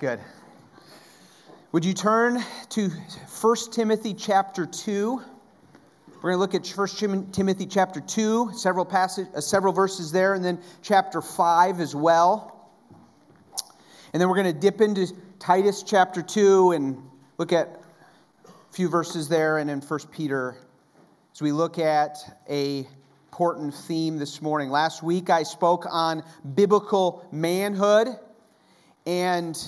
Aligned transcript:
Good. 0.00 0.20
Would 1.72 1.84
you 1.84 1.92
turn 1.92 2.42
to 2.70 2.88
1 2.88 3.56
Timothy 3.70 4.14
chapter 4.14 4.64
2? 4.64 5.20
We're 6.08 6.22
going 6.22 6.32
to 6.32 6.38
look 6.38 6.54
at 6.54 6.66
1 6.66 7.32
Timothy 7.32 7.66
chapter 7.66 8.00
2, 8.00 8.52
several 8.54 8.86
passage, 8.86 9.26
uh, 9.36 9.42
several 9.42 9.74
verses 9.74 10.10
there, 10.10 10.32
and 10.32 10.42
then 10.42 10.58
chapter 10.80 11.20
5 11.20 11.80
as 11.80 11.94
well. 11.94 12.70
And 14.14 14.22
then 14.22 14.30
we're 14.30 14.36
going 14.42 14.54
to 14.54 14.58
dip 14.58 14.80
into 14.80 15.06
Titus 15.38 15.82
chapter 15.82 16.22
2 16.22 16.72
and 16.72 16.96
look 17.36 17.52
at 17.52 17.82
a 18.46 18.72
few 18.72 18.88
verses 18.88 19.28
there, 19.28 19.58
and 19.58 19.68
then 19.68 19.82
1 19.82 20.00
Peter 20.10 20.56
as 21.34 21.42
we 21.42 21.52
look 21.52 21.78
at 21.78 22.16
a 22.48 22.88
important 23.26 23.74
theme 23.74 24.16
this 24.16 24.40
morning. 24.40 24.70
Last 24.70 25.02
week 25.02 25.28
I 25.28 25.42
spoke 25.42 25.84
on 25.90 26.24
biblical 26.54 27.28
manhood, 27.30 28.08
and 29.04 29.62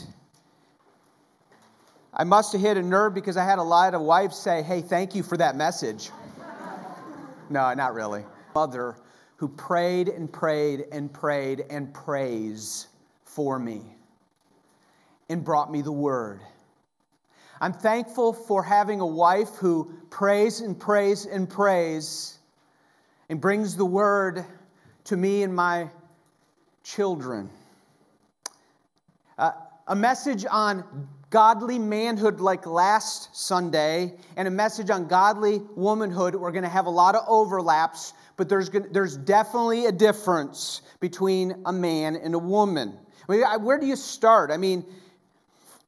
I 2.14 2.24
must 2.24 2.52
have 2.52 2.60
hit 2.60 2.76
a 2.76 2.82
nerve 2.82 3.14
because 3.14 3.36
I 3.36 3.44
had 3.44 3.58
a 3.58 3.62
lot 3.62 3.94
of 3.94 4.02
wives 4.02 4.36
say, 4.36 4.62
Hey, 4.62 4.82
thank 4.82 5.14
you 5.14 5.22
for 5.22 5.36
that 5.38 5.56
message. 5.56 6.10
no, 7.48 7.72
not 7.74 7.94
really. 7.94 8.24
Mother 8.54 8.96
who 9.42 9.48
prayed 9.48 10.08
and 10.08 10.32
prayed 10.32 10.84
and 10.92 11.12
prayed 11.12 11.64
and 11.68 11.92
prays 11.92 12.86
for 13.24 13.58
me 13.58 13.82
and 15.28 15.44
brought 15.44 15.68
me 15.68 15.82
the 15.82 15.90
word. 15.90 16.40
I'm 17.60 17.72
thankful 17.72 18.32
for 18.34 18.62
having 18.62 19.00
a 19.00 19.06
wife 19.06 19.56
who 19.56 19.92
prays 20.10 20.60
and 20.60 20.78
prays 20.78 21.26
and 21.26 21.50
prays 21.50 22.38
and 23.28 23.40
brings 23.40 23.76
the 23.76 23.84
word 23.84 24.44
to 25.06 25.16
me 25.16 25.42
and 25.42 25.52
my 25.52 25.88
children. 26.84 27.50
Uh, 29.38 29.52
a 29.88 29.96
message 29.96 30.44
on 30.48 31.08
godly 31.32 31.78
manhood 31.78 32.40
like 32.40 32.66
last 32.66 33.34
Sunday 33.34 34.12
and 34.36 34.46
a 34.46 34.50
message 34.50 34.90
on 34.90 35.08
godly 35.08 35.62
womanhood. 35.74 36.34
We're 36.34 36.52
going 36.52 36.62
to 36.62 36.68
have 36.68 36.84
a 36.84 36.90
lot 36.90 37.14
of 37.14 37.24
overlaps, 37.26 38.12
but 38.36 38.50
there's, 38.50 38.68
there's 38.68 39.16
definitely 39.16 39.86
a 39.86 39.92
difference 39.92 40.82
between 41.00 41.62
a 41.64 41.72
man 41.72 42.16
and 42.16 42.34
a 42.34 42.38
woman. 42.38 42.98
Where 43.26 43.80
do 43.80 43.86
you 43.86 43.96
start? 43.96 44.50
I 44.50 44.58
mean, 44.58 44.84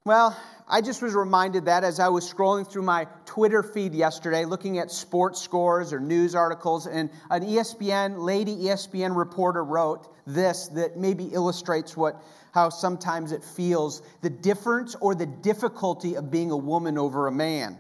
well, 0.07 0.35
I 0.67 0.81
just 0.81 1.03
was 1.03 1.13
reminded 1.13 1.67
that 1.67 1.85
as 1.85 2.01
I 2.01 2.09
was 2.09 2.33
scrolling 2.33 2.67
through 2.67 2.85
my 2.85 3.07
Twitter 3.27 3.63
feed 3.63 3.95
yesterday, 3.95 4.47
looking 4.47 4.79
at 4.79 4.91
sports 4.91 5.43
scores 5.43 5.93
or 5.93 6.01
news 6.01 6.35
articles, 6.35 6.87
and 6.87 7.11
an 7.29 7.43
ESPN, 7.43 8.19
lady 8.19 8.57
ESPN 8.57 9.15
reporter 9.15 9.63
wrote 9.63 10.09
this 10.27 10.69
that 10.69 10.97
maybe 10.97 11.27
illustrates 11.27 11.95
what 11.95 12.23
how 12.55 12.69
sometimes 12.69 13.33
it 13.33 13.43
feels 13.43 14.01
the 14.23 14.31
difference 14.31 14.95
or 15.01 15.13
the 15.13 15.27
difficulty 15.27 16.15
of 16.15 16.31
being 16.31 16.53
a 16.53 16.57
woman 16.57 16.97
over 16.97 17.27
a 17.27 17.33
man. 17.33 17.77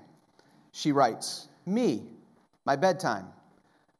She 0.72 0.91
writes, 0.91 1.47
Me, 1.64 2.03
my 2.64 2.75
bedtime. 2.75 3.27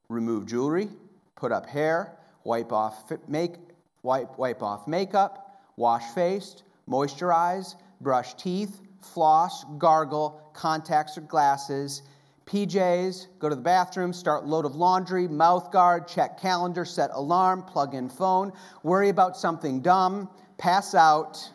Remove 0.09 0.47
jewelry, 0.47 0.89
put 1.37 1.53
up 1.53 1.67
hair, 1.67 2.17
wipe 2.43 2.73
off 2.73 3.11
make 3.29 3.55
wipe 4.03 4.37
wipe 4.37 4.65
off 4.65 4.89
makeup, 4.89 5.63
wash 5.77 6.13
face, 6.13 6.65
moisturize, 6.91 7.77
brush 8.01 8.35
teeth, 8.35 8.81
floss, 9.01 9.65
gargle, 9.79 10.51
contacts 10.55 11.17
or 11.17 11.21
glasses, 11.21 12.03
PJs, 12.47 13.29
go 13.39 13.49
to 13.49 13.55
the 13.55 13.63
bathroom, 13.63 14.13
start 14.13 14.45
load 14.45 14.65
of 14.65 14.75
laundry, 14.75 15.29
mouth 15.29 15.71
guard, 15.71 16.07
check 16.09 16.41
calendar, 16.41 16.85
set 16.85 17.11
alarm, 17.13 17.63
plug 17.63 17.95
in 17.95 18.09
phone, 18.09 18.53
worry 18.83 19.09
about 19.09 19.37
something 19.37 19.81
dumb, 19.81 20.29
pass 20.59 20.95
out. 20.95 21.51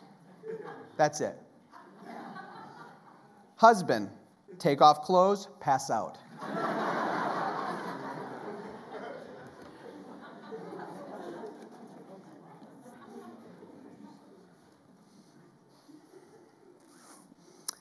That's 0.96 1.20
it. 1.20 1.36
Husband, 3.56 4.10
take 4.58 4.80
off 4.80 5.02
clothes, 5.02 5.48
pass 5.60 5.90
out. 5.90 6.18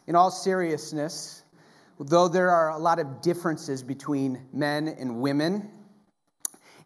in 0.09 0.15
all 0.15 0.31
seriousness, 0.31 1.43
though 1.99 2.27
there 2.27 2.49
are 2.49 2.71
a 2.71 2.77
lot 2.79 2.97
of 2.97 3.21
differences 3.21 3.83
between 3.83 4.41
men 4.51 4.87
and 4.87 5.21
women, 5.21 5.69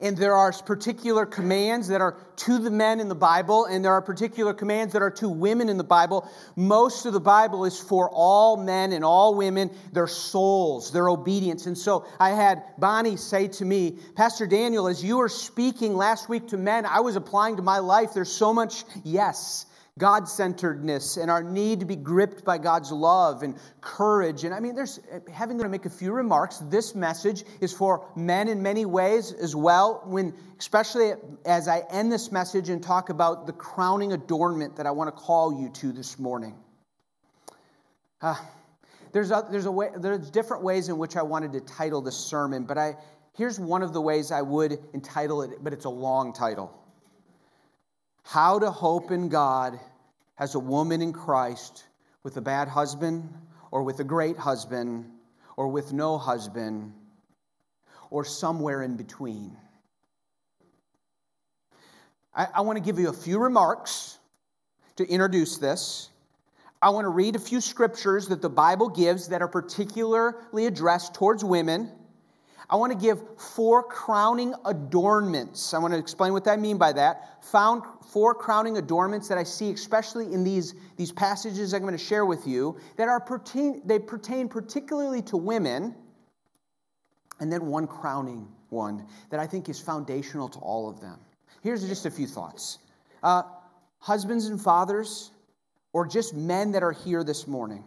and 0.04 0.18
there 0.18 0.36
are 0.36 0.52
particular 0.52 1.26
commands 1.26 1.88
that 1.88 2.02
are 2.02 2.18
to 2.36 2.60
the 2.60 2.70
men 2.70 3.00
in 3.00 3.08
the 3.08 3.16
Bible, 3.16 3.66
and 3.66 3.84
there 3.84 3.94
are 3.94 4.02
particular 4.02 4.54
commands 4.54 4.92
that 4.94 5.02
are 5.02 5.10
to 5.12 5.30
women 5.30 5.70
in 5.70 5.78
the 5.78 5.84
Bible. 5.84 6.30
Most 6.58 7.06
of 7.06 7.14
the 7.14 7.22
Bible 7.22 7.64
is 7.64 7.80
for 7.80 8.10
all 8.12 8.58
men 8.58 8.92
and 8.92 9.06
all 9.06 9.34
women, 9.34 9.72
their 9.94 10.08
souls, 10.08 10.92
their 10.92 11.08
obedience. 11.08 11.68
And 11.68 11.78
so 11.78 12.06
I 12.20 12.32
had 12.32 12.64
Bonnie 12.78 13.16
say 13.16 13.48
to 13.48 13.66
me, 13.66 13.98
Pastor 14.16 14.46
Daniel, 14.46 14.88
as 14.88 15.02
you 15.02 15.18
were 15.18 15.30
speaking 15.30 15.96
last 15.96 16.28
week 16.28 16.50
to 16.50 16.58
men, 16.58 16.86
I 16.86 17.00
was 17.00 17.16
applying 17.16 17.56
to 17.56 17.62
my 17.62 17.80
life. 17.80 18.14
There's 18.14 18.32
so 18.32 18.54
much 18.54 18.84
yes 19.06 19.66
God 20.00 20.28
centeredness 20.28 21.18
and 21.18 21.30
our 21.30 21.44
need 21.44 21.82
to 21.82 21.86
be 21.86 21.96
gripped 21.96 22.44
by 22.44 22.58
God's 22.58 22.92
love 22.92 23.44
and 23.44 23.56
courage. 23.80 24.44
And 24.44 24.54
I 24.54 24.60
mean, 24.60 24.74
there's 24.74 25.00
having 25.32 25.60
to 25.60 25.70
make 25.70 25.86
a 25.86 25.90
few 25.90 26.12
remarks. 26.12 26.58
This 26.58 26.96
message 26.96 27.44
is 27.62 27.72
for 27.72 28.10
men 28.16 28.48
in 28.48 28.64
many 28.64 28.86
ways 28.86 29.32
as 29.32 29.56
well, 29.56 30.02
when, 30.06 30.34
especially 30.58 31.12
as 31.46 31.68
I 31.68 31.84
end 31.92 32.12
this 32.12 32.32
message 32.32 32.70
and 32.70 32.82
talk 32.82 33.10
about 33.10 33.46
the 33.46 33.54
crowning 33.54 34.14
adornment 34.14 34.78
that 34.78 34.88
I 34.88 34.92
want 34.92 35.16
to 35.16 35.22
call 35.22 35.62
you 35.62 35.70
to 35.70 35.92
this 35.92 36.18
morning. 36.18 36.56
Uh, 38.20 38.36
there's, 39.12 39.30
a, 39.30 39.46
there's, 39.52 39.68
a 39.68 39.72
way, 39.72 39.90
there's 39.96 40.32
different 40.32 40.64
ways 40.64 40.90
in 40.90 40.98
which 40.98 41.16
I 41.16 41.22
wanted 41.22 41.54
to 41.54 41.62
title 41.62 42.02
this 42.02 42.18
sermon, 42.18 42.64
but 42.64 42.80
I, 42.80 42.96
here's 43.38 43.60
one 43.60 43.84
of 43.84 43.94
the 43.94 44.02
ways 44.02 44.32
I 44.32 44.42
would 44.42 44.80
entitle 44.96 45.44
it, 45.44 45.64
but 45.64 45.72
it's 45.72 45.86
a 45.86 45.90
long 45.90 46.34
title. 46.34 46.83
How 48.24 48.60
to 48.60 48.72
hope 48.72 49.12
in 49.12 49.30
God 49.30 49.80
as 50.38 50.56
a 50.56 50.60
woman 50.60 51.02
in 51.02 51.14
Christ 51.14 51.84
with 52.24 52.38
a 52.38 52.42
bad 52.42 52.68
husband 52.68 53.34
or 53.72 53.84
with 53.84 54.00
a 54.00 54.04
great 54.04 54.38
husband 54.38 55.06
or 55.56 55.68
with 55.68 55.94
no 55.94 56.18
husband 56.18 56.94
or 58.10 58.26
somewhere 58.26 58.82
in 58.82 58.96
between. 58.96 59.56
I, 62.36 62.48
I 62.56 62.62
want 62.62 62.78
to 62.78 62.84
give 62.84 63.00
you 63.00 63.10
a 63.10 63.14
few 63.14 63.40
remarks 63.40 64.18
to 64.96 65.08
introduce 65.08 65.58
this. 65.58 66.10
I 66.82 66.90
want 66.90 67.06
to 67.06 67.10
read 67.10 67.36
a 67.36 67.40
few 67.40 67.62
scriptures 67.62 68.28
that 68.28 68.42
the 68.42 68.50
Bible 68.50 68.90
gives 68.90 69.30
that 69.30 69.42
are 69.42 69.48
particularly 69.48 70.66
addressed 70.66 71.14
towards 71.14 71.44
women. 71.44 71.92
I 72.74 72.76
want 72.76 72.92
to 72.92 72.98
give 72.98 73.22
four 73.38 73.84
crowning 73.84 74.56
adornments. 74.66 75.76
I 75.76 75.78
want 75.78 75.94
to 75.94 76.00
explain 76.00 76.34
what 76.34 76.48
I 76.48 76.58
mean 76.58 76.80
by 76.80 76.92
that. 76.94 77.44
Found 77.52 77.84
four 78.10 78.34
crowning 78.34 78.78
adornments 78.78 79.28
that 79.28 79.38
I 79.38 79.44
see, 79.44 79.70
especially 79.70 80.34
in 80.34 80.44
these, 80.44 80.74
these 80.98 81.12
passages 81.12 81.76
I'm 81.76 81.84
going 81.84 81.92
to 81.92 82.04
share 82.04 82.26
with 82.26 82.48
you, 82.48 82.76
that 82.98 83.08
are 83.08 83.20
pertain, 83.20 83.84
they 83.86 84.00
pertain 84.00 84.50
particularly 84.50 85.22
to 85.22 85.38
women. 85.38 85.94
And 87.40 87.54
then 87.54 87.68
one 87.68 87.86
crowning 87.86 88.48
one 88.70 89.06
that 89.30 89.40
I 89.40 89.46
think 89.46 89.70
is 89.70 89.80
foundational 89.80 90.50
to 90.50 90.58
all 90.58 90.90
of 90.90 91.00
them. 91.00 91.20
Here's 91.62 91.88
just 91.88 92.08
a 92.08 92.12
few 92.12 92.26
thoughts. 92.26 92.80
Uh, 93.22 93.44
husbands 94.00 94.48
and 94.48 94.60
fathers, 94.60 95.30
or 95.94 96.08
just 96.08 96.34
men 96.34 96.72
that 96.72 96.82
are 96.82 96.92
here 96.92 97.24
this 97.24 97.46
morning, 97.46 97.84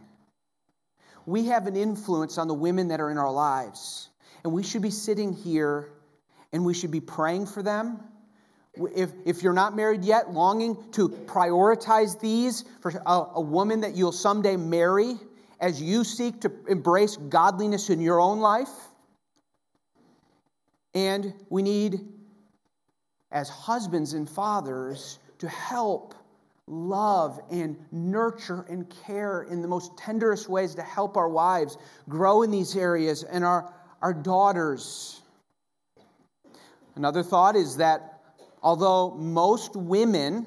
we 1.26 1.46
have 1.46 1.66
an 1.66 1.74
influence 1.74 2.38
on 2.38 2.46
the 2.46 2.54
women 2.54 2.86
that 2.86 3.00
are 3.00 3.10
in 3.10 3.18
our 3.18 3.32
lives. 3.32 4.10
And 4.46 4.52
we 4.52 4.62
should 4.62 4.80
be 4.80 4.92
sitting 4.92 5.32
here 5.32 5.90
and 6.52 6.64
we 6.64 6.72
should 6.72 6.92
be 6.92 7.00
praying 7.00 7.46
for 7.46 7.64
them. 7.64 7.98
If, 8.94 9.10
if 9.24 9.42
you're 9.42 9.52
not 9.52 9.74
married 9.74 10.04
yet, 10.04 10.30
longing 10.30 10.76
to 10.92 11.08
prioritize 11.08 12.20
these 12.20 12.64
for 12.80 12.92
a, 13.04 13.24
a 13.34 13.40
woman 13.40 13.80
that 13.80 13.96
you'll 13.96 14.12
someday 14.12 14.56
marry 14.56 15.16
as 15.58 15.82
you 15.82 16.04
seek 16.04 16.42
to 16.42 16.52
embrace 16.68 17.16
godliness 17.16 17.90
in 17.90 18.00
your 18.00 18.20
own 18.20 18.38
life. 18.38 18.70
And 20.94 21.34
we 21.50 21.62
need, 21.64 22.02
as 23.32 23.48
husbands 23.48 24.12
and 24.12 24.30
fathers, 24.30 25.18
to 25.38 25.48
help 25.48 26.14
love 26.68 27.40
and 27.50 27.76
nurture 27.90 28.64
and 28.68 28.88
care 29.04 29.42
in 29.42 29.60
the 29.60 29.66
most 29.66 29.98
tenderest 29.98 30.48
ways 30.48 30.76
to 30.76 30.82
help 30.82 31.16
our 31.16 31.28
wives 31.28 31.78
grow 32.08 32.42
in 32.42 32.52
these 32.52 32.76
areas 32.76 33.24
and 33.24 33.44
our 33.44 33.74
our 34.06 34.14
daughters. 34.14 35.20
Another 36.94 37.24
thought 37.24 37.56
is 37.56 37.78
that 37.78 38.20
although 38.62 39.10
most 39.16 39.74
women, 39.74 40.46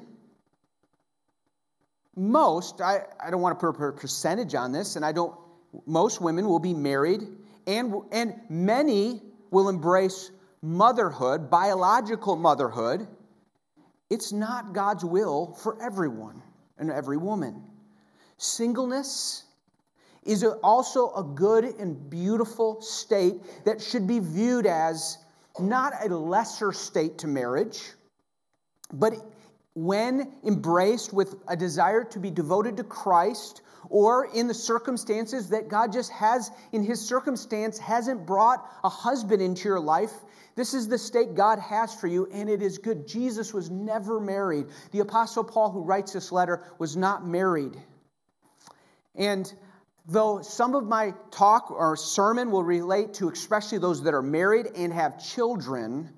most, 2.16 2.80
I, 2.80 3.00
I 3.22 3.30
don't 3.30 3.42
want 3.42 3.60
to 3.60 3.66
put 3.76 3.86
a 3.86 3.92
percentage 3.92 4.54
on 4.54 4.72
this, 4.72 4.96
and 4.96 5.04
I 5.04 5.12
don't, 5.12 5.38
most 5.84 6.22
women 6.22 6.48
will 6.48 6.58
be 6.58 6.72
married, 6.72 7.20
and, 7.66 7.92
and 8.12 8.32
many 8.48 9.20
will 9.50 9.68
embrace 9.68 10.30
motherhood, 10.62 11.50
biological 11.50 12.36
motherhood. 12.36 13.06
It's 14.08 14.32
not 14.32 14.72
God's 14.72 15.04
will 15.04 15.52
for 15.52 15.76
everyone 15.82 16.42
and 16.78 16.90
every 16.90 17.18
woman. 17.18 17.62
Singleness 18.38 19.44
is 20.24 20.44
also 20.62 21.12
a 21.14 21.22
good 21.22 21.64
and 21.64 22.10
beautiful 22.10 22.80
state 22.82 23.36
that 23.64 23.80
should 23.80 24.06
be 24.06 24.18
viewed 24.18 24.66
as 24.66 25.18
not 25.58 25.92
a 26.04 26.14
lesser 26.14 26.72
state 26.72 27.18
to 27.18 27.26
marriage, 27.26 27.92
but 28.92 29.14
when 29.74 30.32
embraced 30.44 31.12
with 31.12 31.36
a 31.48 31.56
desire 31.56 32.04
to 32.04 32.18
be 32.18 32.30
devoted 32.30 32.76
to 32.76 32.84
Christ 32.84 33.62
or 33.88 34.28
in 34.34 34.46
the 34.46 34.54
circumstances 34.54 35.48
that 35.50 35.68
God 35.68 35.92
just 35.92 36.12
has 36.12 36.50
in 36.72 36.82
his 36.82 37.00
circumstance 37.00 37.78
hasn't 37.78 38.26
brought 38.26 38.68
a 38.84 38.88
husband 38.88 39.40
into 39.40 39.68
your 39.68 39.80
life. 39.80 40.12
This 40.54 40.74
is 40.74 40.88
the 40.88 40.98
state 40.98 41.34
God 41.34 41.58
has 41.58 41.94
for 41.94 42.06
you, 42.06 42.28
and 42.32 42.48
it 42.48 42.60
is 42.60 42.78
good. 42.78 43.06
Jesus 43.06 43.54
was 43.54 43.70
never 43.70 44.20
married. 44.20 44.66
The 44.90 45.00
Apostle 45.00 45.44
Paul, 45.44 45.70
who 45.70 45.82
writes 45.82 46.12
this 46.12 46.30
letter, 46.30 46.62
was 46.78 46.96
not 46.96 47.26
married. 47.26 47.80
And 49.14 49.50
though 50.10 50.42
some 50.42 50.74
of 50.74 50.86
my 50.86 51.14
talk 51.30 51.70
or 51.70 51.96
sermon 51.96 52.50
will 52.50 52.64
relate 52.64 53.14
to 53.14 53.30
especially 53.30 53.78
those 53.78 54.02
that 54.02 54.12
are 54.12 54.22
married 54.22 54.66
and 54.74 54.92
have 54.92 55.24
children, 55.24 56.10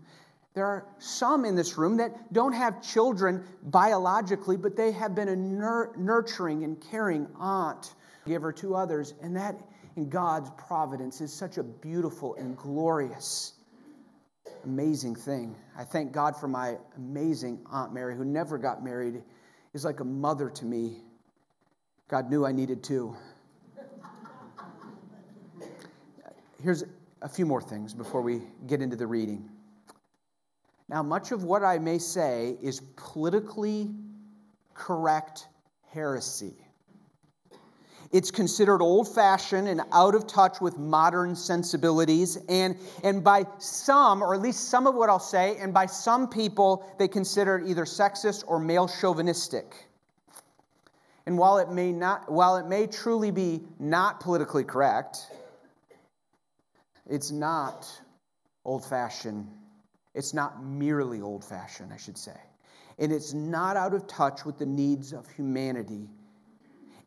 there 0.54 0.66
are 0.66 0.86
some 0.98 1.44
in 1.44 1.54
this 1.54 1.76
room 1.76 1.98
that 1.98 2.32
don't 2.32 2.54
have 2.54 2.82
children 2.82 3.44
biologically, 3.62 4.56
but 4.56 4.76
they 4.76 4.92
have 4.92 5.14
been 5.14 5.28
a 5.28 5.36
nurturing 5.36 6.64
and 6.64 6.80
caring 6.90 7.26
aunt, 7.38 7.94
giver 8.26 8.50
to 8.52 8.74
others. 8.74 9.12
And 9.22 9.36
that, 9.36 9.56
in 9.96 10.08
God's 10.08 10.50
providence, 10.56 11.20
is 11.20 11.32
such 11.32 11.58
a 11.58 11.62
beautiful 11.62 12.34
and 12.36 12.56
glorious, 12.56 13.52
amazing 14.64 15.16
thing. 15.16 15.54
I 15.76 15.84
thank 15.84 16.12
God 16.12 16.34
for 16.34 16.48
my 16.48 16.78
amazing 16.96 17.60
Aunt 17.70 17.92
Mary, 17.92 18.16
who 18.16 18.24
never 18.24 18.56
got 18.56 18.82
married, 18.82 19.22
is 19.74 19.84
like 19.84 20.00
a 20.00 20.04
mother 20.04 20.48
to 20.48 20.64
me. 20.64 21.02
God 22.08 22.30
knew 22.30 22.46
I 22.46 22.52
needed 22.52 22.82
two. 22.82 23.16
Here's 26.62 26.84
a 27.22 27.28
few 27.28 27.44
more 27.44 27.60
things 27.60 27.92
before 27.92 28.22
we 28.22 28.40
get 28.68 28.80
into 28.80 28.94
the 28.94 29.06
reading. 29.06 29.50
Now, 30.88 31.02
much 31.02 31.32
of 31.32 31.42
what 31.42 31.64
I 31.64 31.78
may 31.78 31.98
say 31.98 32.56
is 32.62 32.80
politically 32.94 33.90
correct 34.72 35.48
heresy. 35.90 36.54
It's 38.12 38.30
considered 38.30 38.80
old 38.80 39.12
fashioned 39.12 39.66
and 39.66 39.80
out 39.90 40.14
of 40.14 40.26
touch 40.26 40.60
with 40.60 40.78
modern 40.78 41.34
sensibilities. 41.34 42.38
And, 42.48 42.76
and 43.02 43.24
by 43.24 43.46
some, 43.58 44.22
or 44.22 44.34
at 44.34 44.40
least 44.40 44.68
some 44.68 44.86
of 44.86 44.94
what 44.94 45.08
I'll 45.08 45.18
say, 45.18 45.56
and 45.56 45.74
by 45.74 45.86
some 45.86 46.28
people, 46.28 46.86
they 46.98 47.08
consider 47.08 47.58
it 47.58 47.68
either 47.68 47.86
sexist 47.86 48.44
or 48.46 48.60
male 48.60 48.86
chauvinistic. 48.86 49.88
And 51.26 51.38
while 51.38 51.58
it 51.58 51.70
may, 51.70 51.90
not, 51.90 52.30
while 52.30 52.56
it 52.56 52.66
may 52.66 52.86
truly 52.86 53.30
be 53.30 53.62
not 53.80 54.20
politically 54.20 54.64
correct, 54.64 55.28
it's 57.08 57.30
not 57.30 57.86
old 58.64 58.84
fashioned 58.84 59.48
it's 60.14 60.34
not 60.34 60.64
merely 60.64 61.20
old 61.20 61.44
fashioned, 61.44 61.92
I 61.92 61.96
should 61.96 62.18
say. 62.18 62.36
And 62.98 63.12
it's 63.12 63.32
not 63.32 63.76
out 63.76 63.94
of 63.94 64.06
touch 64.06 64.44
with 64.44 64.58
the 64.58 64.66
needs 64.66 65.12
of 65.12 65.28
humanity. 65.30 66.08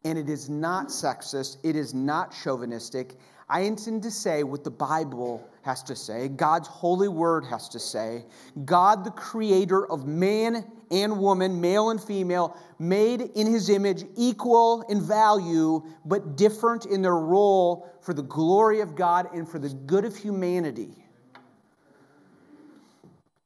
And 0.04 0.18
it 0.18 0.30
is 0.30 0.50
not 0.50 0.88
sexist. 0.88 1.58
It 1.64 1.76
is 1.76 1.94
not 1.94 2.34
chauvinistic. 2.44 3.16
I 3.48 3.62
intend 3.62 4.04
to 4.04 4.12
say 4.12 4.44
what 4.44 4.64
the 4.64 4.72
Bible 4.72 5.48
has 5.66 5.82
to 5.82 5.96
say, 5.96 6.28
God's 6.28 6.68
holy 6.68 7.08
word 7.08 7.44
has 7.46 7.70
to 7.70 7.80
say. 7.80 8.24
God, 8.66 9.04
the 9.04 9.10
creator 9.10 9.84
of 9.92 10.06
man 10.06 10.64
and 10.92 11.20
woman, 11.20 11.60
male 11.60 11.90
and 11.90 12.02
female, 12.02 12.56
made 12.78 13.20
in 13.22 13.48
his 13.48 13.68
image, 13.72 14.04
equal 14.16 14.84
in 14.84 15.02
value, 15.02 15.84
but 16.06 16.38
different 16.38 16.86
in 16.86 17.02
their 17.02 17.16
role 17.16 17.92
for 18.02 18.14
the 18.14 18.22
glory 18.22 18.82
of 18.82 18.96
God 18.96 19.34
and 19.34 19.50
for 19.50 19.58
the 19.58 19.70
good 19.70 20.06
of 20.06 20.16
humanity. 20.16 21.04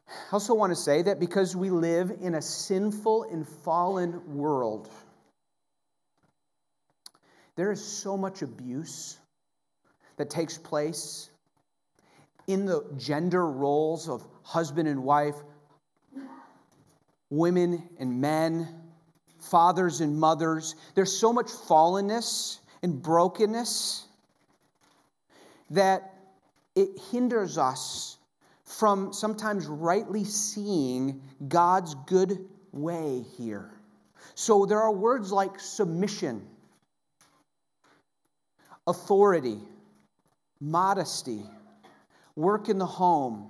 I 0.09 0.33
also 0.33 0.53
want 0.55 0.71
to 0.71 0.75
say 0.75 1.03
that 1.03 1.21
because 1.21 1.55
we 1.55 1.69
live 1.69 2.11
in 2.19 2.35
a 2.35 2.41
sinful 2.41 3.27
and 3.31 3.47
fallen 3.47 4.35
world, 4.35 4.89
there 7.55 7.71
is 7.71 7.81
so 7.81 8.17
much 8.17 8.41
abuse 8.41 9.17
that 10.17 10.29
takes 10.29 10.57
place 10.57 11.29
in 12.49 12.65
the 12.65 12.83
gender 12.97 13.45
roles 13.45 14.09
of 14.09 14.25
husband 14.41 14.87
and 14.87 15.03
wife, 15.03 15.35
women 17.29 17.87
and 17.99 18.19
men, 18.19 18.67
fathers 19.39 20.01
and 20.01 20.19
mothers. 20.19 20.73
There's 20.95 21.15
so 21.15 21.31
much 21.31 21.45
fallenness 21.45 22.57
and 22.81 22.99
brokenness 23.03 24.07
that 25.69 26.15
it 26.75 26.89
hinders 27.11 27.59
us 27.59 28.17
from 28.65 29.13
sometimes 29.13 29.67
rightly 29.67 30.23
seeing 30.23 31.21
God's 31.47 31.93
good 32.07 32.47
way 32.71 33.23
here. 33.37 33.69
So 34.33 34.65
there 34.65 34.79
are 34.79 34.91
words 34.91 35.31
like 35.31 35.59
submission, 35.59 36.47
authority, 38.87 39.59
modesty, 40.59 41.43
work 42.39 42.69
in 42.69 42.77
the 42.77 42.85
home. 42.85 43.49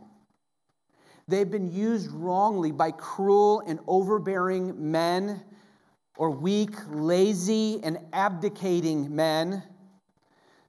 They've 1.28 1.50
been 1.50 1.72
used 1.72 2.12
wrongly 2.12 2.72
by 2.72 2.92
cruel 2.92 3.62
and 3.66 3.80
overbearing 3.88 4.92
men 4.92 5.44
or 6.18 6.32
weak, 6.32 6.72
lazy, 6.90 7.80
and 7.84 8.00
abdicating 8.12 9.16
men. 9.16 9.64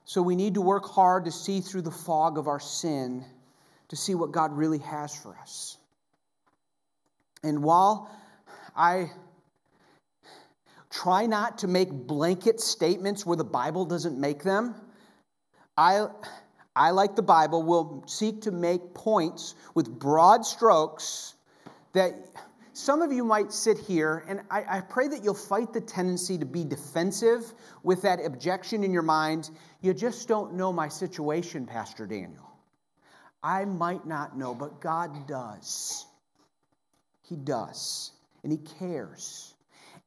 So 0.05 0.21
we 0.21 0.37
need 0.37 0.55
to 0.55 0.61
work 0.61 0.85
hard 0.85 1.25
to 1.25 1.33
see 1.33 1.61
through 1.61 1.83
the 1.83 1.91
fog 1.91 2.37
of 2.37 2.47
our 2.47 2.61
sin 2.61 3.25
to 3.89 3.97
see 3.97 4.15
what 4.15 4.33
God 4.33 4.57
really 4.57 4.79
has 4.79 5.17
for 5.17 5.37
us. 5.39 5.77
And 7.43 7.63
while 7.63 8.11
I 8.77 9.11
try 10.91 11.27
not 11.27 11.59
to 11.59 11.69
make 11.69 11.91
blanket 11.91 12.61
statements 12.61 13.25
where 13.25 13.37
the 13.37 13.45
Bible 13.45 13.87
doesn't 13.87 14.19
make 14.19 14.43
them, 14.43 14.75
I, 15.77 16.07
I 16.77 16.91
like 16.91 17.17
the 17.17 17.23
Bible, 17.23 17.63
will 17.63 18.05
seek 18.07 18.43
to 18.43 18.51
make 18.51 18.95
points 18.95 19.55
with 19.75 19.89
broad 19.89 20.45
strokes 20.45 21.35
that 21.93 22.15
some 22.73 23.03
of 23.03 23.13
you 23.13 23.25
might 23.25 23.53
sit 23.53 23.79
here, 23.79 24.25
and 24.29 24.41
I, 24.51 24.79
I, 24.79 24.81
pray 24.81 25.09
that 25.09 25.25
you'll 25.25 25.35
fight 25.35 25.73
the 25.73 25.81
tendency 25.81 26.39
to 26.39 26.47
be 26.47 26.65
defensive 26.65 27.53
with 27.83 28.03
that 28.03 28.25
objection 28.25 28.85
in 28.85 28.93
your 28.93 29.03
mind. 29.03 29.51
You 29.83 29.93
just 29.93 30.29
don't 30.29 30.55
know 30.55 30.73
my 30.73 30.89
situation, 30.89 31.67
Pastor 31.67 32.07
Daniel. 32.07 32.49
I 33.43 33.65
might 33.65 34.07
not 34.07 34.39
know, 34.39 34.55
but 34.55 34.81
God 34.81 35.27
does. 35.27 36.07
He 37.29 37.37
does. 37.37 38.13
And 38.45 38.53
He 38.53 38.59
cares. 38.79 39.55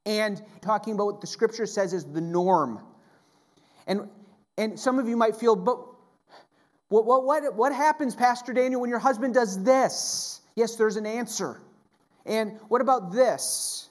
And 0.05 0.41
talking 0.61 0.93
about 0.93 1.05
what 1.05 1.21
the 1.21 1.27
scripture 1.27 1.65
says 1.65 1.93
is 1.93 2.05
the 2.05 2.21
norm. 2.21 2.83
And, 3.87 4.09
and 4.57 4.79
some 4.79 4.99
of 4.99 5.07
you 5.07 5.17
might 5.17 5.35
feel, 5.35 5.55
but 5.55 5.77
what, 6.93 7.05
what, 7.05 7.25
what, 7.25 7.55
what 7.55 7.73
happens, 7.73 8.15
Pastor 8.15 8.53
Daniel, 8.53 8.79
when 8.79 8.89
your 8.91 8.99
husband 8.99 9.33
does 9.33 9.63
this? 9.63 10.41
Yes, 10.55 10.75
there's 10.75 10.95
an 10.95 11.07
answer. 11.07 11.59
And 12.23 12.59
what 12.67 12.81
about 12.81 13.11
this? 13.11 13.89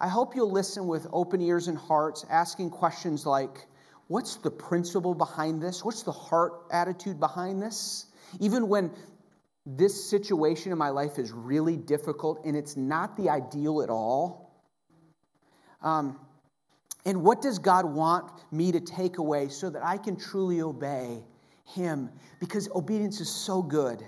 I 0.00 0.08
hope 0.08 0.34
you'll 0.34 0.50
listen 0.50 0.88
with 0.88 1.06
open 1.12 1.40
ears 1.40 1.68
and 1.68 1.78
hearts, 1.78 2.26
asking 2.28 2.70
questions 2.70 3.24
like, 3.24 3.68
What's 4.08 4.34
the 4.36 4.50
principle 4.50 5.14
behind 5.14 5.62
this? 5.62 5.84
What's 5.84 6.02
the 6.02 6.10
heart 6.10 6.64
attitude 6.72 7.20
behind 7.20 7.62
this? 7.62 8.06
Even 8.40 8.68
when 8.68 8.90
this 9.64 10.10
situation 10.10 10.72
in 10.72 10.78
my 10.78 10.90
life 10.90 11.20
is 11.20 11.30
really 11.30 11.76
difficult 11.76 12.44
and 12.44 12.56
it's 12.56 12.76
not 12.76 13.16
the 13.16 13.30
ideal 13.30 13.80
at 13.80 13.90
all. 13.90 14.60
Um, 15.82 16.18
and 17.06 17.22
what 17.22 17.40
does 17.40 17.60
God 17.60 17.84
want 17.84 18.32
me 18.50 18.72
to 18.72 18.80
take 18.80 19.18
away 19.18 19.50
so 19.50 19.70
that 19.70 19.84
I 19.84 19.98
can 19.98 20.16
truly 20.16 20.60
obey 20.60 21.22
Him? 21.64 22.10
Because 22.40 22.68
obedience 22.74 23.20
is 23.20 23.30
so 23.30 23.62
good. 23.62 24.04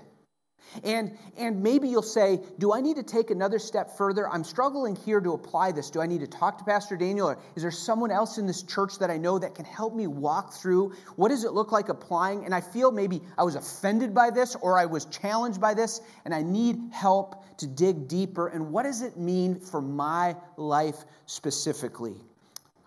And, 0.83 1.17
and 1.37 1.63
maybe 1.63 1.87
you'll 1.87 2.01
say, 2.01 2.41
Do 2.59 2.73
I 2.73 2.81
need 2.81 2.97
to 2.97 3.03
take 3.03 3.31
another 3.31 3.59
step 3.59 3.97
further? 3.97 4.29
I'm 4.29 4.43
struggling 4.43 4.95
here 4.95 5.19
to 5.19 5.33
apply 5.33 5.71
this. 5.71 5.89
Do 5.89 6.01
I 6.01 6.07
need 6.07 6.19
to 6.21 6.27
talk 6.27 6.57
to 6.57 6.63
Pastor 6.63 6.97
Daniel? 6.97 7.29
Or 7.29 7.39
is 7.55 7.63
there 7.63 7.71
someone 7.71 8.11
else 8.11 8.37
in 8.37 8.45
this 8.45 8.63
church 8.63 8.99
that 8.99 9.09
I 9.09 9.17
know 9.17 9.39
that 9.39 9.55
can 9.55 9.65
help 9.65 9.95
me 9.95 10.07
walk 10.07 10.53
through 10.53 10.93
what 11.15 11.29
does 11.29 11.43
it 11.45 11.53
look 11.53 11.71
like 11.71 11.89
applying? 11.89 12.45
And 12.45 12.53
I 12.53 12.61
feel 12.61 12.91
maybe 12.91 13.21
I 13.37 13.43
was 13.43 13.55
offended 13.55 14.13
by 14.13 14.29
this 14.29 14.55
or 14.55 14.77
I 14.77 14.85
was 14.85 15.05
challenged 15.05 15.61
by 15.61 15.73
this, 15.73 16.01
and 16.25 16.33
I 16.33 16.43
need 16.43 16.77
help 16.91 17.57
to 17.59 17.67
dig 17.67 18.07
deeper. 18.07 18.47
And 18.47 18.71
what 18.71 18.83
does 18.83 19.01
it 19.01 19.17
mean 19.17 19.59
for 19.59 19.81
my 19.81 20.35
life 20.57 21.05
specifically? 21.25 22.15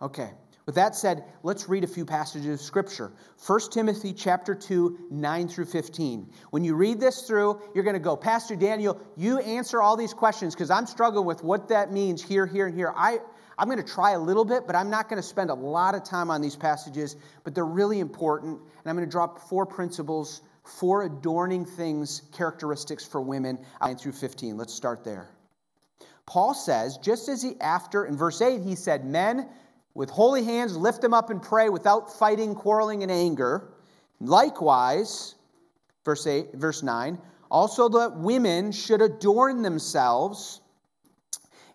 Okay. 0.02 0.30
With 0.70 0.76
that 0.76 0.94
said, 0.94 1.24
let's 1.42 1.68
read 1.68 1.82
a 1.82 1.88
few 1.88 2.04
passages 2.04 2.60
of 2.60 2.64
scripture. 2.64 3.10
1 3.44 3.60
Timothy 3.72 4.12
chapter 4.12 4.54
2, 4.54 5.08
9 5.10 5.48
through 5.48 5.64
15. 5.64 6.30
When 6.50 6.62
you 6.62 6.76
read 6.76 7.00
this 7.00 7.22
through, 7.22 7.60
you're 7.74 7.82
going 7.82 7.94
to 7.94 7.98
go, 7.98 8.16
Pastor 8.16 8.54
Daniel, 8.54 9.00
you 9.16 9.40
answer 9.40 9.82
all 9.82 9.96
these 9.96 10.14
questions 10.14 10.54
because 10.54 10.70
I'm 10.70 10.86
struggling 10.86 11.26
with 11.26 11.42
what 11.42 11.70
that 11.70 11.90
means 11.90 12.22
here, 12.22 12.46
here, 12.46 12.68
and 12.68 12.76
here. 12.76 12.92
I, 12.96 13.18
I'm 13.58 13.66
going 13.66 13.84
to 13.84 13.92
try 13.92 14.12
a 14.12 14.20
little 14.20 14.44
bit, 14.44 14.68
but 14.68 14.76
I'm 14.76 14.90
not 14.90 15.08
going 15.08 15.20
to 15.20 15.26
spend 15.26 15.50
a 15.50 15.54
lot 15.54 15.96
of 15.96 16.04
time 16.04 16.30
on 16.30 16.40
these 16.40 16.54
passages, 16.54 17.16
but 17.42 17.52
they're 17.52 17.64
really 17.66 17.98
important. 17.98 18.60
And 18.60 18.86
I'm 18.86 18.94
going 18.94 19.08
to 19.08 19.10
drop 19.10 19.48
four 19.48 19.66
principles, 19.66 20.40
four 20.62 21.02
adorning 21.02 21.64
things, 21.64 22.22
characteristics 22.32 23.04
for 23.04 23.20
women, 23.20 23.58
9 23.82 23.96
through 23.96 24.12
15. 24.12 24.56
Let's 24.56 24.72
start 24.72 25.02
there. 25.02 25.30
Paul 26.26 26.54
says, 26.54 26.96
just 26.98 27.28
as 27.28 27.42
he, 27.42 27.60
after, 27.60 28.04
in 28.04 28.16
verse 28.16 28.40
8, 28.40 28.60
he 28.60 28.76
said, 28.76 29.04
Men, 29.04 29.48
with 29.94 30.10
holy 30.10 30.44
hands, 30.44 30.76
lift 30.76 31.00
them 31.00 31.14
up 31.14 31.30
and 31.30 31.42
pray 31.42 31.68
without 31.68 32.16
fighting, 32.18 32.54
quarreling, 32.54 33.02
and 33.02 33.10
anger. 33.10 33.72
Likewise, 34.20 35.34
verse 36.04 36.26
8, 36.26 36.54
verse 36.54 36.82
9, 36.82 37.18
also 37.50 37.88
that 37.88 38.16
women 38.16 38.70
should 38.72 39.02
adorn 39.02 39.62
themselves 39.62 40.60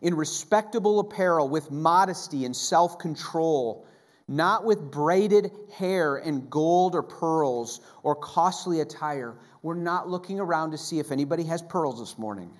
in 0.02 0.14
respectable 0.14 1.00
apparel 1.00 1.50
with 1.50 1.72
modesty 1.72 2.46
and 2.46 2.56
self 2.56 3.00
control, 3.00 3.88
not 4.28 4.64
with 4.64 4.92
braided 4.92 5.52
hair 5.74 6.18
and 6.18 6.50
gold 6.50 6.96
or 6.96 7.04
pearls 7.04 7.82
or 8.04 8.16
costly 8.16 8.82
attire. 8.82 9.36
We're 9.62 9.74
not 9.76 10.08
looking 10.08 10.40
around 10.40 10.72
to 10.72 10.78
see 10.78 11.00
if 11.00 11.12
anybody 11.12 11.44
has 11.44 11.62
pearls 11.64 12.00
this 12.00 12.18
morning 12.18 12.52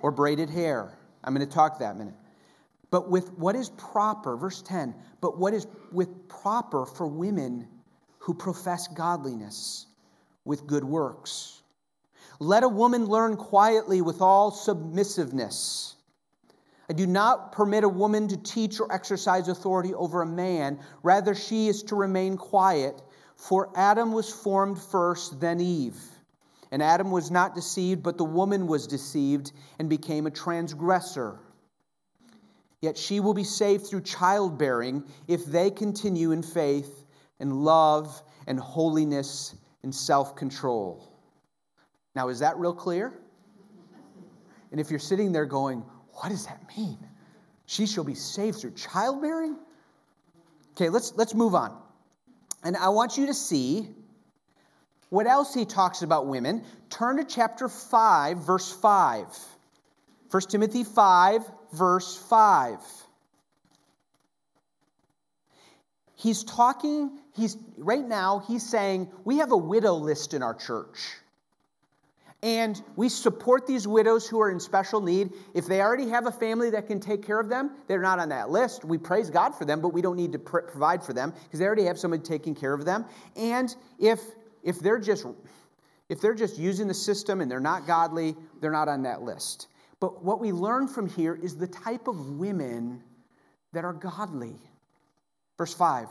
or 0.00 0.10
braided 0.10 0.48
hair. 0.48 0.96
I'm 1.24 1.34
going 1.34 1.46
to 1.46 1.52
talk 1.52 1.78
that 1.80 1.96
minute. 1.96 2.14
But 2.92 3.10
with 3.10 3.32
what 3.38 3.56
is 3.56 3.70
proper, 3.70 4.36
verse 4.36 4.60
10, 4.60 4.94
but 5.22 5.38
what 5.38 5.54
is 5.54 5.66
with 5.90 6.28
proper 6.28 6.84
for 6.84 7.06
women 7.06 7.66
who 8.18 8.34
profess 8.34 8.86
godliness 8.86 9.86
with 10.44 10.66
good 10.66 10.84
works. 10.84 11.62
Let 12.38 12.64
a 12.64 12.68
woman 12.68 13.06
learn 13.06 13.36
quietly 13.36 14.02
with 14.02 14.20
all 14.20 14.50
submissiveness. 14.50 15.94
I 16.90 16.92
do 16.92 17.06
not 17.06 17.52
permit 17.52 17.82
a 17.82 17.88
woman 17.88 18.28
to 18.28 18.36
teach 18.36 18.78
or 18.78 18.92
exercise 18.92 19.48
authority 19.48 19.94
over 19.94 20.20
a 20.20 20.26
man. 20.26 20.78
Rather, 21.02 21.34
she 21.34 21.68
is 21.68 21.82
to 21.84 21.96
remain 21.96 22.36
quiet. 22.36 23.00
For 23.36 23.70
Adam 23.74 24.12
was 24.12 24.30
formed 24.30 24.78
first, 24.78 25.40
then 25.40 25.60
Eve. 25.60 25.98
And 26.70 26.82
Adam 26.82 27.10
was 27.10 27.30
not 27.30 27.54
deceived, 27.54 28.02
but 28.02 28.18
the 28.18 28.24
woman 28.24 28.66
was 28.66 28.86
deceived 28.86 29.52
and 29.78 29.88
became 29.88 30.26
a 30.26 30.30
transgressor. 30.30 31.38
Yet 32.82 32.98
she 32.98 33.20
will 33.20 33.32
be 33.32 33.44
saved 33.44 33.86
through 33.86 34.02
childbearing 34.02 35.04
if 35.28 35.46
they 35.46 35.70
continue 35.70 36.32
in 36.32 36.42
faith 36.42 37.04
and 37.38 37.64
love 37.64 38.22
and 38.46 38.58
holiness 38.58 39.54
and 39.84 39.94
self 39.94 40.36
control. 40.36 41.08
Now, 42.14 42.28
is 42.28 42.40
that 42.40 42.58
real 42.58 42.74
clear? 42.74 43.14
And 44.72 44.80
if 44.80 44.90
you're 44.90 44.98
sitting 44.98 45.32
there 45.32 45.46
going, 45.46 45.84
what 46.14 46.30
does 46.30 46.46
that 46.46 46.60
mean? 46.76 46.98
She 47.66 47.86
shall 47.86 48.04
be 48.04 48.14
saved 48.14 48.58
through 48.58 48.72
childbearing? 48.72 49.56
Okay, 50.72 50.88
let's, 50.88 51.14
let's 51.16 51.34
move 51.34 51.54
on. 51.54 51.78
And 52.64 52.76
I 52.76 52.88
want 52.88 53.16
you 53.16 53.26
to 53.26 53.34
see 53.34 53.88
what 55.10 55.26
else 55.26 55.54
he 55.54 55.64
talks 55.64 56.02
about 56.02 56.26
women. 56.26 56.64
Turn 56.90 57.18
to 57.18 57.24
chapter 57.24 57.68
5, 57.68 58.38
verse 58.38 58.72
5. 58.72 59.26
1 60.30 60.42
Timothy 60.48 60.84
5, 60.84 61.42
verse 61.72 62.16
5. 62.28 62.78
He's 66.14 66.44
talking, 66.44 67.18
he's 67.34 67.56
right 67.76 68.06
now, 68.06 68.44
he's 68.46 68.68
saying, 68.68 69.10
we 69.24 69.38
have 69.38 69.50
a 69.50 69.56
widow 69.56 69.94
list 69.94 70.34
in 70.34 70.42
our 70.42 70.54
church. 70.54 70.98
And 72.44 72.80
we 72.96 73.08
support 73.08 73.68
these 73.68 73.86
widows 73.86 74.26
who 74.26 74.40
are 74.40 74.50
in 74.50 74.58
special 74.58 75.00
need. 75.00 75.30
If 75.54 75.66
they 75.66 75.80
already 75.80 76.08
have 76.08 76.26
a 76.26 76.32
family 76.32 76.70
that 76.70 76.88
can 76.88 76.98
take 76.98 77.24
care 77.24 77.38
of 77.38 77.48
them, 77.48 77.70
they're 77.86 78.02
not 78.02 78.18
on 78.18 78.30
that 78.30 78.50
list. 78.50 78.84
We 78.84 78.98
praise 78.98 79.30
God 79.30 79.54
for 79.54 79.64
them, 79.64 79.80
but 79.80 79.90
we 79.90 80.02
don't 80.02 80.16
need 80.16 80.32
to 80.32 80.40
pr- 80.40 80.60
provide 80.60 81.04
for 81.04 81.12
them 81.12 81.32
because 81.44 81.60
they 81.60 81.66
already 81.66 81.84
have 81.84 82.00
somebody 82.00 82.22
taking 82.22 82.56
care 82.56 82.72
of 82.72 82.84
them. 82.84 83.04
And 83.36 83.74
if 83.98 84.20
if 84.64 84.80
they're 84.80 84.98
just 84.98 85.24
if 86.08 86.20
they're 86.20 86.34
just 86.34 86.58
using 86.58 86.88
the 86.88 86.94
system 86.94 87.40
and 87.40 87.50
they're 87.50 87.60
not 87.60 87.86
godly, 87.86 88.36
they're 88.60 88.72
not 88.72 88.88
on 88.88 89.02
that 89.04 89.22
list. 89.22 89.68
But 90.02 90.24
what 90.24 90.40
we 90.40 90.50
learn 90.50 90.88
from 90.88 91.08
here 91.08 91.38
is 91.40 91.56
the 91.56 91.68
type 91.68 92.08
of 92.08 92.30
women 92.30 93.04
that 93.72 93.84
are 93.84 93.92
godly. 93.92 94.56
Verse 95.56 95.72
5 95.72 96.08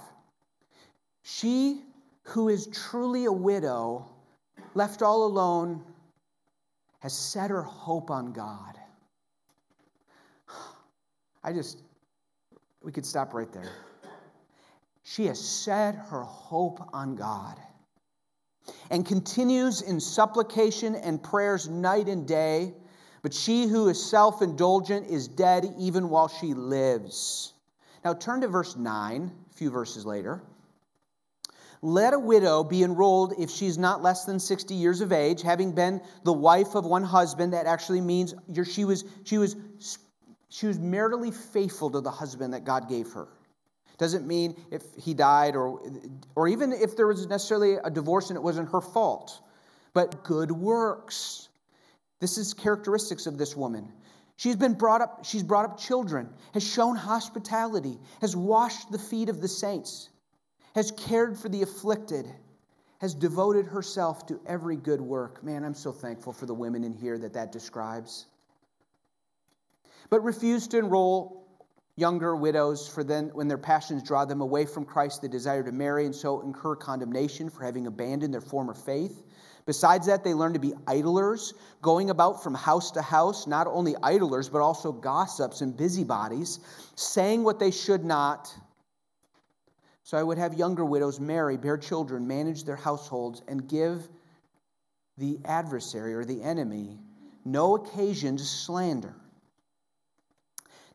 She 1.23 1.81
who 2.23 2.47
is 2.47 2.67
truly 2.67 3.25
a 3.25 3.31
widow, 3.33 4.09
left 4.75 5.01
all 5.01 5.25
alone, 5.25 5.83
has 6.99 7.11
set 7.11 7.49
her 7.49 7.63
hope 7.63 8.09
on 8.09 8.31
God. 8.31 8.79
I 11.43 11.51
just, 11.51 11.83
we 12.81 12.93
could 12.93 13.05
stop 13.05 13.33
right 13.33 13.51
there. 13.51 13.73
She 15.03 15.25
has 15.25 15.37
set 15.37 15.95
her 15.95 16.23
hope 16.23 16.79
on 16.93 17.17
God 17.17 17.59
and 18.89 19.05
continues 19.05 19.81
in 19.81 19.99
supplication 19.99 20.95
and 20.95 21.21
prayers 21.21 21.67
night 21.67 22.07
and 22.07 22.25
day. 22.25 22.73
But 23.21 23.33
she 23.33 23.67
who 23.67 23.87
is 23.87 24.03
self 24.03 24.41
indulgent 24.41 25.09
is 25.09 25.27
dead 25.27 25.73
even 25.77 26.09
while 26.09 26.27
she 26.27 26.53
lives. 26.53 27.53
Now 28.03 28.13
turn 28.13 28.41
to 28.41 28.47
verse 28.47 28.75
9, 28.75 29.31
a 29.51 29.53
few 29.53 29.69
verses 29.69 30.05
later. 30.05 30.41
Let 31.83 32.13
a 32.13 32.19
widow 32.19 32.63
be 32.63 32.83
enrolled 32.83 33.33
if 33.39 33.49
she's 33.49 33.77
not 33.77 34.03
less 34.03 34.25
than 34.25 34.39
60 34.39 34.75
years 34.75 35.01
of 35.01 35.11
age, 35.11 35.41
having 35.41 35.71
been 35.71 36.01
the 36.23 36.33
wife 36.33 36.75
of 36.75 36.85
one 36.85 37.03
husband. 37.03 37.53
That 37.53 37.65
actually 37.65 38.01
means 38.01 38.35
she 38.65 38.85
was, 38.85 39.03
she 39.23 39.39
was, 39.39 39.55
she 40.49 40.67
was 40.67 40.77
maritally 40.77 41.33
faithful 41.33 41.89
to 41.91 42.01
the 42.01 42.11
husband 42.11 42.53
that 42.53 42.65
God 42.65 42.87
gave 42.87 43.11
her. 43.13 43.27
Doesn't 43.97 44.27
mean 44.27 44.55
if 44.71 44.83
he 44.95 45.13
died 45.13 45.55
or, 45.55 45.79
or 46.35 46.47
even 46.47 46.71
if 46.71 46.95
there 46.95 47.07
was 47.07 47.27
necessarily 47.27 47.75
a 47.83 47.89
divorce 47.89 48.29
and 48.29 48.37
it 48.37 48.41
wasn't 48.41 48.69
her 48.71 48.81
fault, 48.81 49.41
but 49.93 50.23
good 50.23 50.51
works. 50.51 51.49
This 52.21 52.37
is 52.37 52.53
characteristics 52.53 53.27
of 53.27 53.37
this 53.37 53.57
woman. 53.57 53.91
She's 54.37 54.55
been 54.55 54.75
brought 54.75 55.01
up, 55.01 55.25
she's 55.25 55.43
brought 55.43 55.65
up 55.65 55.77
children, 55.77 56.29
has 56.53 56.63
shown 56.63 56.95
hospitality, 56.95 57.99
has 58.21 58.37
washed 58.37 58.89
the 58.89 58.97
feet 58.97 59.27
of 59.27 59.41
the 59.41 59.49
saints 59.49 60.07
has 60.73 60.91
cared 60.91 61.37
for 61.37 61.49
the 61.49 61.61
afflicted, 61.61 62.27
has 62.99 63.13
devoted 63.13 63.65
herself 63.65 64.25
to 64.27 64.39
every 64.45 64.75
good 64.75 65.01
work. 65.01 65.43
Man, 65.43 65.63
I'm 65.63 65.73
so 65.73 65.91
thankful 65.91 66.33
for 66.33 66.45
the 66.45 66.53
women 66.53 66.83
in 66.83 66.93
here 66.93 67.17
that 67.17 67.33
that 67.33 67.51
describes. 67.51 68.27
But 70.09 70.23
refuse 70.23 70.67
to 70.69 70.77
enroll 70.77 71.47
younger 71.97 72.35
widows, 72.35 72.87
for 72.87 73.03
then, 73.03 73.29
when 73.33 73.47
their 73.47 73.57
passions 73.57 74.01
draw 74.03 74.25
them 74.25 74.41
away 74.41 74.65
from 74.65 74.85
Christ, 74.85 75.21
they 75.21 75.27
desire 75.27 75.63
to 75.63 75.71
marry 75.71 76.05
and 76.05 76.15
so 76.15 76.41
incur 76.41 76.75
condemnation 76.75 77.49
for 77.49 77.63
having 77.63 77.87
abandoned 77.87 78.33
their 78.33 78.41
former 78.41 78.73
faith. 78.73 79.23
Besides 79.65 80.07
that, 80.07 80.23
they 80.23 80.33
learn 80.33 80.53
to 80.53 80.59
be 80.59 80.73
idlers, 80.87 81.53
going 81.81 82.09
about 82.09 82.43
from 82.43 82.53
house 82.53 82.91
to 82.91 83.01
house, 83.01 83.47
not 83.47 83.67
only 83.67 83.95
idlers, 84.01 84.49
but 84.49 84.61
also 84.61 84.91
gossips 84.91 85.61
and 85.61 85.75
busybodies, 85.75 86.59
saying 86.95 87.43
what 87.43 87.59
they 87.59 87.71
should 87.71 88.03
not 88.03 88.53
so 90.11 90.17
I 90.17 90.23
would 90.23 90.39
have 90.39 90.55
younger 90.55 90.83
widows 90.83 91.21
marry, 91.21 91.55
bear 91.55 91.77
children, 91.77 92.27
manage 92.27 92.65
their 92.65 92.75
households, 92.75 93.41
and 93.47 93.65
give 93.65 94.09
the 95.17 95.39
adversary 95.45 96.13
or 96.13 96.25
the 96.25 96.41
enemy 96.41 96.99
no 97.45 97.75
occasion 97.75 98.35
to 98.35 98.43
slander. 98.43 99.15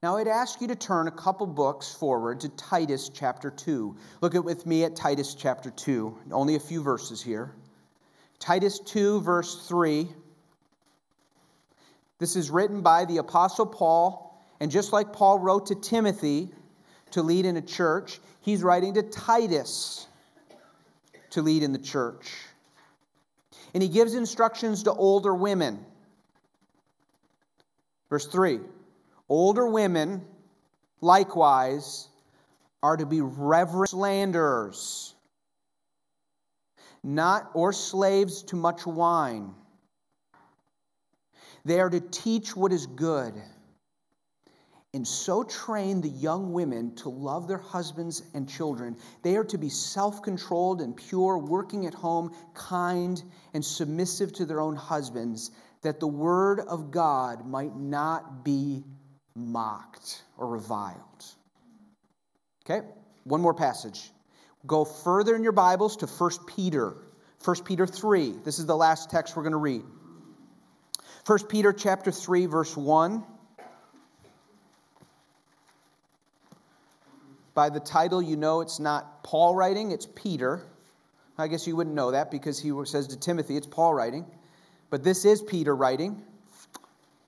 Now, 0.02 0.18
I'd 0.18 0.28
ask 0.28 0.61
you 0.61 0.68
to 0.68 0.76
turn 0.76 1.08
a 1.08 1.12
couple 1.12 1.46
books 1.46 1.92
forward 1.94 2.40
to 2.40 2.50
Titus 2.50 3.08
chapter 3.08 3.50
2. 3.50 3.96
Look 4.20 4.35
at 4.35 4.44
with 4.44 4.66
me 4.66 4.85
at 4.85 4.94
Titus 4.94 5.35
chapter 5.35 5.70
2. 5.70 6.18
Only 6.30 6.56
a 6.56 6.61
few 6.61 6.82
verses 6.82 7.23
here. 7.23 7.54
Titus 8.38 8.78
2, 8.81 9.21
verse 9.23 9.66
3. 9.69 10.09
This 12.19 12.37
is 12.37 12.50
written 12.50 12.83
by 12.83 13.05
the 13.05 13.19
Apostle 13.19 13.66
Paul, 13.66 14.43
and 14.61 14.71
just 14.71 14.93
like 14.93 15.12
Paul 15.12 15.38
wrote 15.38 15.66
to 15.66 15.75
Timothy 15.75 16.50
to 17.11 17.23
lead 17.23 17.45
in 17.45 17.57
a 17.57 17.62
church, 17.62 18.21
he's 18.40 18.62
writing 18.62 18.95
to 18.95 19.02
Titus 19.02 20.07
to 21.31 21.43
lead 21.43 21.62
in 21.62 21.73
the 21.73 21.78
church. 21.78 22.33
And 23.75 23.83
he 23.83 23.88
gives 23.88 24.14
instructions 24.14 24.85
to 24.85 24.93
older 24.93 25.35
women. 25.35 25.85
Verse 28.09 28.26
3 28.26 28.61
Older 29.28 29.66
women, 29.66 30.25
likewise, 31.00 32.09
are 32.83 32.97
to 32.97 33.07
be 33.07 33.21
reverent 33.21 33.90
slanderers, 33.90 35.14
not 37.06 37.50
or 37.54 37.72
slaves 37.72 38.42
to 38.42 38.56
much 38.56 38.84
wine. 38.84 39.54
They 41.64 41.80
are 41.80 41.90
to 41.90 42.00
teach 42.00 42.54
what 42.54 42.72
is 42.72 42.86
good 42.86 43.34
and 44.96 45.06
so 45.06 45.44
train 45.44 46.00
the 46.00 46.08
young 46.08 46.54
women 46.54 46.94
to 46.94 47.10
love 47.10 47.48
their 47.48 47.58
husbands 47.58 48.22
and 48.32 48.48
children. 48.48 48.96
They 49.22 49.36
are 49.36 49.44
to 49.44 49.58
be 49.58 49.68
self 49.68 50.22
controlled 50.22 50.80
and 50.80 50.96
pure, 50.96 51.36
working 51.36 51.84
at 51.84 51.92
home, 51.92 52.34
kind, 52.54 53.22
and 53.52 53.62
submissive 53.62 54.32
to 54.32 54.46
their 54.46 54.58
own 54.58 54.75
husbands, 54.75 55.50
that 55.82 56.00
the 56.00 56.06
word 56.06 56.60
of 56.60 56.90
God 56.90 57.46
might 57.46 57.76
not 57.76 58.42
be 58.42 58.84
mocked 59.34 60.22
or 60.38 60.46
reviled. 60.46 61.26
Okay, 62.64 62.86
one 63.25 63.42
more 63.42 63.52
passage. 63.52 64.10
Go 64.66 64.85
further 64.85 65.37
in 65.37 65.42
your 65.42 65.52
Bibles 65.52 65.96
to 65.99 66.06
1 66.06 66.30
Peter. 66.46 66.96
1 67.44 67.62
Peter 67.62 67.87
3. 67.87 68.35
This 68.44 68.58
is 68.58 68.66
the 68.66 68.76
last 68.76 69.11
text 69.11 69.37
we're 69.37 69.42
going 69.42 69.52
to 69.52 69.58
read. 69.58 69.82
1 71.26 71.38
Peter 71.49 71.73
chapter 71.73 72.11
3 72.11 72.46
verse 72.46 72.76
1. 72.76 73.25
By 77.54 77.70
the 77.70 77.80
title 77.80 78.20
you 78.20 78.37
know 78.37 78.61
it's 78.61 78.80
not 78.80 79.23
Paul 79.23 79.54
writing, 79.54 79.90
it's 79.90 80.06
Peter. 80.14 80.62
I 81.38 81.49
guess 81.49 81.66
you 81.66 81.76
wouldn't 81.76 81.94
know 81.94 82.12
that 82.12 82.30
because 82.30 82.58
he 82.58 82.73
says 82.85 83.08
to 83.08 83.18
Timothy 83.18 83.56
it's 83.56 83.66
Paul 83.66 83.94
writing. 83.94 84.26
But 84.90 85.04
this 85.04 85.25
is 85.25 85.42
Peter 85.42 85.75
writing. 85.75 86.23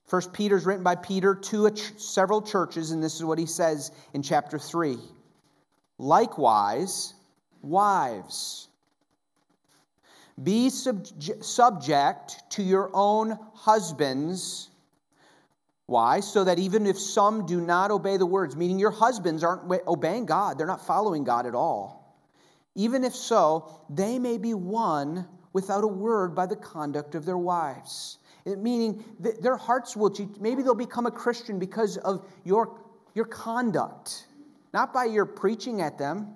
First 0.07 0.33
Peter 0.33 0.57
is 0.57 0.65
written 0.65 0.85
by 0.85 0.95
Peter 0.95 1.35
to 1.35 1.71
ch- 1.71 1.93
several 1.99 2.41
churches, 2.41 2.93
and 2.93 3.03
this 3.03 3.17
is 3.17 3.25
what 3.25 3.39
he 3.39 3.47
says 3.47 3.93
in 4.15 4.23
chapter 4.23 4.59
3. 4.59 4.97
Likewise, 5.99 7.15
wives, 7.63 8.69
be 10.41 10.71
subject 10.71 12.43
to 12.51 12.63
your 12.63 12.91
own 12.95 13.39
husbands. 13.55 14.71
Why? 15.87 16.21
So 16.21 16.45
that 16.45 16.59
even 16.59 16.87
if 16.87 16.99
some 16.99 17.47
do 17.47 17.61
not 17.61 17.91
obey 17.91 18.19
the 18.19 18.27
words, 18.27 18.55
meaning 18.57 18.79
your 18.79 18.91
husbands 18.91 19.43
aren't 19.43 19.71
obeying 19.87 20.27
God, 20.27 20.59
they're 20.59 20.67
not 20.67 20.87
following 20.87 21.25
God 21.25 21.47
at 21.47 21.55
all. 21.55 22.17
Even 22.75 23.03
if 23.03 23.15
so, 23.15 23.69
they 23.91 24.19
may 24.19 24.39
be 24.39 24.55
won 24.55 25.27
without 25.53 25.83
a 25.83 25.89
word 25.89 26.35
by 26.35 26.47
the 26.47 26.55
conduct 26.55 27.15
of 27.15 27.25
their 27.25 27.39
wives 27.39 28.19
meaning 28.57 29.05
their 29.19 29.57
hearts 29.57 29.97
will 29.97 30.15
maybe 30.41 30.63
they'll 30.63 30.75
become 30.75 31.07
a 31.07 31.11
christian 31.11 31.59
because 31.59 31.97
of 31.99 32.27
your, 32.45 32.79
your 33.15 33.25
conduct 33.25 34.27
not 34.73 34.93
by 34.93 35.05
your 35.05 35.27
preaching 35.27 35.81
at 35.81 35.99
them 35.99 36.35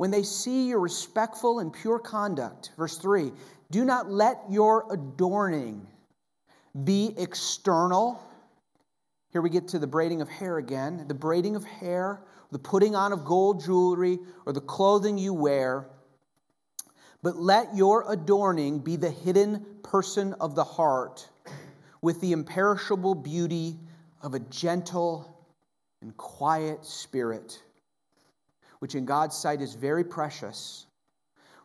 when 0.00 0.10
they 0.10 0.22
see 0.22 0.68
your 0.68 0.80
respectful 0.80 1.58
and 1.58 1.74
pure 1.74 1.98
conduct 1.98 2.70
verse 2.78 2.96
3 2.96 3.30
do 3.70 3.84
not 3.84 4.10
let 4.10 4.38
your 4.48 4.90
adorning 4.90 5.86
be 6.84 7.14
external. 7.18 8.18
Here 9.30 9.42
we 9.42 9.50
get 9.50 9.68
to 9.68 9.78
the 9.78 9.86
braiding 9.86 10.22
of 10.22 10.28
hair 10.30 10.56
again. 10.56 11.04
The 11.06 11.12
braiding 11.12 11.54
of 11.54 11.64
hair 11.64 12.22
the 12.50 12.58
putting 12.58 12.96
on 12.96 13.12
of 13.12 13.26
gold 13.26 13.62
jewelry 13.62 14.18
or 14.46 14.54
the 14.54 14.60
clothing 14.62 15.18
you 15.18 15.34
wear. 15.34 15.86
But 17.22 17.36
let 17.36 17.76
your 17.76 18.10
adorning 18.10 18.78
be 18.78 18.96
the 18.96 19.10
hidden 19.10 19.66
person 19.82 20.34
of 20.40 20.54
the 20.54 20.64
heart 20.64 21.28
with 22.00 22.22
the 22.22 22.32
imperishable 22.32 23.14
beauty 23.14 23.78
of 24.22 24.32
a 24.32 24.38
gentle 24.38 25.46
and 26.00 26.16
quiet 26.16 26.86
spirit, 26.86 27.62
which 28.80 28.94
in 28.94 29.04
God's 29.04 29.36
sight 29.36 29.60
is 29.60 29.74
very 29.74 30.02
precious. 30.02 30.86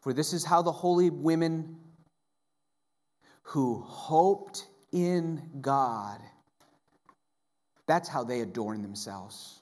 For 0.02 0.14
this 0.14 0.34
is 0.34 0.46
how 0.46 0.62
the 0.62 0.72
holy 0.72 1.10
women 1.10 1.78
who 3.42 3.82
hoped 3.82 4.68
in 4.92 5.42
God, 5.62 6.20
that's 7.88 8.08
how 8.08 8.24
they 8.24 8.42
adorn 8.42 8.82
themselves. 8.82 9.62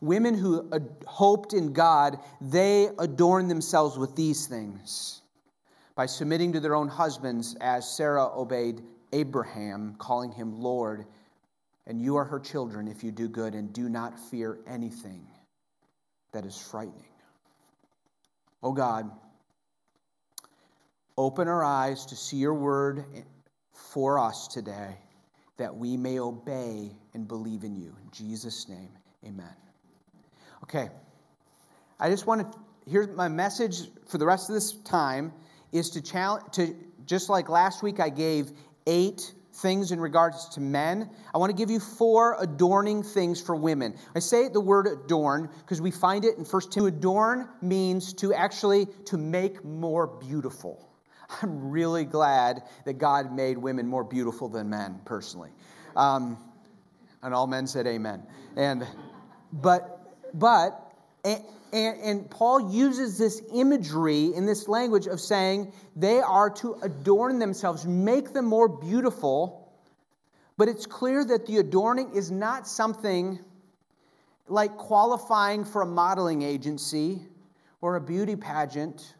Women 0.00 0.34
who 0.34 0.70
hoped 1.06 1.52
in 1.52 1.72
God, 1.72 2.18
they 2.40 2.88
adorned 2.98 3.50
themselves 3.50 3.98
with 3.98 4.14
these 4.16 4.46
things 4.46 5.22
by 5.94 6.06
submitting 6.06 6.52
to 6.52 6.60
their 6.60 6.74
own 6.74 6.88
husbands, 6.88 7.56
as 7.60 7.90
Sarah 7.90 8.26
obeyed 8.26 8.82
Abraham, 9.12 9.94
calling 9.98 10.32
him 10.32 10.60
Lord. 10.60 11.04
And 11.86 12.00
you 12.00 12.16
are 12.16 12.24
her 12.24 12.38
children 12.38 12.88
if 12.88 13.04
you 13.04 13.10
do 13.10 13.28
good 13.28 13.54
and 13.54 13.72
do 13.72 13.88
not 13.88 14.18
fear 14.18 14.58
anything 14.66 15.26
that 16.32 16.44
is 16.44 16.56
frightening. 16.56 17.04
Oh 18.62 18.72
God, 18.72 19.10
open 21.16 21.48
our 21.48 21.64
eyes 21.64 22.06
to 22.06 22.16
see 22.16 22.36
your 22.36 22.54
word 22.54 23.04
for 23.72 24.18
us 24.18 24.48
today 24.48 24.96
that 25.56 25.76
we 25.76 25.96
may 25.96 26.18
obey 26.18 26.90
and 27.12 27.28
believe 27.28 27.64
in 27.64 27.76
you. 27.76 27.94
In 28.02 28.10
Jesus' 28.12 28.68
name, 28.68 28.88
amen. 29.26 29.54
Okay. 30.62 30.88
I 31.98 32.08
just 32.08 32.26
want 32.26 32.50
to, 32.50 32.58
here's 32.90 33.08
my 33.08 33.28
message 33.28 33.82
for 34.08 34.16
the 34.16 34.24
rest 34.24 34.48
of 34.48 34.54
this 34.54 34.72
time 34.72 35.32
is 35.70 35.90
to 35.90 36.00
challenge, 36.00 36.44
to, 36.52 36.74
just 37.04 37.28
like 37.28 37.50
last 37.50 37.82
week 37.82 38.00
I 38.00 38.08
gave 38.08 38.52
eight 38.86 39.34
things 39.52 39.92
in 39.92 40.00
regards 40.00 40.48
to 40.50 40.60
men. 40.60 41.10
I 41.34 41.38
want 41.38 41.50
to 41.50 41.56
give 41.56 41.70
you 41.70 41.80
four 41.80 42.36
adorning 42.40 43.02
things 43.02 43.40
for 43.40 43.54
women. 43.56 43.96
I 44.14 44.20
say 44.20 44.48
the 44.48 44.60
word 44.60 44.86
adorn 44.86 45.50
because 45.60 45.80
we 45.80 45.90
find 45.90 46.24
it 46.24 46.38
in 46.38 46.44
First 46.44 46.72
Timothy. 46.72 46.92
To 46.92 46.96
adorn 46.96 47.48
means 47.60 48.14
to 48.14 48.32
actually 48.32 48.86
to 49.06 49.18
make 49.18 49.64
more 49.64 50.06
beautiful. 50.06 50.88
I'm 51.42 51.70
really 51.70 52.04
glad 52.04 52.62
that 52.84 52.94
God 52.94 53.32
made 53.32 53.58
women 53.58 53.86
more 53.86 54.04
beautiful 54.04 54.48
than 54.48 54.70
men, 54.70 55.00
personally. 55.04 55.50
Um, 55.94 56.38
and 57.22 57.34
all 57.34 57.46
men 57.46 57.66
said 57.66 57.86
amen. 57.86 58.22
And 58.56 58.86
but 59.52 60.00
but, 60.34 60.92
and, 61.72 62.00
and, 62.00 62.30
Paul 62.30 62.72
uses 62.72 63.18
this 63.18 63.42
imagery 63.54 64.34
in 64.34 64.46
this 64.46 64.68
language 64.68 65.06
of 65.06 65.20
saying 65.20 65.72
they 65.96 66.20
are 66.20 66.50
to 66.50 66.76
adorn 66.82 67.38
themselves, 67.38 67.86
make 67.86 68.32
them 68.32 68.46
more 68.46 68.68
beautiful. 68.68 69.72
But 70.56 70.68
it's 70.68 70.86
clear 70.86 71.24
that 71.24 71.46
the 71.46 71.58
adorning 71.58 72.14
is 72.14 72.30
not 72.30 72.66
something 72.66 73.38
like 74.48 74.76
qualifying 74.76 75.64
for 75.64 75.82
a 75.82 75.86
modeling 75.86 76.42
agency 76.42 77.22
or 77.80 77.96
a 77.96 78.00
beauty 78.00 78.36
pageant 78.36 79.14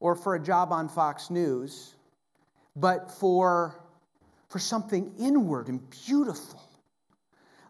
or 0.00 0.14
for 0.14 0.34
a 0.34 0.40
job 0.40 0.72
on 0.72 0.88
Fox 0.88 1.30
News, 1.30 1.94
but 2.76 3.10
for, 3.10 3.80
for 4.48 4.58
something 4.58 5.12
inward 5.18 5.68
and 5.68 5.80
beautiful. 6.06 6.62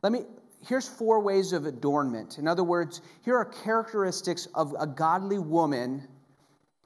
Let 0.02 0.12
me, 0.12 0.24
here's 0.66 0.88
four 0.88 1.20
ways 1.20 1.52
of 1.52 1.66
adornment. 1.66 2.38
In 2.38 2.48
other 2.48 2.64
words, 2.64 3.00
here 3.22 3.36
are 3.36 3.44
characteristics 3.44 4.46
of 4.54 4.74
a 4.78 4.86
godly 4.86 5.38
woman 5.38 6.06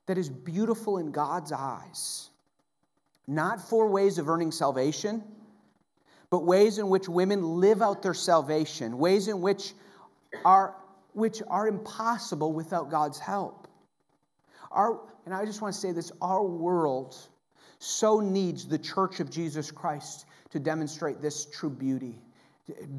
that 0.07 0.19
is 0.19 0.29
beautiful 0.29 0.99
in 0.99 1.11
God's 1.11 1.53
eyes. 1.53 2.31
Not 3.27 3.61
four 3.61 3.89
ways 3.89 4.19
of 4.19 4.29
earning 4.29 4.51
salvation, 4.51 5.23
but 6.29 6.45
ways 6.45 6.79
in 6.79 6.89
which 6.89 7.09
women 7.09 7.61
live 7.61 7.83
out 7.83 8.03
their 8.03 8.15
salvation, 8.15 8.99
ways 8.99 9.29
in 9.29 9.41
which 9.41 9.75
are, 10.45 10.75
which 11.13 11.43
are 11.49 11.69
impossible 11.69 12.53
without 12.53 12.91
God's 12.91 13.19
help. 13.19 13.69
Our, 14.71 15.01
and 15.27 15.35
I 15.35 15.45
just 15.45 15.61
want 15.61 15.75
to 15.75 15.81
say 15.81 15.93
this 15.93 16.11
our 16.21 16.43
world 16.43 17.17
so 17.79 18.21
needs 18.21 18.67
the 18.67 18.79
church 18.79 19.21
of 19.21 19.29
Jesus 19.31 19.71
Christ 19.71 20.27
to 20.51 20.59
demonstrate 20.59 21.21
this 21.21 21.47
true 21.47 21.71
beauty. 21.71 22.23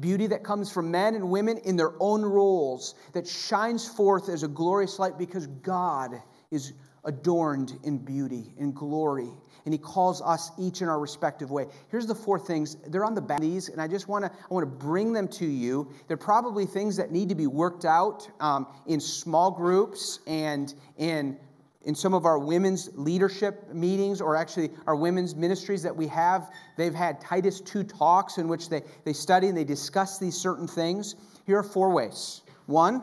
Beauty 0.00 0.26
that 0.26 0.44
comes 0.44 0.70
from 0.70 0.90
men 0.90 1.14
and 1.14 1.30
women 1.30 1.58
in 1.58 1.76
their 1.76 1.92
own 1.98 2.22
roles, 2.22 2.94
that 3.14 3.26
shines 3.26 3.88
forth 3.88 4.28
as 4.28 4.42
a 4.42 4.48
glorious 4.48 4.98
light 4.98 5.16
because 5.18 5.46
God 5.46 6.20
is 6.50 6.74
adorned 7.04 7.72
in 7.82 7.98
beauty, 7.98 8.54
in 8.58 8.72
glory. 8.72 9.30
And 9.64 9.72
he 9.72 9.78
calls 9.78 10.20
us 10.20 10.50
each 10.58 10.82
in 10.82 10.88
our 10.88 10.98
respective 10.98 11.50
way. 11.50 11.66
Here's 11.90 12.06
the 12.06 12.14
four 12.14 12.38
things. 12.38 12.76
They're 12.86 13.04
on 13.04 13.14
the 13.14 13.22
back 13.22 13.40
these, 13.40 13.70
and 13.70 13.80
I 13.80 13.88
just 13.88 14.08
want 14.08 14.26
to 14.26 14.30
I 14.30 14.54
want 14.54 14.64
to 14.64 14.86
bring 14.86 15.14
them 15.14 15.28
to 15.28 15.46
you. 15.46 15.90
They're 16.08 16.16
probably 16.18 16.66
things 16.66 16.96
that 16.98 17.10
need 17.10 17.30
to 17.30 17.34
be 17.34 17.46
worked 17.46 17.86
out 17.86 18.28
um, 18.40 18.66
in 18.86 19.00
small 19.00 19.50
groups 19.50 20.18
and 20.26 20.72
in 20.98 21.38
in 21.84 21.94
some 21.94 22.14
of 22.14 22.24
our 22.24 22.38
women's 22.38 22.90
leadership 22.94 23.72
meetings 23.72 24.20
or 24.20 24.36
actually 24.36 24.70
our 24.86 24.96
women's 24.96 25.34
ministries 25.34 25.82
that 25.82 25.94
we 25.94 26.06
have, 26.06 26.50
they've 26.76 26.94
had 26.94 27.20
Titus 27.20 27.60
2 27.60 27.84
talks 27.84 28.38
in 28.38 28.48
which 28.48 28.68
they, 28.68 28.82
they 29.04 29.12
study 29.12 29.48
and 29.48 29.56
they 29.56 29.64
discuss 29.64 30.18
these 30.18 30.36
certain 30.36 30.66
things. 30.66 31.16
Here 31.46 31.58
are 31.58 31.62
four 31.62 31.90
ways. 31.90 32.42
One, 32.66 33.02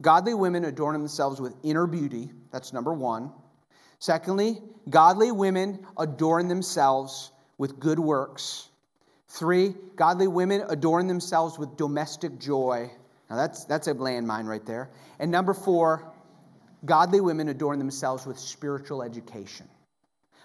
godly 0.00 0.34
women 0.34 0.64
adorn 0.64 0.94
themselves 0.94 1.40
with 1.40 1.54
inner 1.62 1.86
beauty. 1.86 2.30
That's 2.50 2.72
number 2.72 2.92
one. 2.92 3.30
Secondly, 3.98 4.62
godly 4.88 5.32
women 5.32 5.86
adorn 5.98 6.48
themselves 6.48 7.32
with 7.58 7.78
good 7.78 7.98
works. 7.98 8.68
Three, 9.28 9.74
godly 9.96 10.28
women 10.28 10.64
adorn 10.68 11.06
themselves 11.06 11.58
with 11.58 11.76
domestic 11.76 12.38
joy. 12.38 12.90
Now 13.28 13.36
that's, 13.36 13.64
that's 13.64 13.88
a 13.88 13.94
landmine 13.94 14.44
right 14.44 14.64
there. 14.64 14.90
And 15.18 15.30
number 15.30 15.52
four, 15.52 16.12
Godly 16.86 17.20
women 17.20 17.48
adorn 17.48 17.78
themselves 17.78 18.26
with 18.26 18.38
spiritual 18.38 19.02
education. 19.02 19.68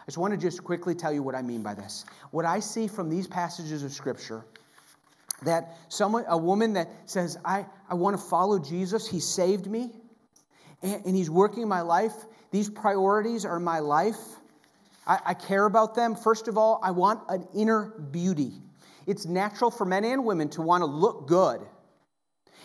I 0.01 0.06
just 0.06 0.17
want 0.17 0.34
to 0.34 0.38
just 0.38 0.63
quickly 0.63 0.95
tell 0.95 1.13
you 1.13 1.21
what 1.21 1.36
I 1.36 1.41
mean 1.41 1.62
by 1.62 1.75
this. 1.75 2.06
What 2.32 2.43
I 2.43 2.60
see 2.60 2.88
from 2.88 3.10
these 3.10 3.27
passages 3.27 3.84
of 3.84 3.93
Scripture 3.93 4.43
that 5.43 5.77
someone, 5.89 6.25
a 6.27 6.38
woman 6.38 6.73
that 6.73 6.89
says, 7.06 7.38
I, 7.45 7.65
I 7.89 7.95
want 7.95 8.17
to 8.17 8.23
follow 8.23 8.60
Jesus, 8.60 9.08
He 9.08 9.19
saved 9.19 9.67
me, 9.67 9.91
and, 10.82 11.06
and 11.06 11.15
He's 11.15 11.30
working 11.30 11.67
my 11.67 11.82
life. 11.82 12.13
These 12.51 12.69
priorities 12.69 13.45
are 13.45 13.60
my 13.60 13.80
life. 13.80 14.17
I, 15.06 15.19
I 15.27 15.34
care 15.34 15.65
about 15.65 15.95
them. 15.95 16.15
First 16.15 16.47
of 16.47 16.58
all, 16.58 16.80
I 16.84 16.91
want 16.91 17.21
an 17.30 17.47
inner 17.56 17.93
beauty. 18.12 18.54
It's 19.08 19.25
natural 19.25 19.71
for 19.71 19.86
men 19.86 20.04
and 20.04 20.25
women 20.25 20.49
to 20.49 20.62
want 20.62 20.82
to 20.82 20.86
look 20.86 21.27
good. 21.27 21.62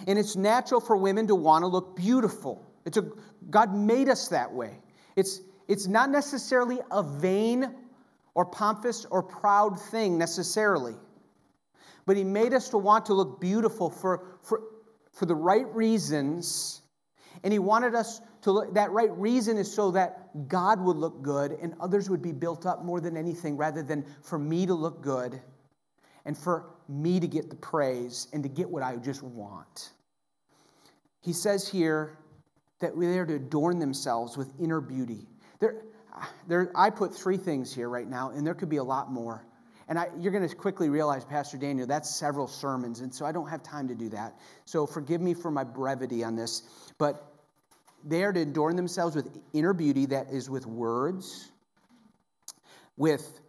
And 0.06 0.18
it's 0.18 0.36
natural 0.36 0.80
for 0.80 0.96
women 0.96 1.26
to 1.28 1.34
want 1.34 1.62
to 1.62 1.66
look 1.66 1.96
beautiful. 1.96 2.66
It's 2.86 2.96
a, 2.96 3.06
God 3.50 3.74
made 3.74 4.08
us 4.08 4.28
that 4.28 4.50
way. 4.50 4.78
It's, 5.16 5.40
it's 5.68 5.86
not 5.86 6.08
necessarily 6.08 6.78
a 6.90 7.02
vain 7.02 7.74
or 8.34 8.46
pompous 8.46 9.04
or 9.06 9.22
proud 9.22 9.78
thing 9.78 10.16
necessarily. 10.16 10.94
But 12.06 12.16
He 12.16 12.24
made 12.24 12.54
us 12.54 12.68
to 12.70 12.78
want 12.78 13.06
to 13.06 13.14
look 13.14 13.40
beautiful 13.40 13.90
for, 13.90 14.38
for, 14.42 14.62
for 15.12 15.26
the 15.26 15.34
right 15.34 15.66
reasons. 15.74 16.80
And 17.42 17.52
He 17.52 17.58
wanted 17.58 17.94
us 17.94 18.20
to 18.42 18.52
look, 18.52 18.74
that 18.74 18.92
right 18.92 19.10
reason 19.18 19.58
is 19.58 19.72
so 19.72 19.90
that 19.90 20.48
God 20.48 20.80
would 20.80 20.96
look 20.96 21.22
good 21.22 21.52
and 21.60 21.74
others 21.80 22.08
would 22.08 22.22
be 22.22 22.32
built 22.32 22.64
up 22.64 22.84
more 22.84 23.00
than 23.00 23.16
anything, 23.16 23.56
rather 23.56 23.82
than 23.82 24.06
for 24.22 24.38
me 24.38 24.64
to 24.66 24.74
look 24.74 25.02
good 25.02 25.40
and 26.24 26.38
for 26.38 26.66
me 26.88 27.18
to 27.18 27.26
get 27.26 27.50
the 27.50 27.56
praise 27.56 28.28
and 28.32 28.42
to 28.44 28.48
get 28.48 28.70
what 28.70 28.84
I 28.84 28.96
just 28.96 29.24
want. 29.24 29.90
He 31.22 31.32
says 31.32 31.66
here 31.66 32.18
that 32.80 32.98
they're 32.98 33.26
to 33.26 33.34
adorn 33.34 33.78
themselves 33.78 34.36
with 34.36 34.48
inner 34.60 34.80
beauty. 34.80 35.26
There, 35.60 35.82
there, 36.46 36.70
I 36.74 36.90
put 36.90 37.14
three 37.14 37.36
things 37.36 37.74
here 37.74 37.88
right 37.88 38.08
now, 38.08 38.30
and 38.30 38.46
there 38.46 38.54
could 38.54 38.68
be 38.68 38.76
a 38.76 38.84
lot 38.84 39.10
more. 39.10 39.44
And 39.88 39.98
I, 39.98 40.08
you're 40.18 40.32
going 40.32 40.46
to 40.46 40.54
quickly 40.54 40.88
realize, 40.88 41.24
Pastor 41.24 41.56
Daniel, 41.58 41.86
that's 41.86 42.14
several 42.14 42.48
sermons, 42.48 43.00
and 43.00 43.14
so 43.14 43.24
I 43.24 43.32
don't 43.32 43.48
have 43.48 43.62
time 43.62 43.88
to 43.88 43.94
do 43.94 44.08
that. 44.10 44.34
So 44.64 44.86
forgive 44.86 45.20
me 45.20 45.32
for 45.32 45.50
my 45.50 45.64
brevity 45.64 46.24
on 46.24 46.34
this. 46.34 46.62
But 46.98 47.24
they 48.04 48.24
are 48.24 48.32
to 48.32 48.40
adorn 48.40 48.76
themselves 48.76 49.14
with 49.14 49.28
inner 49.52 49.72
beauty 49.72 50.06
that 50.06 50.30
is 50.30 50.50
with 50.50 50.66
words, 50.66 51.50
with 52.96 53.40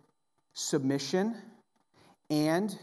submission, 0.54 1.36
and 2.30 2.78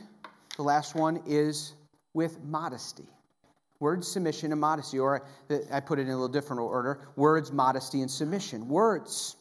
the 0.56 0.62
last 0.62 0.94
one 0.94 1.22
is 1.26 1.74
with 2.12 2.42
modesty. 2.42 3.08
Words, 3.84 4.08
submission, 4.08 4.50
and 4.50 4.58
modesty. 4.58 4.98
Or 4.98 5.26
I 5.70 5.80
put 5.80 5.98
it 5.98 6.04
in 6.04 6.08
a 6.08 6.12
little 6.12 6.26
different 6.26 6.62
order 6.62 7.06
words, 7.16 7.52
modesty, 7.52 8.00
and 8.00 8.10
submission. 8.10 8.66
Words. 8.66 9.36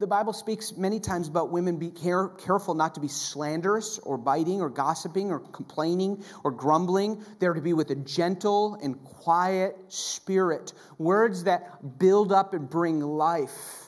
The 0.00 0.06
Bible 0.06 0.34
speaks 0.34 0.76
many 0.76 1.00
times 1.00 1.28
about 1.28 1.50
women 1.50 1.78
be 1.78 1.88
care, 1.88 2.28
careful 2.28 2.74
not 2.74 2.94
to 2.96 3.00
be 3.00 3.08
slanderous 3.08 3.98
or 4.00 4.18
biting 4.18 4.60
or 4.60 4.68
gossiping 4.68 5.30
or 5.30 5.40
complaining 5.40 6.22
or 6.44 6.50
grumbling. 6.50 7.24
They're 7.38 7.54
to 7.54 7.62
be 7.62 7.72
with 7.72 7.88
a 7.88 7.94
gentle 7.94 8.74
and 8.82 9.02
quiet 9.02 9.78
spirit. 9.88 10.74
Words 10.98 11.44
that 11.44 11.98
build 11.98 12.32
up 12.32 12.52
and 12.52 12.68
bring 12.68 13.00
life. 13.00 13.86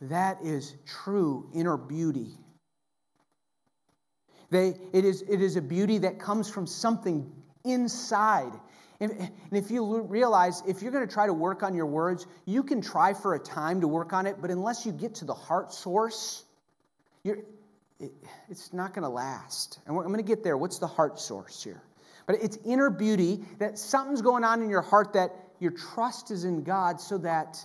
That 0.00 0.38
is 0.42 0.74
true 0.84 1.48
inner 1.54 1.76
beauty. 1.76 2.32
They, 4.50 4.80
it, 4.92 5.04
is, 5.04 5.22
it 5.28 5.40
is 5.40 5.54
a 5.54 5.62
beauty 5.62 5.98
that 5.98 6.18
comes 6.18 6.50
from 6.50 6.66
something 6.66 7.30
inside. 7.64 8.52
And, 9.00 9.30
if 9.50 9.70
you 9.70 10.02
realize, 10.02 10.62
if 10.66 10.82
you're 10.82 10.92
going 10.92 11.06
to 11.06 11.12
try 11.12 11.26
to 11.26 11.32
work 11.32 11.62
on 11.62 11.74
your 11.74 11.86
words, 11.86 12.26
you 12.44 12.62
can 12.62 12.80
try 12.80 13.12
for 13.12 13.34
a 13.34 13.38
time 13.38 13.80
to 13.80 13.88
work 13.88 14.12
on 14.12 14.26
it, 14.26 14.36
but 14.40 14.50
unless 14.50 14.86
you 14.86 14.92
get 14.92 15.16
to 15.16 15.24
the 15.24 15.34
heart 15.34 15.72
source, 15.72 16.44
it, 17.24 17.44
it's 18.48 18.72
not 18.72 18.94
going 18.94 19.02
to 19.02 19.08
last. 19.08 19.78
And 19.86 19.96
I'm 19.96 20.04
going 20.04 20.16
to 20.16 20.22
get 20.22 20.42
there. 20.42 20.56
What's 20.56 20.78
the 20.78 20.86
heart 20.86 21.18
source 21.18 21.62
here? 21.62 21.82
But 22.26 22.36
it's 22.42 22.58
inner 22.64 22.90
beauty 22.90 23.44
that 23.58 23.78
something's 23.78 24.22
going 24.22 24.44
on 24.44 24.62
in 24.62 24.70
your 24.70 24.82
heart 24.82 25.12
that 25.12 25.30
your 25.58 25.72
trust 25.72 26.30
is 26.30 26.44
in 26.44 26.62
God 26.62 27.00
so 27.00 27.18
that 27.18 27.58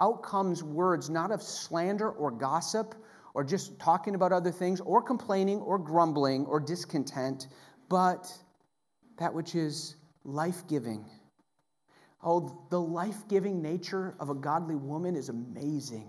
out 0.00 0.22
comes 0.22 0.62
words 0.62 1.10
not 1.10 1.30
of 1.30 1.42
slander 1.42 2.10
or 2.10 2.30
gossip 2.30 2.94
or 3.34 3.44
just 3.44 3.78
talking 3.78 4.14
about 4.14 4.32
other 4.32 4.50
things 4.50 4.80
or 4.80 5.02
complaining 5.02 5.60
or 5.60 5.78
grumbling 5.78 6.46
or 6.46 6.60
discontent, 6.60 7.48
but 7.88 8.32
that 9.18 9.32
which 9.32 9.54
is 9.54 9.96
life 10.24 10.66
giving. 10.68 11.04
Oh, 12.22 12.64
the 12.70 12.80
life 12.80 13.28
giving 13.28 13.62
nature 13.62 14.14
of 14.18 14.30
a 14.30 14.34
godly 14.34 14.74
woman 14.74 15.16
is 15.16 15.28
amazing. 15.28 16.08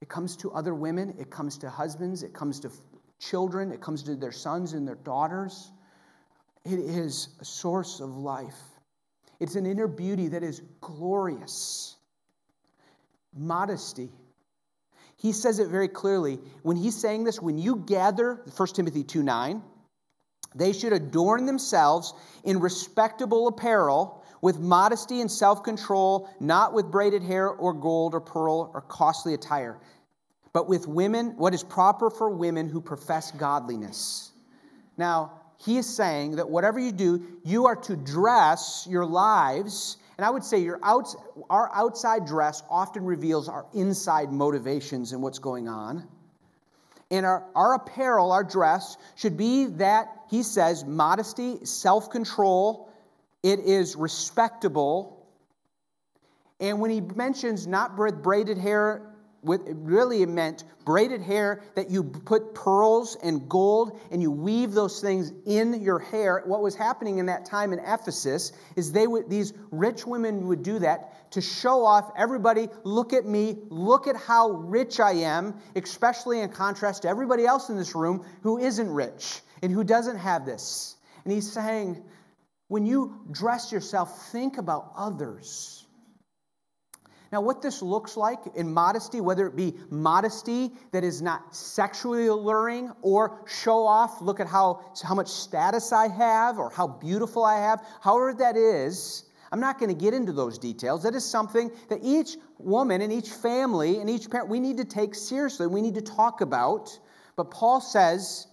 It 0.00 0.08
comes 0.08 0.36
to 0.38 0.50
other 0.52 0.74
women, 0.74 1.14
it 1.18 1.30
comes 1.30 1.58
to 1.58 1.68
husbands, 1.68 2.22
it 2.22 2.32
comes 2.32 2.60
to 2.60 2.70
children, 3.18 3.70
it 3.70 3.80
comes 3.80 4.02
to 4.04 4.16
their 4.16 4.32
sons 4.32 4.72
and 4.72 4.88
their 4.88 4.94
daughters. 4.94 5.70
It 6.64 6.78
is 6.78 7.28
a 7.40 7.44
source 7.44 8.00
of 8.00 8.16
life. 8.16 8.58
It's 9.40 9.56
an 9.56 9.66
inner 9.66 9.88
beauty 9.88 10.28
that 10.28 10.42
is 10.42 10.62
glorious. 10.80 11.96
Modesty. 13.34 14.10
He 15.16 15.32
says 15.32 15.58
it 15.58 15.68
very 15.68 15.88
clearly. 15.88 16.38
When 16.62 16.76
he's 16.76 16.98
saying 16.98 17.24
this, 17.24 17.40
when 17.40 17.58
you 17.58 17.76
gather, 17.76 18.42
1 18.56 18.68
Timothy 18.68 19.04
2 19.04 19.22
9, 19.22 19.62
they 20.54 20.72
should 20.72 20.92
adorn 20.92 21.46
themselves 21.46 22.14
in 22.44 22.60
respectable 22.60 23.48
apparel 23.48 24.24
with 24.42 24.58
modesty 24.58 25.20
and 25.20 25.30
self 25.30 25.62
control, 25.62 26.28
not 26.40 26.72
with 26.72 26.90
braided 26.90 27.22
hair 27.22 27.48
or 27.48 27.72
gold 27.72 28.14
or 28.14 28.20
pearl 28.20 28.70
or 28.74 28.80
costly 28.82 29.34
attire, 29.34 29.78
but 30.52 30.68
with 30.68 30.88
women, 30.88 31.36
what 31.36 31.54
is 31.54 31.62
proper 31.62 32.10
for 32.10 32.30
women 32.30 32.68
who 32.68 32.80
profess 32.80 33.30
godliness. 33.32 34.32
Now, 34.96 35.32
he 35.58 35.76
is 35.76 35.86
saying 35.86 36.36
that 36.36 36.48
whatever 36.48 36.78
you 36.78 36.90
do, 36.90 37.22
you 37.44 37.66
are 37.66 37.76
to 37.76 37.96
dress 37.96 38.86
your 38.88 39.04
lives. 39.04 39.98
And 40.16 40.24
I 40.24 40.30
would 40.30 40.42
say 40.44 40.58
your 40.58 40.80
out, 40.82 41.14
our 41.50 41.70
outside 41.74 42.26
dress 42.26 42.62
often 42.70 43.04
reveals 43.04 43.48
our 43.48 43.66
inside 43.74 44.32
motivations 44.32 45.12
and 45.12 45.22
what's 45.22 45.38
going 45.38 45.68
on. 45.68 46.08
And 47.10 47.26
our, 47.26 47.44
our 47.54 47.74
apparel, 47.74 48.32
our 48.32 48.44
dress, 48.44 48.96
should 49.16 49.36
be 49.36 49.66
that, 49.66 50.08
he 50.30 50.44
says, 50.44 50.84
modesty, 50.84 51.64
self 51.64 52.08
control, 52.08 52.88
it 53.42 53.58
is 53.58 53.96
respectable. 53.96 55.26
And 56.60 56.78
when 56.78 56.92
he 56.92 57.00
mentions 57.00 57.66
not 57.66 57.96
braided 57.96 58.56
hair 58.56 59.10
with, 59.42 59.62
really 59.66 60.24
meant 60.26 60.62
braided 60.84 61.20
hair 61.20 61.62
that 61.74 61.90
you 61.90 62.04
put 62.04 62.54
pearls 62.54 63.16
and 63.24 63.48
gold 63.48 63.98
and 64.12 64.22
you 64.22 64.30
weave 64.30 64.72
those 64.72 65.00
things 65.00 65.32
in 65.46 65.82
your 65.82 65.98
hair. 65.98 66.42
What 66.46 66.62
was 66.62 66.76
happening 66.76 67.18
in 67.18 67.26
that 67.26 67.44
time 67.44 67.72
in 67.72 67.80
Ephesus 67.80 68.52
is 68.76 68.92
they 68.92 69.08
would 69.08 69.28
these 69.28 69.52
rich 69.72 70.06
women 70.06 70.46
would 70.46 70.62
do 70.62 70.78
that 70.78 71.32
to 71.32 71.40
show 71.40 71.84
off 71.84 72.12
everybody, 72.16 72.68
look 72.84 73.12
at 73.12 73.26
me, 73.26 73.58
look 73.68 74.06
at 74.06 74.14
how 74.14 74.50
rich 74.50 75.00
I 75.00 75.12
am, 75.12 75.54
especially 75.74 76.40
in 76.40 76.50
contrast 76.50 77.02
to 77.02 77.08
everybody 77.08 77.46
else 77.46 77.68
in 77.68 77.76
this 77.76 77.96
room 77.96 78.24
who 78.42 78.58
isn't 78.58 78.88
rich 78.88 79.40
and 79.62 79.72
who 79.72 79.84
doesn't 79.84 80.18
have 80.18 80.44
this. 80.46 80.96
And 81.24 81.32
he's 81.32 81.50
saying, 81.50 82.02
when 82.68 82.86
you 82.86 83.20
dress 83.30 83.72
yourself, 83.72 84.30
think 84.30 84.58
about 84.58 84.92
others 84.96 85.80
now, 87.32 87.40
what 87.40 87.62
this 87.62 87.80
looks 87.80 88.16
like 88.16 88.40
in 88.56 88.72
modesty, 88.72 89.20
whether 89.20 89.46
it 89.46 89.54
be 89.54 89.74
modesty 89.88 90.72
that 90.90 91.04
is 91.04 91.22
not 91.22 91.54
sexually 91.54 92.26
alluring 92.26 92.90
or 93.02 93.44
show 93.46 93.86
off, 93.86 94.20
look 94.20 94.40
at 94.40 94.48
how, 94.48 94.80
how 95.00 95.14
much 95.14 95.28
status 95.28 95.92
I 95.92 96.08
have 96.08 96.58
or 96.58 96.70
how 96.70 96.88
beautiful 96.88 97.44
I 97.44 97.56
have, 97.60 97.86
however 98.00 98.34
that 98.34 98.56
is, 98.56 99.26
I'm 99.52 99.60
not 99.60 99.78
going 99.78 99.90
to 99.90 100.00
get 100.00 100.12
into 100.12 100.32
those 100.32 100.58
details. 100.58 101.04
That 101.04 101.14
is 101.14 101.24
something 101.24 101.70
that 101.88 102.00
each 102.02 102.36
woman 102.58 103.00
and 103.00 103.12
each 103.12 103.28
family 103.28 104.00
and 104.00 104.10
each 104.10 104.28
parent, 104.28 104.48
we 104.48 104.58
need 104.58 104.76
to 104.78 104.84
take 104.84 105.14
seriously. 105.14 105.68
We 105.68 105.82
need 105.82 105.94
to 105.94 106.02
talk 106.02 106.40
about. 106.40 106.96
But 107.36 107.50
Paul 107.50 107.80
says 107.80 108.48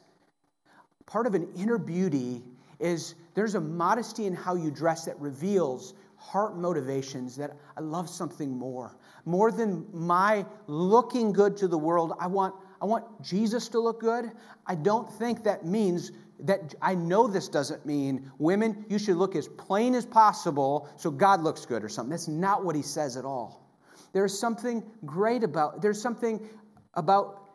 part 1.07 1.25
of 1.25 1.33
an 1.33 1.47
inner 1.57 1.79
beauty 1.79 2.43
is 2.79 3.15
there's 3.33 3.55
a 3.55 3.61
modesty 3.61 4.27
in 4.27 4.35
how 4.35 4.53
you 4.53 4.69
dress 4.69 5.05
that 5.05 5.19
reveals 5.19 5.95
heart 6.17 6.57
motivations 6.57 7.35
that 7.37 7.57
I 7.75 7.81
love 7.81 8.09
something 8.09 8.51
more. 8.51 8.95
More 9.25 9.51
than 9.51 9.85
my 9.91 10.45
looking 10.67 11.31
good 11.31 11.57
to 11.57 11.67
the 11.67 11.77
world, 11.77 12.13
I 12.19 12.27
want, 12.27 12.53
I 12.81 12.85
want 12.85 13.05
Jesus 13.23 13.67
to 13.69 13.79
look 13.79 13.99
good. 13.99 14.31
I 14.65 14.75
don't 14.75 15.11
think 15.11 15.43
that 15.43 15.65
means 15.65 16.11
that 16.41 16.75
I 16.81 16.93
know 16.93 17.27
this 17.27 17.47
doesn't 17.47 17.85
mean 17.85 18.31
women, 18.37 18.85
you 18.89 18.99
should 18.99 19.17
look 19.17 19.35
as 19.35 19.47
plain 19.47 19.95
as 19.95 20.05
possible 20.05 20.87
so 20.95 21.09
God 21.09 21.41
looks 21.41 21.65
good 21.65 21.83
or 21.83 21.89
something. 21.89 22.11
That's 22.11 22.27
not 22.27 22.63
what 22.63 22.75
he 22.75 22.83
says 22.83 23.17
at 23.17 23.25
all. 23.25 23.67
There's 24.13 24.37
something 24.37 24.83
great 25.05 25.43
about, 25.43 25.81
there's 25.81 26.01
something 26.01 26.47
about 26.93 27.49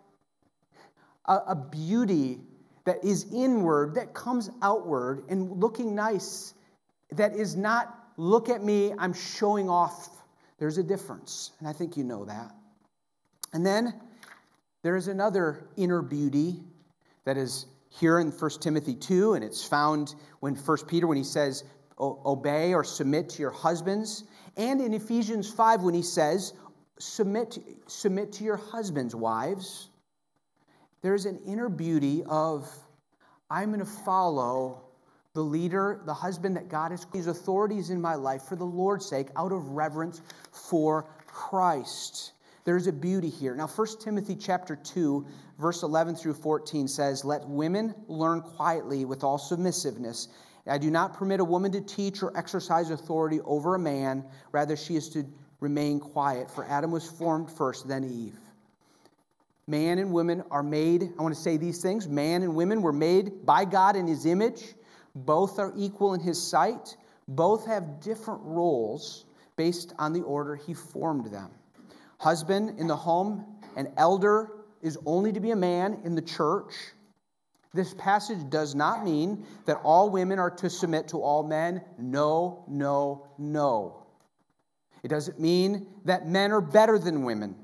a, 1.27 1.35
a 1.49 1.55
beauty 1.55 2.41
that 2.85 3.05
is 3.05 3.33
inward, 3.33 3.95
that 3.95 4.15
comes 4.15 4.51
outward 4.61 5.25
and 5.29 5.61
looking 5.61 5.95
nice, 5.95 6.55
that 7.13 7.35
is 7.35 7.57
not 7.57 7.99
look 8.17 8.49
at 8.49 8.63
me, 8.63 8.93
I'm 8.99 9.13
showing 9.13 9.69
off. 9.69 10.09
There's 10.59 10.79
a 10.79 10.83
difference, 10.83 11.53
and 11.59 11.69
I 11.69 11.73
think 11.73 11.97
you 11.97 12.05
know 12.05 12.25
that. 12.25 12.53
And 13.53 13.65
then 13.65 13.95
there 14.83 14.97
is 14.97 15.09
another 15.09 15.69
inner 15.77 16.03
beauty 16.03 16.61
that 17.25 17.37
is 17.37 17.67
here 17.89 18.19
in 18.19 18.31
1 18.31 18.51
Timothy 18.61 18.95
2, 18.95 19.35
and 19.35 19.45
it's 19.45 19.65
found 19.65 20.15
when 20.41 20.55
1 20.55 20.79
Peter, 20.87 21.07
when 21.07 21.17
he 21.17 21.25
says, 21.25 21.65
obey 22.01 22.75
or 22.75 22.83
submit 22.83 23.29
to 23.29 23.43
your 23.43 23.51
husbands, 23.51 24.25
and 24.57 24.81
in 24.81 24.93
Ephesians 24.93 25.51
5, 25.51 25.83
when 25.83 25.95
he 25.95 26.03
says, 26.03 26.53
submit, 26.99 27.59
submit 27.87 28.33
to 28.33 28.45
your 28.45 28.57
husbands, 28.57 29.15
wives. 29.15 29.89
There's 31.03 31.27
an 31.27 31.41
inner 31.47 31.69
beauty 31.69 32.23
of, 32.27 32.69
I'm 33.51 33.69
going 33.69 33.81
to 33.81 33.85
follow 33.85 34.83
the 35.35 35.43
leader, 35.43 36.01
the 36.07 36.15
husband 36.15 36.57
that 36.57 36.69
God 36.69 36.93
has, 36.93 37.07
these 37.13 37.27
authorities 37.27 37.91
in 37.91 38.01
my 38.01 38.15
life 38.15 38.43
for 38.43 38.55
the 38.55 38.65
Lord's 38.65 39.07
sake, 39.07 39.29
out 39.37 39.51
of 39.53 39.71
reverence 39.71 40.21
for 40.53 41.07
Christ. 41.27 42.33
There's 42.65 42.87
a 42.87 42.93
beauty 42.93 43.29
here. 43.31 43.57
Now, 43.57 43.67
1 43.67 43.87
Timothy 44.01 44.37
chapter 44.37 44.77
2, 44.77 45.27
verse 45.59 45.83
11 45.83 46.15
through 46.15 46.35
14 46.35 46.87
says, 46.87 47.25
Let 47.25 47.49
women 47.49 47.95
learn 48.07 48.41
quietly 48.41 49.05
with 49.05 49.25
all 49.25 49.39
submissiveness. 49.39 50.29
I 50.69 50.79
do 50.79 50.91
not 50.91 51.15
permit 51.15 51.41
a 51.41 51.45
woman 51.45 51.73
to 51.73 51.81
teach 51.81 52.23
or 52.23 52.37
exercise 52.37 52.91
authority 52.91 53.41
over 53.41 53.75
a 53.75 53.79
man. 53.81 54.25
Rather, 54.53 54.77
she 54.77 54.95
is 54.95 55.09
to 55.11 55.25
remain 55.59 55.99
quiet. 55.99 56.49
For 56.49 56.65
Adam 56.65 56.93
was 56.93 57.11
formed 57.11 57.51
first, 57.51 57.89
then 57.89 58.05
Eve. 58.05 58.39
Man 59.67 59.99
and 59.99 60.13
women 60.13 60.43
are 60.51 60.63
made, 60.63 61.13
I 61.19 61.23
want 61.23 61.35
to 61.35 61.41
say 61.41 61.57
these 61.57 61.81
things. 61.81 62.09
Man 62.09 62.43
and 62.43 62.55
women 62.55 62.83
were 62.83 62.93
made 62.93 63.47
by 63.47 63.65
God 63.65 63.97
in 63.97 64.07
his 64.07 64.27
image. 64.27 64.75
Both 65.15 65.59
are 65.59 65.73
equal 65.77 66.15
in 66.15 66.21
his 66.21 66.43
sight. 66.43 66.97
Both 67.29 67.67
have 67.67 68.01
different 68.01 68.41
roles 68.43 69.25
based 69.57 69.93
on 69.99 70.13
the 70.13 70.23
order 70.23 70.57
he 70.57 70.75
formed 70.75 71.27
them. 71.27 71.51
Husband 72.19 72.79
in 72.81 72.87
the 72.87 72.97
home, 72.97 73.45
an 73.77 73.93
elder 73.97 74.51
is 74.81 74.99
only 75.07 75.33
to 75.33 75.41
be 75.41 75.53
a 75.53 75.57
man 75.57 76.01
in 76.05 76.15
the 76.15 76.23
church. 76.23 76.75
This 77.75 77.95
passage 77.95 78.51
does 78.51 78.75
not 78.75 79.05
mean 79.05 79.47
that 79.67 79.81
all 79.83 80.11
women 80.11 80.39
are 80.39 80.51
to 80.51 80.69
submit 80.69 81.09
to 81.09 81.23
all 81.23 81.43
men. 81.43 81.83
No, 81.99 82.65
no, 82.69 83.29
no. 83.39 84.03
It 85.03 85.09
doesn't 85.09 85.41
mean 85.41 85.87
that 86.05 86.29
men 86.29 86.53
are 86.53 86.61
better 86.61 86.99
than 86.99 87.25
women. 87.25 87.57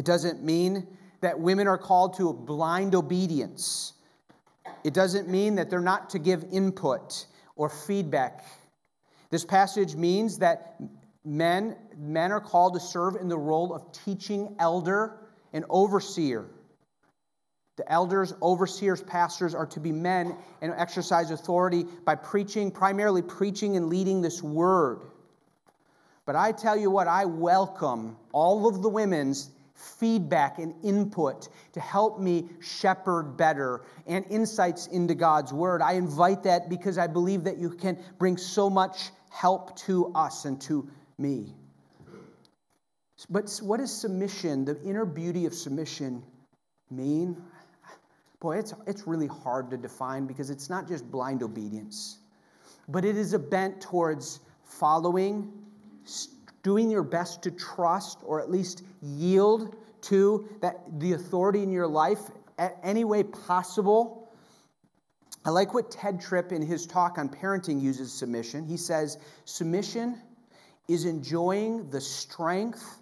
It 0.00 0.06
doesn't 0.06 0.42
mean 0.42 0.86
that 1.20 1.38
women 1.38 1.68
are 1.68 1.76
called 1.76 2.16
to 2.16 2.32
blind 2.32 2.94
obedience. 2.94 3.92
It 4.82 4.94
doesn't 4.94 5.28
mean 5.28 5.56
that 5.56 5.68
they're 5.68 5.78
not 5.78 6.08
to 6.10 6.18
give 6.18 6.42
input 6.50 7.26
or 7.54 7.68
feedback. 7.68 8.46
This 9.28 9.44
passage 9.44 9.96
means 9.96 10.38
that 10.38 10.80
men, 11.22 11.76
men 11.98 12.32
are 12.32 12.40
called 12.40 12.72
to 12.72 12.80
serve 12.80 13.16
in 13.16 13.28
the 13.28 13.36
role 13.36 13.74
of 13.74 13.92
teaching 13.92 14.56
elder 14.58 15.18
and 15.52 15.66
overseer. 15.68 16.46
The 17.76 17.92
elders, 17.92 18.32
overseers, 18.40 19.02
pastors 19.02 19.54
are 19.54 19.66
to 19.66 19.80
be 19.80 19.92
men 19.92 20.34
and 20.62 20.72
exercise 20.78 21.30
authority 21.30 21.84
by 22.06 22.14
preaching, 22.14 22.70
primarily 22.70 23.20
preaching 23.20 23.76
and 23.76 23.90
leading 23.90 24.22
this 24.22 24.42
word. 24.42 25.02
But 26.24 26.36
I 26.36 26.52
tell 26.52 26.78
you 26.78 26.90
what, 26.90 27.06
I 27.06 27.26
welcome 27.26 28.16
all 28.32 28.66
of 28.66 28.80
the 28.80 28.88
women's 28.88 29.50
feedback 29.80 30.58
and 30.58 30.74
input 30.84 31.48
to 31.72 31.80
help 31.80 32.20
me 32.20 32.48
shepherd 32.60 33.36
better 33.36 33.82
and 34.06 34.24
insights 34.30 34.86
into 34.88 35.14
God's 35.14 35.52
word. 35.52 35.80
I 35.80 35.94
invite 35.94 36.42
that 36.42 36.68
because 36.68 36.98
I 36.98 37.06
believe 37.06 37.44
that 37.44 37.56
you 37.58 37.70
can 37.70 37.98
bring 38.18 38.36
so 38.36 38.68
much 38.68 39.10
help 39.30 39.76
to 39.80 40.12
us 40.14 40.44
and 40.44 40.60
to 40.62 40.88
me. 41.18 41.54
But 43.28 43.60
what 43.62 43.78
does 43.78 43.92
submission, 43.92 44.64
the 44.64 44.80
inner 44.82 45.04
beauty 45.04 45.46
of 45.46 45.54
submission, 45.54 46.22
mean? 46.90 47.36
Boy, 48.40 48.58
it's, 48.58 48.72
it's 48.86 49.06
really 49.06 49.26
hard 49.26 49.70
to 49.70 49.76
define 49.76 50.26
because 50.26 50.48
it's 50.48 50.70
not 50.70 50.88
just 50.88 51.10
blind 51.10 51.42
obedience, 51.42 52.18
but 52.88 53.04
it 53.04 53.16
is 53.16 53.34
a 53.34 53.38
bent 53.38 53.80
towards 53.80 54.40
following, 54.64 55.52
doing 56.62 56.90
your 56.90 57.02
best 57.02 57.42
to 57.42 57.50
trust 57.50 58.18
or 58.24 58.40
at 58.40 58.50
least 58.50 58.82
yield 59.00 59.76
to 60.02 60.48
that 60.60 60.80
the 61.00 61.12
authority 61.12 61.62
in 61.62 61.70
your 61.70 61.86
life 61.86 62.20
at 62.58 62.78
any 62.82 63.04
way 63.04 63.22
possible. 63.22 64.32
I 65.44 65.50
like 65.50 65.72
what 65.72 65.90
Tedd 65.90 66.20
Tripp 66.20 66.52
in 66.52 66.62
his 66.62 66.86
talk 66.86 67.16
on 67.16 67.28
parenting 67.28 67.80
uses 67.80 68.12
submission. 68.12 68.66
He 68.66 68.76
says, 68.76 69.18
Submission 69.46 70.20
is 70.88 71.06
enjoying 71.06 71.88
the 71.90 72.00
strength 72.00 72.98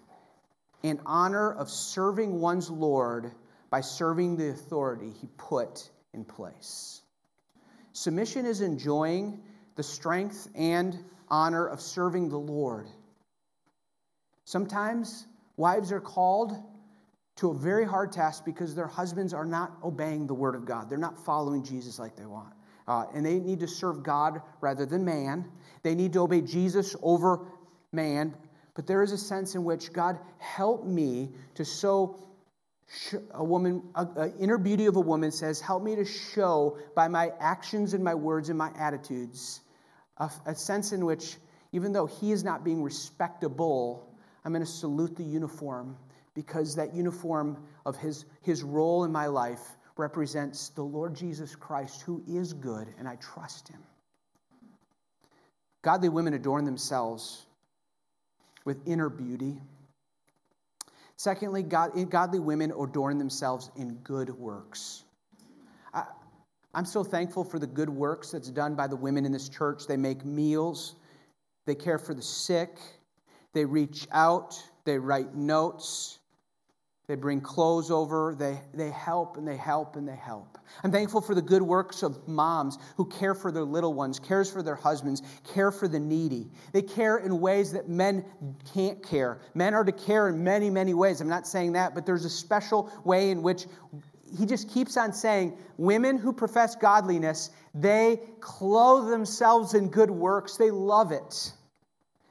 and 0.83 0.99
honor 1.05 1.51
of 1.51 1.69
serving 1.69 2.39
one's 2.39 2.69
Lord 2.69 3.31
by 3.69 3.81
serving 3.81 4.37
the 4.37 4.49
authority 4.49 5.11
he 5.19 5.27
put 5.37 5.89
in 6.13 6.23
place. 6.23 7.01
Submission 7.91 8.45
is 8.45 8.61
enjoying 8.61 9.41
the 9.75 9.83
strength 9.83 10.47
and 10.55 10.97
honor 11.29 11.67
of 11.67 11.81
serving 11.81 12.29
the 12.29 12.39
Lord. 12.39 12.87
Sometimes 14.49 15.27
wives 15.57 15.91
are 15.91 15.99
called 15.99 16.53
to 17.35 17.51
a 17.51 17.53
very 17.53 17.85
hard 17.85 18.11
task 18.11 18.43
because 18.43 18.73
their 18.73 18.87
husbands 18.87 19.31
are 19.31 19.45
not 19.45 19.77
obeying 19.83 20.25
the 20.25 20.33
word 20.33 20.55
of 20.55 20.65
God. 20.65 20.89
They're 20.89 20.97
not 20.97 21.23
following 21.23 21.63
Jesus 21.63 21.99
like 21.99 22.15
they 22.15 22.25
want. 22.25 22.51
Uh, 22.87 23.05
and 23.13 23.23
they 23.23 23.37
need 23.37 23.59
to 23.59 23.67
serve 23.67 24.01
God 24.01 24.41
rather 24.59 24.87
than 24.87 25.05
man. 25.05 25.45
They 25.83 25.93
need 25.93 26.13
to 26.13 26.21
obey 26.21 26.41
Jesus 26.41 26.95
over 27.03 27.45
man. 27.91 28.33
But 28.73 28.87
there 28.87 29.03
is 29.03 29.11
a 29.11 29.19
sense 29.19 29.53
in 29.53 29.63
which 29.65 29.93
God 29.93 30.17
help 30.39 30.83
me 30.83 31.29
to 31.53 31.63
so 31.63 32.17
a 33.35 33.43
woman, 33.43 33.83
an 33.93 34.33
inner 34.39 34.57
beauty 34.57 34.87
of 34.87 34.95
a 34.95 34.99
woman 34.99 35.31
says, 35.31 35.61
help 35.61 35.83
me 35.83 35.95
to 35.95 36.05
show 36.05 36.79
by 36.95 37.07
my 37.07 37.29
actions 37.39 37.93
and 37.93 38.03
my 38.03 38.15
words 38.15 38.49
and 38.49 38.57
my 38.57 38.71
attitudes 38.79 39.61
a, 40.17 40.31
a 40.47 40.55
sense 40.55 40.91
in 40.91 41.05
which, 41.05 41.35
even 41.71 41.93
though 41.93 42.07
he 42.07 42.31
is 42.31 42.43
not 42.43 42.63
being 42.63 42.81
respectable, 42.81 44.08
I'm 44.43 44.51
going 44.51 44.65
to 44.65 44.71
salute 44.71 45.15
the 45.15 45.23
uniform 45.23 45.97
because 46.33 46.75
that 46.75 46.93
uniform 46.93 47.57
of 47.85 47.97
his, 47.97 48.25
his 48.41 48.63
role 48.63 49.03
in 49.03 49.11
my 49.11 49.25
life 49.25 49.77
represents 49.97 50.69
the 50.69 50.81
Lord 50.81 51.13
Jesus 51.13 51.55
Christ, 51.55 52.01
who 52.01 52.23
is 52.27 52.53
good, 52.53 52.87
and 52.97 53.07
I 53.07 53.15
trust 53.15 53.67
him. 53.67 53.83
Godly 55.81 56.09
women 56.09 56.33
adorn 56.33 56.65
themselves 56.65 57.45
with 58.65 58.87
inner 58.87 59.09
beauty. 59.09 59.57
Secondly, 61.15 61.63
God, 61.63 61.91
eh, 61.97 62.05
godly 62.05 62.39
women 62.39 62.71
adorn 62.71 63.17
themselves 63.17 63.69
in 63.75 63.95
good 63.95 64.29
works. 64.29 65.03
I, 65.93 66.03
I'm 66.73 66.85
so 66.85 67.03
thankful 67.03 67.43
for 67.43 67.59
the 67.59 67.67
good 67.67 67.89
works 67.89 68.31
that's 68.31 68.49
done 68.49 68.75
by 68.75 68.87
the 68.87 68.95
women 68.95 69.25
in 69.25 69.31
this 69.31 69.49
church. 69.49 69.87
They 69.87 69.97
make 69.97 70.23
meals, 70.23 70.95
they 71.65 71.75
care 71.75 71.97
for 71.97 72.13
the 72.13 72.21
sick, 72.21 72.77
they 73.53 73.65
reach 73.65 74.07
out, 74.11 74.61
they 74.85 74.97
write 74.97 75.35
notes, 75.35 76.19
they 77.09 77.15
bring 77.15 77.41
clothes 77.41 77.89
over, 77.89 78.35
they, 78.37 78.61
they 78.71 78.91
help 78.91 79.37
and 79.37 79.47
they 79.47 79.57
help 79.57 79.95
and 79.95 80.07
they 80.07 80.15
help. 80.15 80.59
I'm 80.83 80.91
thankful 80.91 81.21
for 81.21 81.33
the 81.33 81.41
good 81.41 81.63
works 81.63 82.03
of 82.03 82.27
moms 82.27 82.77
who 82.97 83.05
care 83.05 83.33
for 83.33 83.51
their 83.51 83.63
little 83.63 83.95
ones, 83.95 84.19
cares 84.19 84.51
for 84.51 84.61
their 84.61 84.75
husbands, 84.75 85.23
care 85.53 85.71
for 85.71 85.87
the 85.87 85.99
needy. 85.99 86.51
They 86.71 86.83
care 86.83 87.17
in 87.17 87.39
ways 87.39 87.71
that 87.71 87.89
men 87.89 88.23
can't 88.75 89.01
care. 89.01 89.39
Men 89.55 89.73
are 89.73 89.83
to 89.83 89.91
care 89.91 90.29
in 90.29 90.43
many, 90.43 90.69
many 90.69 90.93
ways. 90.93 91.19
I'm 91.19 91.27
not 91.27 91.47
saying 91.47 91.71
that, 91.71 91.95
but 91.95 92.05
there's 92.05 92.25
a 92.25 92.29
special 92.29 92.91
way 93.03 93.31
in 93.31 93.41
which 93.41 93.65
he 94.37 94.45
just 94.45 94.69
keeps 94.69 94.95
on 94.95 95.11
saying 95.11 95.57
women 95.77 96.17
who 96.17 96.31
profess 96.31 96.75
godliness, 96.75 97.49
they 97.73 98.21
clothe 98.39 99.09
themselves 99.09 99.73
in 99.73 99.89
good 99.89 100.11
works. 100.11 100.57
They 100.57 100.69
love 100.69 101.11
it. 101.11 101.53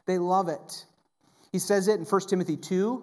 They 0.07 0.19
love 0.19 0.49
it. 0.49 0.85
He 1.59 1.61
says 1.61 1.89
it 1.89 1.99
in 1.99 2.05
1 2.05 2.21
Timothy 2.29 2.57
2, 2.57 3.03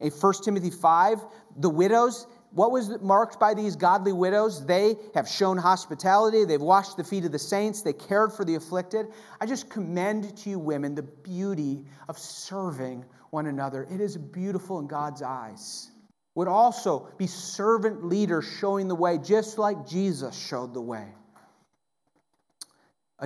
in 0.00 0.10
1 0.10 0.34
Timothy 0.42 0.70
5. 0.70 1.24
The 1.58 1.70
widows, 1.70 2.26
what 2.50 2.72
was 2.72 3.00
marked 3.00 3.38
by 3.38 3.54
these 3.54 3.76
godly 3.76 4.12
widows? 4.12 4.66
They 4.66 4.96
have 5.14 5.28
shown 5.28 5.56
hospitality, 5.56 6.44
they've 6.44 6.60
washed 6.60 6.96
the 6.96 7.04
feet 7.04 7.24
of 7.26 7.30
the 7.30 7.38
saints, 7.38 7.82
they 7.82 7.92
cared 7.92 8.32
for 8.32 8.44
the 8.44 8.56
afflicted. 8.56 9.06
I 9.40 9.46
just 9.46 9.70
commend 9.70 10.36
to 10.38 10.50
you, 10.50 10.58
women, 10.58 10.96
the 10.96 11.04
beauty 11.04 11.84
of 12.08 12.18
serving 12.18 13.04
one 13.30 13.46
another. 13.46 13.86
It 13.88 14.00
is 14.00 14.16
beautiful 14.16 14.80
in 14.80 14.88
God's 14.88 15.22
eyes. 15.22 15.92
Would 16.34 16.48
also 16.48 17.08
be 17.18 17.28
servant 17.28 18.04
leaders 18.04 18.44
showing 18.58 18.88
the 18.88 18.96
way, 18.96 19.18
just 19.18 19.58
like 19.58 19.86
Jesus 19.86 20.36
showed 20.36 20.74
the 20.74 20.82
way 20.82 21.06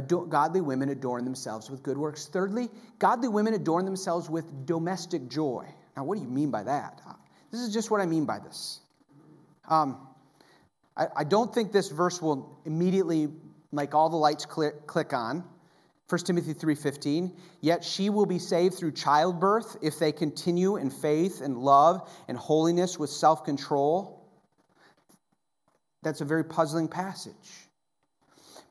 godly 0.03 0.61
women 0.61 0.91
adorn 0.91 1.25
themselves 1.25 1.71
with 1.71 1.83
good 1.83 1.97
works. 1.97 2.27
Thirdly, 2.27 2.69
godly 2.99 3.29
women 3.29 3.55
adorn 3.55 3.85
themselves 3.85 4.29
with 4.29 4.67
domestic 4.67 5.29
joy. 5.29 5.67
Now, 5.97 6.05
what 6.05 6.17
do 6.17 6.23
you 6.23 6.29
mean 6.29 6.51
by 6.51 6.63
that? 6.65 7.01
This 7.51 7.61
is 7.61 7.73
just 7.73 7.91
what 7.91 8.01
I 8.01 8.07
mean 8.07 8.27
by 8.27 8.39
this. 8.39 8.81
Um, 9.69 10.07
I, 10.97 11.07
I, 11.17 11.25
don't 11.25 11.53
think 11.53 11.73
this 11.73 11.89
verse 11.89 12.23
will 12.23 12.61
immediately 12.65 13.29
make 13.73 13.95
all 13.95 14.09
the 14.09 14.17
lights 14.17 14.47
click, 14.47 14.87
click 14.87 15.13
on. 15.13 15.45
1 16.09 16.21
Timothy 16.21 16.55
3:15 16.55 17.33
Yet 17.61 17.83
she 17.83 18.11
will 18.11 18.27
be 18.27 18.39
saved 18.39 18.75
through 18.75 18.93
childbirth 18.93 19.77
if 19.83 19.99
they 19.99 20.13
continue 20.13 20.77
in 20.77 20.91
faith 20.91 21.41
and 21.41 21.59
love 21.59 22.09
and 22.29 22.39
holiness 22.39 22.97
with 22.99 23.11
self-control. 23.11 24.25
That's 26.03 26.21
a 26.21 26.25
very 26.25 26.45
puzzling 26.45 26.87
passage. 26.87 27.66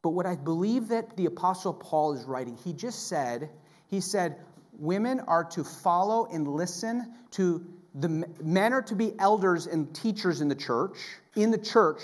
But 0.06 0.12
what 0.12 0.28
I 0.28 0.36
believe 0.36 0.90
that 0.90 1.18
the 1.18 1.26
Apostle 1.26 1.74
Paul 1.74 2.14
is 2.14 2.26
writing, 2.26 2.56
he 2.64 2.74
just 2.74 3.08
said, 3.08 3.50
he 3.88 4.00
said, 4.00 4.36
women 4.78 5.20
are 5.22 5.44
to 5.46 5.64
follow 5.64 6.28
and 6.32 6.48
listen 6.48 7.12
to 7.32 7.66
the 7.96 8.24
men 8.40 8.72
are 8.72 8.84
to 8.84 8.94
be 8.94 9.14
elders 9.18 9.66
and 9.66 9.92
teachers 9.96 10.42
in 10.42 10.48
the 10.48 10.54
church, 10.54 10.96
in 11.36 11.50
the 11.50 11.58
church, 11.58 12.04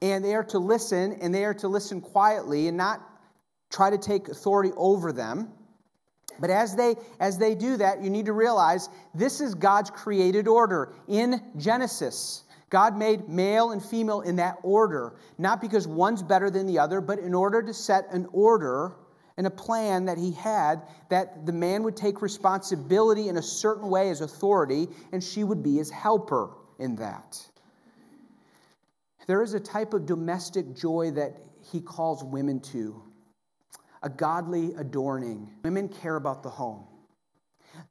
and 0.00 0.24
they 0.24 0.34
are 0.34 0.42
to 0.42 0.58
listen, 0.58 1.12
and 1.20 1.32
they 1.32 1.44
are 1.44 1.54
to 1.54 1.68
listen 1.68 2.00
quietly 2.00 2.66
and 2.66 2.76
not 2.76 3.00
try 3.70 3.88
to 3.88 3.96
take 3.96 4.28
authority 4.28 4.72
over 4.76 5.12
them. 5.12 5.52
But 6.40 6.50
as 6.50 6.74
they 6.74 6.96
as 7.20 7.38
they 7.38 7.54
do 7.54 7.76
that, 7.76 8.02
you 8.02 8.10
need 8.10 8.26
to 8.26 8.32
realize 8.32 8.88
this 9.14 9.40
is 9.40 9.54
God's 9.54 9.90
created 9.90 10.48
order 10.48 10.92
in 11.06 11.40
Genesis. 11.56 12.42
God 12.72 12.96
made 12.96 13.28
male 13.28 13.72
and 13.72 13.84
female 13.84 14.22
in 14.22 14.36
that 14.36 14.56
order, 14.62 15.14
not 15.36 15.60
because 15.60 15.86
one's 15.86 16.22
better 16.22 16.48
than 16.48 16.66
the 16.66 16.78
other, 16.78 17.02
but 17.02 17.18
in 17.18 17.34
order 17.34 17.62
to 17.62 17.74
set 17.74 18.10
an 18.10 18.26
order 18.32 18.94
and 19.36 19.46
a 19.46 19.50
plan 19.50 20.06
that 20.06 20.16
he 20.16 20.32
had 20.32 20.80
that 21.10 21.44
the 21.44 21.52
man 21.52 21.82
would 21.82 21.98
take 21.98 22.22
responsibility 22.22 23.28
in 23.28 23.36
a 23.36 23.42
certain 23.42 23.90
way 23.90 24.08
as 24.08 24.22
authority, 24.22 24.88
and 25.12 25.22
she 25.22 25.44
would 25.44 25.62
be 25.62 25.76
his 25.76 25.90
helper 25.90 26.54
in 26.78 26.96
that. 26.96 27.46
There 29.26 29.42
is 29.42 29.52
a 29.52 29.60
type 29.60 29.92
of 29.92 30.06
domestic 30.06 30.74
joy 30.74 31.10
that 31.10 31.36
he 31.70 31.82
calls 31.82 32.24
women 32.24 32.60
to 32.72 33.02
a 34.02 34.08
godly 34.08 34.72
adorning. 34.78 35.50
Women 35.62 35.90
care 35.90 36.16
about 36.16 36.42
the 36.42 36.48
home. 36.48 36.86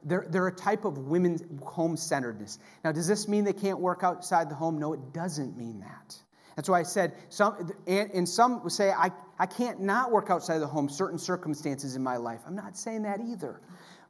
They're, 0.04 0.26
they're 0.30 0.48
a 0.48 0.56
type 0.56 0.86
of 0.86 0.98
women's 0.98 1.44
home 1.64 1.98
centeredness. 1.98 2.60
Now, 2.84 2.92
does 2.92 3.08
this 3.08 3.28
mean 3.28 3.44
they 3.44 3.54
can't 3.54 3.80
work 3.80 4.04
outside 4.04 4.50
the 4.50 4.56
home? 4.56 4.80
No, 4.80 4.94
it 4.94 5.14
doesn't 5.14 5.58
mean 5.58 5.80
that. 5.82 6.16
That's 6.56 6.68
why 6.68 6.80
I 6.80 6.84
said, 6.84 7.14
some, 7.30 7.72
and 7.88 8.28
some 8.28 8.70
say, 8.70 8.92
I, 8.92 9.12
I 9.40 9.46
can't 9.46 9.80
not 9.82 10.12
work 10.12 10.30
outside 10.30 10.60
the 10.60 10.68
home, 10.68 10.90
certain 10.90 11.18
circumstances 11.18 11.96
in 11.96 12.04
my 12.04 12.18
life. 12.18 12.42
I'm 12.46 12.56
not 12.56 12.78
saying 12.78 13.04
that 13.04 13.20
either. 13.22 13.62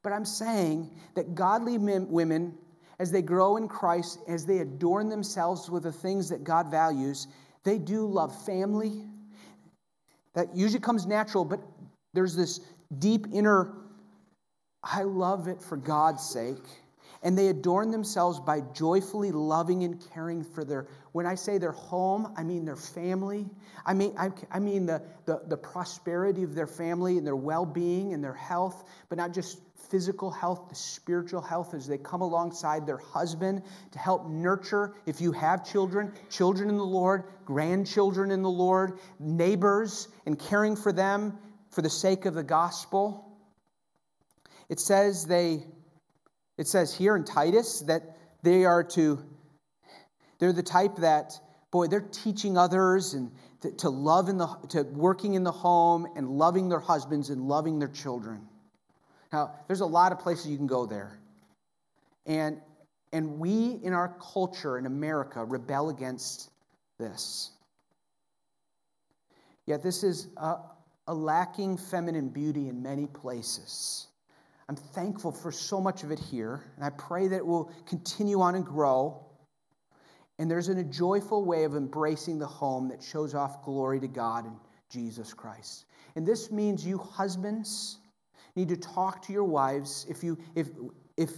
But 0.03 0.13
I'm 0.13 0.25
saying 0.25 0.89
that 1.15 1.35
godly 1.35 1.77
men, 1.77 2.09
women, 2.09 2.57
as 2.99 3.11
they 3.11 3.21
grow 3.21 3.57
in 3.57 3.67
Christ, 3.67 4.19
as 4.27 4.45
they 4.45 4.59
adorn 4.59 5.09
themselves 5.09 5.69
with 5.69 5.83
the 5.83 5.91
things 5.91 6.29
that 6.29 6.43
God 6.43 6.71
values, 6.71 7.27
they 7.63 7.77
do 7.77 8.05
love 8.05 8.45
family. 8.45 9.05
That 10.33 10.55
usually 10.55 10.79
comes 10.79 11.05
natural, 11.05 11.45
but 11.45 11.59
there's 12.13 12.35
this 12.35 12.61
deep 12.97 13.27
inner, 13.31 13.73
I 14.83 15.03
love 15.03 15.47
it 15.47 15.61
for 15.61 15.77
God's 15.77 16.23
sake. 16.23 16.65
And 17.23 17.37
they 17.37 17.49
adorn 17.49 17.91
themselves 17.91 18.39
by 18.39 18.61
joyfully 18.73 19.31
loving 19.31 19.83
and 19.83 20.03
caring 20.11 20.43
for 20.43 20.63
their, 20.63 20.87
when 21.11 21.27
I 21.27 21.35
say 21.35 21.59
their 21.59 21.71
home, 21.71 22.33
I 22.35 22.43
mean 22.43 22.65
their 22.65 22.75
family. 22.75 23.47
I 23.85 23.93
mean, 23.93 24.15
I, 24.17 24.31
I 24.49 24.57
mean 24.57 24.87
the, 24.87 25.03
the, 25.25 25.41
the 25.47 25.57
prosperity 25.57 26.41
of 26.41 26.55
their 26.55 26.65
family 26.65 27.19
and 27.19 27.27
their 27.27 27.35
well 27.35 27.65
being 27.65 28.13
and 28.13 28.23
their 28.23 28.33
health, 28.33 28.89
but 29.07 29.19
not 29.19 29.33
just 29.35 29.59
physical 29.91 30.31
health, 30.31 30.69
the 30.69 30.75
spiritual 30.75 31.41
health 31.41 31.73
as 31.75 31.85
they 31.85 31.97
come 31.97 32.21
alongside 32.21 32.87
their 32.87 32.97
husband 32.97 33.61
to 33.91 33.99
help 33.99 34.27
nurture, 34.27 34.95
if 35.05 35.21
you 35.21 35.31
have 35.31 35.69
children, 35.69 36.13
children 36.29 36.69
in 36.69 36.77
the 36.77 36.83
Lord, 36.83 37.25
grandchildren 37.45 38.31
in 38.31 38.41
the 38.41 38.49
Lord, 38.49 38.97
neighbors, 39.19 40.07
and 40.25 40.39
caring 40.39 40.75
for 40.75 40.91
them 40.91 41.37
for 41.69 41.81
the 41.81 41.89
sake 41.89 42.25
of 42.25 42.33
the 42.33 42.43
gospel. 42.43 43.30
It 44.71 44.79
says 44.79 45.25
they 45.25 45.65
it 46.57 46.65
says 46.65 46.95
here 46.95 47.17
in 47.17 47.25
Titus 47.25 47.81
that 47.81 48.15
they 48.41 48.63
are 48.63 48.85
to 48.85 49.19
they're 50.39 50.53
the 50.53 50.63
type 50.63 50.95
that 50.95 51.33
boy 51.71 51.87
they're 51.87 51.99
teaching 51.99 52.57
others 52.57 53.13
and 53.13 53.31
to, 53.63 53.71
to 53.71 53.89
love 53.89 54.29
in 54.29 54.37
the 54.37 54.47
to 54.69 54.83
working 54.83 55.33
in 55.33 55.43
the 55.43 55.51
home 55.51 56.07
and 56.15 56.29
loving 56.29 56.69
their 56.69 56.79
husbands 56.79 57.29
and 57.29 57.49
loving 57.49 57.79
their 57.79 57.89
children. 57.89 58.47
Now, 59.33 59.51
there's 59.67 59.81
a 59.81 59.85
lot 59.85 60.13
of 60.13 60.19
places 60.19 60.47
you 60.47 60.55
can 60.55 60.67
go 60.67 60.85
there. 60.85 61.19
And 62.25 62.61
and 63.11 63.39
we 63.39 63.77
in 63.83 63.91
our 63.91 64.15
culture 64.21 64.77
in 64.77 64.85
America 64.85 65.43
rebel 65.43 65.89
against 65.89 66.49
this. 66.97 67.51
Yet 69.65 69.83
this 69.83 70.01
is 70.05 70.29
a, 70.37 70.59
a 71.07 71.13
lacking 71.13 71.75
feminine 71.75 72.29
beauty 72.29 72.69
in 72.69 72.81
many 72.81 73.05
places. 73.05 74.07
I'm 74.71 74.77
thankful 74.77 75.33
for 75.33 75.51
so 75.51 75.81
much 75.81 76.03
of 76.03 76.11
it 76.11 76.19
here, 76.19 76.63
and 76.77 76.85
I 76.85 76.91
pray 76.91 77.27
that 77.27 77.35
it 77.35 77.45
will 77.45 77.73
continue 77.87 78.39
on 78.39 78.55
and 78.55 78.65
grow. 78.65 79.21
And 80.39 80.49
there's 80.49 80.69
a 80.69 80.81
joyful 80.81 81.43
way 81.43 81.65
of 81.65 81.75
embracing 81.75 82.39
the 82.39 82.47
home 82.47 82.87
that 82.87 83.03
shows 83.03 83.35
off 83.35 83.65
glory 83.65 83.99
to 83.99 84.07
God 84.07 84.45
and 84.45 84.55
Jesus 84.89 85.33
Christ. 85.33 85.83
And 86.15 86.25
this 86.25 86.51
means 86.51 86.85
you 86.85 86.99
husbands 86.99 87.97
need 88.55 88.69
to 88.69 88.77
talk 88.77 89.23
to 89.23 89.33
your 89.33 89.43
wives. 89.43 90.05
If 90.09 90.23
you 90.23 90.37
if 90.55 90.69
if 91.17 91.31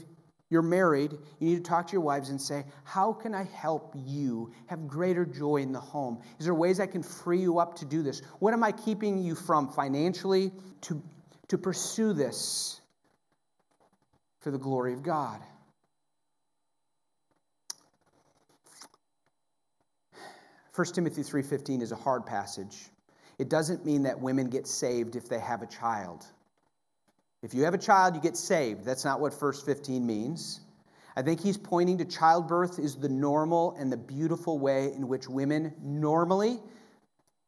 you're 0.52 0.62
married, 0.62 1.14
you 1.40 1.50
need 1.50 1.56
to 1.56 1.68
talk 1.68 1.88
to 1.88 1.94
your 1.94 2.02
wives 2.02 2.30
and 2.30 2.40
say, 2.40 2.66
How 2.84 3.14
can 3.14 3.34
I 3.34 3.46
help 3.46 3.96
you 3.96 4.52
have 4.68 4.88
greater 4.88 5.26
joy 5.26 5.56
in 5.56 5.72
the 5.72 5.80
home? 5.80 6.22
Is 6.38 6.46
there 6.46 6.54
ways 6.54 6.80
I 6.80 6.86
can 6.86 7.02
free 7.02 7.40
you 7.40 7.58
up 7.58 7.78
to 7.78 7.86
do 7.86 8.04
this? 8.04 8.22
What 8.38 8.54
am 8.54 8.64
I 8.64 8.74
keeping 8.74 9.24
you 9.24 9.34
from 9.34 9.70
financially 9.70 10.52
to, 10.82 11.02
to 11.48 11.58
pursue 11.58 12.14
this 12.14 12.80
for 14.44 14.52
the 14.52 14.58
glory 14.58 14.94
of 14.94 15.02
God? 15.02 15.42
1 20.76 20.94
Timothy 20.94 21.24
3:15 21.24 21.82
is 21.82 21.92
a 21.92 21.96
hard 21.96 22.26
passage. 22.26 22.92
It 23.40 23.48
doesn't 23.48 23.86
mean 23.86 24.04
that 24.04 24.20
women 24.20 24.50
get 24.50 24.68
saved 24.68 25.16
if 25.16 25.30
they 25.30 25.40
have 25.40 25.62
a 25.62 25.68
child. 25.68 26.26
If 27.42 27.54
you 27.54 27.64
have 27.64 27.74
a 27.74 27.80
child, 27.80 28.16
you 28.16 28.22
get 28.22 28.36
saved. 28.36 28.84
That's 28.84 29.06
not 29.06 29.20
what 29.20 29.34
verse 29.40 29.62
15 29.62 30.06
means. 30.06 30.62
I 31.16 31.22
think 31.22 31.40
he's 31.40 31.58
pointing 31.58 32.00
to 32.00 32.06
childbirth 32.06 32.80
is 32.80 32.96
the 32.96 33.10
normal 33.10 33.76
and 33.78 33.92
the 33.92 33.98
beautiful 33.98 34.58
way 34.58 34.92
in 34.94 35.08
which 35.08 35.30
women 35.30 35.74
normally, 35.82 36.60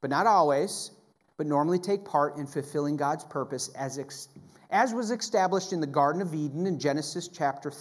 but 0.02 0.10
not 0.12 0.28
always, 0.28 0.92
but 1.38 1.48
normally 1.48 1.80
take 1.80 2.06
part 2.06 2.38
in 2.38 2.46
fulfilling 2.46 2.96
God's 2.96 3.24
purpose 3.24 3.70
as, 3.70 3.98
ex- 3.98 4.28
as 4.76 4.94
was 4.94 5.10
established 5.10 5.72
in 5.72 5.80
the 5.80 5.88
Garden 5.88 6.22
of 6.22 6.36
Eden 6.36 6.68
in 6.68 6.80
Genesis 6.80 7.30
chapter 7.30 7.72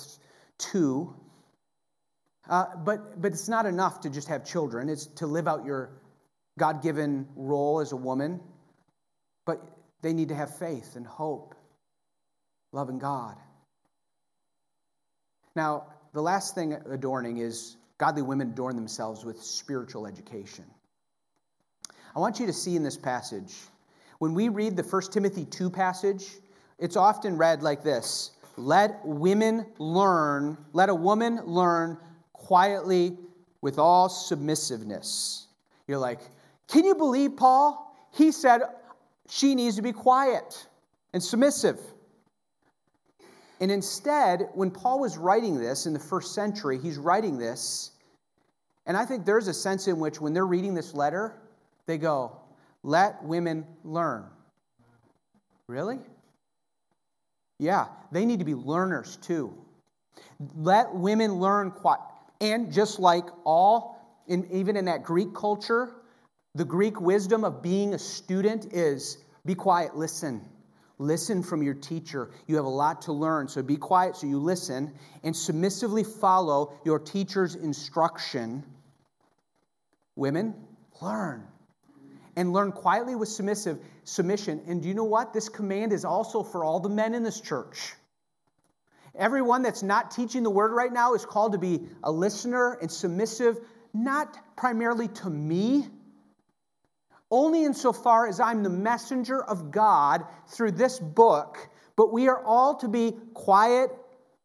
2. 0.59 1.13
Uh, 2.49 2.67
but, 2.85 3.21
but 3.21 3.33
it's 3.33 3.49
not 3.49 3.67
enough 3.67 4.03
to 4.03 4.11
just 4.11 4.29
have 4.29 4.45
children, 4.45 4.89
it's 4.89 5.07
to 5.07 5.27
live 5.27 5.49
out 5.49 5.65
your 5.65 5.91
God 6.57 6.83
given 6.85 7.27
role 7.35 7.81
as 7.81 7.91
a 7.91 7.97
woman. 7.97 8.41
But 9.45 9.61
they 10.03 10.13
need 10.13 10.29
to 10.29 10.37
have 10.37 10.57
faith 10.57 10.95
and 10.95 11.05
hope 11.05 11.57
loving 12.71 13.01
God. 13.01 13.37
Now, 15.57 15.89
the 16.13 16.23
last 16.23 16.55
thing 16.55 16.75
adorning 16.75 17.39
is 17.39 17.77
godly 17.99 18.23
women 18.23 18.51
adorn 18.51 18.77
themselves 18.77 19.25
with 19.25 19.43
spiritual 19.43 20.07
education. 20.07 20.65
I 22.15 22.21
want 22.21 22.39
you 22.39 22.47
to 22.47 22.53
see 22.53 22.77
in 22.77 22.85
this 22.85 22.97
passage, 22.97 23.53
when 24.21 24.35
we 24.35 24.49
read 24.49 24.77
the 24.77 24.85
1 24.85 25.03
Timothy 25.11 25.45
2 25.45 25.71
passage, 25.71 26.25
it's 26.79 26.97
often 26.97 27.37
read 27.37 27.63
like 27.63 27.83
this 27.83 28.33
Let 28.57 29.01
women 29.05 29.67
learn, 29.79 30.59
let 30.73 30.89
a 30.89 30.95
woman 30.95 31.41
learn 31.45 31.99
quietly 32.33 33.19
with 33.61 33.79
all 33.79 34.09
submissiveness. 34.09 35.47
You're 35.87 35.99
like, 35.99 36.21
can 36.69 36.85
you 36.85 36.95
believe 36.95 37.37
Paul? 37.37 37.81
He 38.13 38.33
said 38.33 38.63
she 39.29 39.55
needs 39.55 39.77
to 39.77 39.83
be 39.83 39.93
quiet 39.93 40.67
and 41.13 41.23
submissive. 41.23 41.79
And 43.61 43.71
instead, 43.71 44.49
when 44.55 44.71
Paul 44.71 45.01
was 45.01 45.17
writing 45.17 45.59
this 45.59 45.87
in 45.87 45.93
the 45.93 45.99
first 46.01 46.35
century, 46.35 46.79
he's 46.79 46.99
writing 46.99 47.39
this, 47.39 47.93
and 48.87 48.97
I 48.97 49.07
think 49.07 49.25
there's 49.25 49.49
a 49.49 49.55
sense 49.55 49.89
in 49.89 49.99
which 49.99 50.21
when 50.21 50.35
they're 50.35 50.47
reading 50.47 50.75
this 50.75 50.93
letter, 50.93 51.41
they 51.87 51.97
go, 51.97 52.37
Let 52.83 53.23
women 53.25 53.65
learn. 53.83 54.25
Really? 55.67 55.99
Yeah, 57.59 57.87
they 58.11 58.25
need 58.27 58.41
to 58.41 58.45
be 58.45 58.55
learners 58.55 59.17
too. 59.17 59.55
Let 60.57 60.95
women 60.95 61.35
learn 61.35 61.71
quiet. 61.71 62.01
And 62.41 62.73
just 62.73 62.99
like 62.99 63.27
all, 63.45 64.23
in, 64.27 64.49
even 64.53 64.77
in 64.77 64.87
that 64.87 65.05
Greek 65.05 65.35
culture, 65.35 65.95
the 66.55 66.65
Greek 66.65 67.01
wisdom 67.01 67.45
of 67.45 67.63
being 67.63 67.95
a 67.95 67.99
student 67.99 68.73
is 68.73 69.19
be 69.47 69.55
quiet, 69.55 69.97
listen. 69.97 70.41
Listen 70.99 71.43
from 71.43 71.63
your 71.63 71.75
teacher. 71.75 72.31
You 72.47 72.57
have 72.57 72.65
a 72.65 72.69
lot 72.69 73.03
to 73.03 73.13
learn, 73.13 73.49
so 73.49 73.63
be 73.63 73.77
quiet 73.77 74.17
so 74.17 74.29
you 74.29 74.39
listen 74.39 74.93
and 75.25 75.35
submissively 75.35 76.05
follow 76.05 76.73
your 76.85 77.01
teacher's 77.01 77.57
instruction. 77.57 78.63
Women, 80.15 80.55
learn. 81.03 81.43
And 82.37 82.53
learn 82.53 82.71
quietly 82.71 83.17
with 83.17 83.29
submissive 83.29 83.79
submission. 84.05 84.63
And 84.67 84.83
do 84.83 84.89
you 84.89 84.95
know 84.95 85.05
what? 85.05 85.33
This 85.33 85.49
command 85.49 85.93
is 85.93 86.05
also 86.05 86.43
for 86.43 86.65
all 86.65 86.81
the 86.81 86.89
men 86.89 87.15
in 87.15 87.23
this 87.23 87.41
church. 87.41 87.95
Everyone 89.17 89.63
that's 89.63 89.83
not 89.83 90.11
teaching 90.11 90.43
the 90.43 90.51
word 90.51 90.73
right 90.73 90.93
now 90.93 91.15
is 91.15 91.25
called 91.25 91.53
to 91.53 91.59
be 91.59 91.81
a 92.03 92.11
listener 92.11 92.79
and 92.81 92.91
submissive, 92.91 93.59
not 93.93 94.37
primarily 94.57 95.09
to 95.09 95.31
me, 95.31 95.87
only 97.31 97.65
insofar 97.65 98.29
as 98.29 98.41
I'm 98.41 98.63
the 98.63 98.71
messenger 98.71 99.43
of 99.43 99.71
God 99.71 100.25
through 100.49 100.73
this 100.73 100.99
book, 100.99 101.69
but 101.97 102.13
we 102.13 102.29
are 102.29 102.45
all 102.45 102.77
to 102.77 102.89
be 102.89 103.15
quiet, 103.35 103.91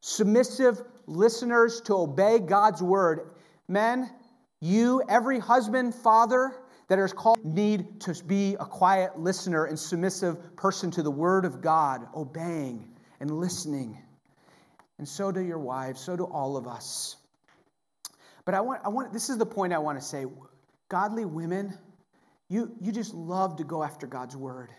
submissive 0.02 0.82
listeners 1.08 1.82
to 1.82 1.96
obey 1.96 2.40
God's 2.40 2.82
word. 2.82 3.32
Men, 3.68 4.10
you, 4.60 5.02
every 5.10 5.40
husband, 5.40 5.96
father 5.96 6.54
that 6.90 7.00
are 7.00 7.08
called 7.08 7.44
need 7.46 8.02
to 8.02 8.24
be 8.26 8.56
a 8.60 8.66
quiet 8.66 9.18
listener 9.18 9.66
and 9.66 9.80
submissive 9.80 10.56
person 10.56 10.92
to 10.92 11.04
the 11.04 11.12
word 11.12 11.46
of 11.46 11.62
God, 11.62 12.08
obeying 12.16 12.90
and 13.20 13.32
listening. 13.32 13.98
And 14.98 15.08
so 15.08 15.32
do 15.32 15.40
your 15.40 15.60
wives, 15.60 16.02
so 16.02 16.18
do 16.18 16.26
all 16.26 16.58
of 16.58 16.68
us. 16.68 17.16
But 18.44 18.56
I 18.56 18.62
want, 18.62 18.82
I 18.84 18.90
want 18.90 19.14
this 19.14 19.30
is 19.30 19.38
the 19.38 19.46
point 19.46 19.72
I 19.72 19.78
want 19.78 20.00
to 20.00 20.04
say. 20.04 20.26
Godly 20.90 21.26
women, 21.26 21.78
you, 22.50 22.76
you 22.82 22.92
just 22.92 23.14
love 23.14 23.58
to 23.58 23.64
go 23.64 23.84
after 23.84 24.08
God's 24.08 24.36
word. 24.36 24.72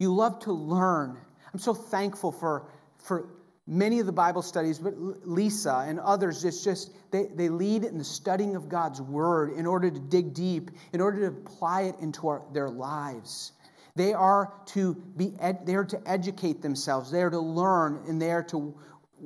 You 0.00 0.12
love 0.12 0.40
to 0.40 0.52
learn. 0.52 1.16
I'm 1.52 1.60
so 1.60 1.72
thankful 1.72 2.32
for, 2.32 2.68
for 2.98 3.28
many 3.68 4.00
of 4.00 4.06
the 4.06 4.12
Bible 4.12 4.40
studies, 4.40 4.78
but 4.78 4.94
Lisa 5.26 5.84
and 5.86 6.00
others, 6.00 6.44
it's 6.44 6.64
just 6.64 6.90
they, 7.10 7.26
they 7.34 7.50
lead 7.50 7.84
in 7.84 7.98
the 7.98 8.04
studying 8.04 8.56
of 8.56 8.68
God's 8.68 9.02
word 9.02 9.52
in 9.52 9.66
order 9.66 9.90
to 9.90 9.98
dig 10.00 10.32
deep, 10.32 10.70
in 10.92 11.00
order 11.00 11.20
to 11.20 11.26
apply 11.26 11.82
it 11.82 11.96
into 12.00 12.28
our, 12.28 12.42
their 12.52 12.70
lives. 12.70 13.52
They 13.94 14.14
are 14.14 14.54
to 14.66 14.94
be 14.94 15.34
ed, 15.38 15.66
they 15.66 15.74
are 15.74 15.84
to 15.84 16.00
educate 16.06 16.62
themselves, 16.62 17.10
they 17.10 17.22
are 17.22 17.30
to 17.30 17.40
learn, 17.40 18.02
and 18.08 18.20
they 18.20 18.30
are 18.30 18.44
to 18.44 18.74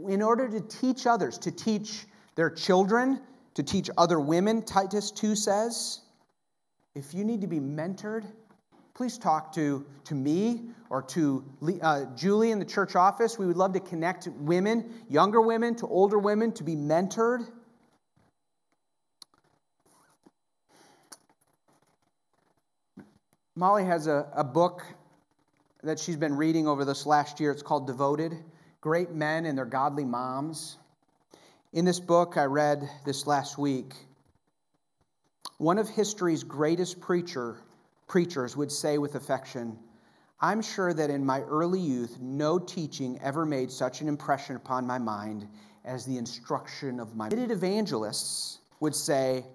in 0.09 0.22
order 0.22 0.49
to 0.49 0.61
teach 0.61 1.07
others, 1.07 1.38
to 1.38 1.51
teach 1.51 2.07
their 2.34 2.51
children, 2.51 3.20
to 3.55 3.62
teach 3.62 3.90
other 3.99 4.18
women, 4.18 4.62
Titus 4.62 5.11
2 5.11 5.36
says. 5.36 6.01
If 6.95 7.14
you 7.14 7.24
need 7.24 7.43
to 7.43 7.47
be 7.47 7.61
mentored, 7.61 8.24
please 8.95 9.18
talk 9.18 9.55
to, 9.55 9.84
to 10.05 10.14
me 10.14 10.70
or 10.93 11.01
to 11.01 11.43
uh, 11.80 12.05
Julie 12.14 12.51
in 12.51 12.59
the 12.59 12.66
church 12.66 12.97
office. 12.97 13.38
We 13.38 13.47
would 13.47 13.57
love 13.57 13.72
to 13.72 13.80
connect 13.80 14.28
women, 14.36 14.93
younger 15.09 15.40
women 15.40 15.74
to 15.76 15.86
older 15.86 16.18
women, 16.18 16.53
to 16.53 16.64
be 16.64 16.76
mentored. 16.76 17.47
Molly 23.55 23.86
has 23.86 24.07
a, 24.07 24.28
a 24.34 24.45
book 24.45 24.82
that 25.82 25.99
she's 25.99 26.18
been 26.18 26.36
reading 26.36 26.68
over 26.68 26.84
this 26.84 27.07
last 27.07 27.40
year. 27.40 27.53
It's 27.53 27.62
called 27.62 27.86
Devoted 27.86 28.34
Great 28.82 29.12
Men 29.12 29.47
and 29.47 29.57
Their 29.57 29.64
Godly 29.64 30.05
Moms. 30.05 30.76
In 31.72 31.86
this 31.86 32.01
book 32.01 32.36
I 32.36 32.45
read 32.45 32.86
this 33.07 33.26
last 33.26 33.57
week, 33.57 33.95
one 35.57 35.78
of 35.78 35.88
history's 35.88 36.45
greatest 36.45 37.01
preacher 37.01 37.57
preachers 38.09 38.59
would 38.59 38.70
say 38.70 38.99
with 38.99 39.14
affection, 39.14 39.78
I'm 40.43 40.61
sure 40.61 40.93
that 40.93 41.09
in 41.09 41.24
my 41.24 41.43
early 41.43 41.78
youth, 41.78 42.18
no 42.20 42.59
teaching 42.59 43.16
ever 43.22 43.47
made 43.47 43.70
such 43.70 44.01
an 44.01 44.09
impression 44.09 44.57
upon 44.57 44.84
my 44.88 44.99
mind 44.99 45.47
as 45.84 46.05
the 46.05 46.18
instruction 46.18 46.99
of 46.99 47.14
my 47.14 47.28
evangelists 47.28 48.59
would 48.80 48.95
say, 48.97 49.47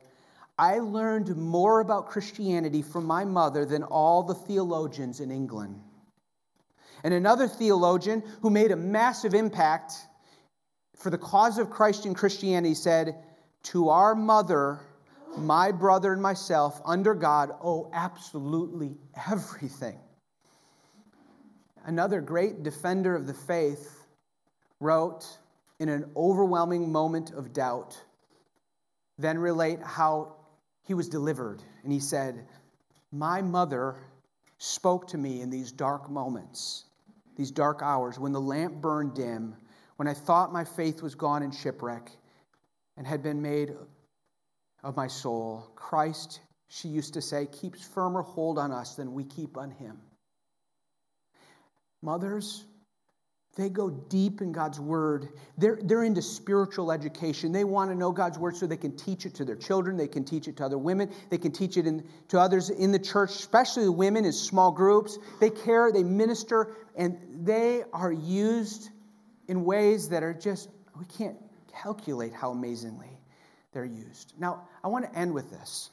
I 0.57 0.79
learned 0.79 1.35
more 1.35 1.81
about 1.81 2.07
Christianity 2.07 2.81
from 2.81 3.03
my 3.03 3.25
mother 3.25 3.65
than 3.65 3.83
all 3.83 4.23
the 4.23 4.33
theologians 4.33 5.19
in 5.19 5.29
England. 5.29 5.81
And 7.03 7.13
another 7.13 7.49
theologian 7.49 8.23
who 8.41 8.49
made 8.49 8.71
a 8.71 8.77
massive 8.77 9.33
impact 9.33 9.93
for 10.95 11.09
the 11.09 11.17
cause 11.17 11.57
of 11.57 11.69
Christ 11.69 12.05
and 12.05 12.15
Christianity 12.15 12.73
said, 12.73 13.17
To 13.63 13.89
our 13.89 14.15
mother, 14.15 14.79
my 15.35 15.73
brother 15.73 16.13
and 16.13 16.21
myself, 16.21 16.81
under 16.85 17.13
God, 17.13 17.51
owe 17.61 17.91
absolutely 17.93 18.97
everything. 19.29 19.99
Another 21.87 22.19
great 22.19 22.63
defender 22.63 23.15
of 23.15 23.27
the 23.27 23.33
faith 23.33 24.03
wrote, 24.81 25.25
in 25.79 25.87
an 25.87 26.11
overwhelming 26.17 26.91
moment 26.91 27.31
of 27.31 27.53
doubt, 27.53 27.97
then 29.17 29.39
relate 29.39 29.79
how 29.81 30.35
he 30.83 30.93
was 30.93 31.07
delivered. 31.07 31.63
And 31.83 31.91
he 31.93 31.99
said, 31.99 32.45
My 33.11 33.41
mother 33.41 33.95
spoke 34.57 35.07
to 35.09 35.17
me 35.17 35.39
in 35.39 35.49
these 35.49 35.71
dark 35.71 36.09
moments, 36.09 36.83
these 37.37 37.51
dark 37.51 37.81
hours, 37.81 38.19
when 38.19 38.33
the 38.33 38.41
lamp 38.41 38.81
burned 38.81 39.13
dim, 39.13 39.55
when 39.95 40.09
I 40.09 40.13
thought 40.13 40.51
my 40.51 40.65
faith 40.65 41.01
was 41.01 41.15
gone 41.15 41.41
in 41.41 41.51
shipwreck 41.51 42.11
and 42.97 43.07
had 43.07 43.23
been 43.23 43.41
made 43.41 43.73
of 44.83 44.97
my 44.97 45.07
soul. 45.07 45.71
Christ, 45.75 46.41
she 46.67 46.89
used 46.89 47.13
to 47.13 47.21
say, 47.21 47.45
keeps 47.45 47.87
firmer 47.87 48.23
hold 48.23 48.59
on 48.59 48.73
us 48.73 48.95
than 48.95 49.13
we 49.13 49.23
keep 49.23 49.57
on 49.57 49.71
him. 49.71 50.01
Mothers, 52.01 52.65
they 53.57 53.69
go 53.69 53.89
deep 53.89 54.41
in 54.41 54.51
God's 54.51 54.79
word. 54.79 55.29
They're, 55.57 55.79
they're 55.81 56.03
into 56.03 56.21
spiritual 56.21 56.91
education. 56.91 57.51
They 57.51 57.63
want 57.63 57.89
to 57.89 57.95
know 57.95 58.11
God's 58.11 58.37
word 58.37 58.55
so 58.55 58.67
they 58.67 58.77
can 58.77 58.95
teach 58.95 59.25
it 59.25 59.33
to 59.35 59.45
their 59.45 59.55
children. 59.55 59.97
They 59.97 60.07
can 60.07 60.23
teach 60.23 60.47
it 60.47 60.57
to 60.57 60.65
other 60.65 60.77
women. 60.77 61.11
They 61.31 61.39
can 61.39 61.51
teach 61.51 61.75
it 61.75 61.87
in, 61.87 62.07
to 62.27 62.39
others 62.39 62.69
in 62.69 62.91
the 62.91 62.99
church, 62.99 63.31
especially 63.31 63.85
the 63.85 63.91
women 63.91 64.25
in 64.25 64.31
small 64.31 64.71
groups. 64.71 65.17
They 65.39 65.49
care, 65.49 65.91
they 65.91 66.03
minister, 66.03 66.75
and 66.95 67.17
they 67.45 67.83
are 67.93 68.11
used 68.11 68.89
in 69.47 69.65
ways 69.65 70.09
that 70.09 70.21
are 70.21 70.35
just, 70.35 70.69
we 70.99 71.05
can't 71.05 71.37
calculate 71.81 72.33
how 72.33 72.51
amazingly 72.51 73.09
they're 73.73 73.85
used. 73.85 74.33
Now, 74.37 74.67
I 74.83 74.87
want 74.87 75.11
to 75.11 75.17
end 75.17 75.33
with 75.33 75.49
this. 75.49 75.89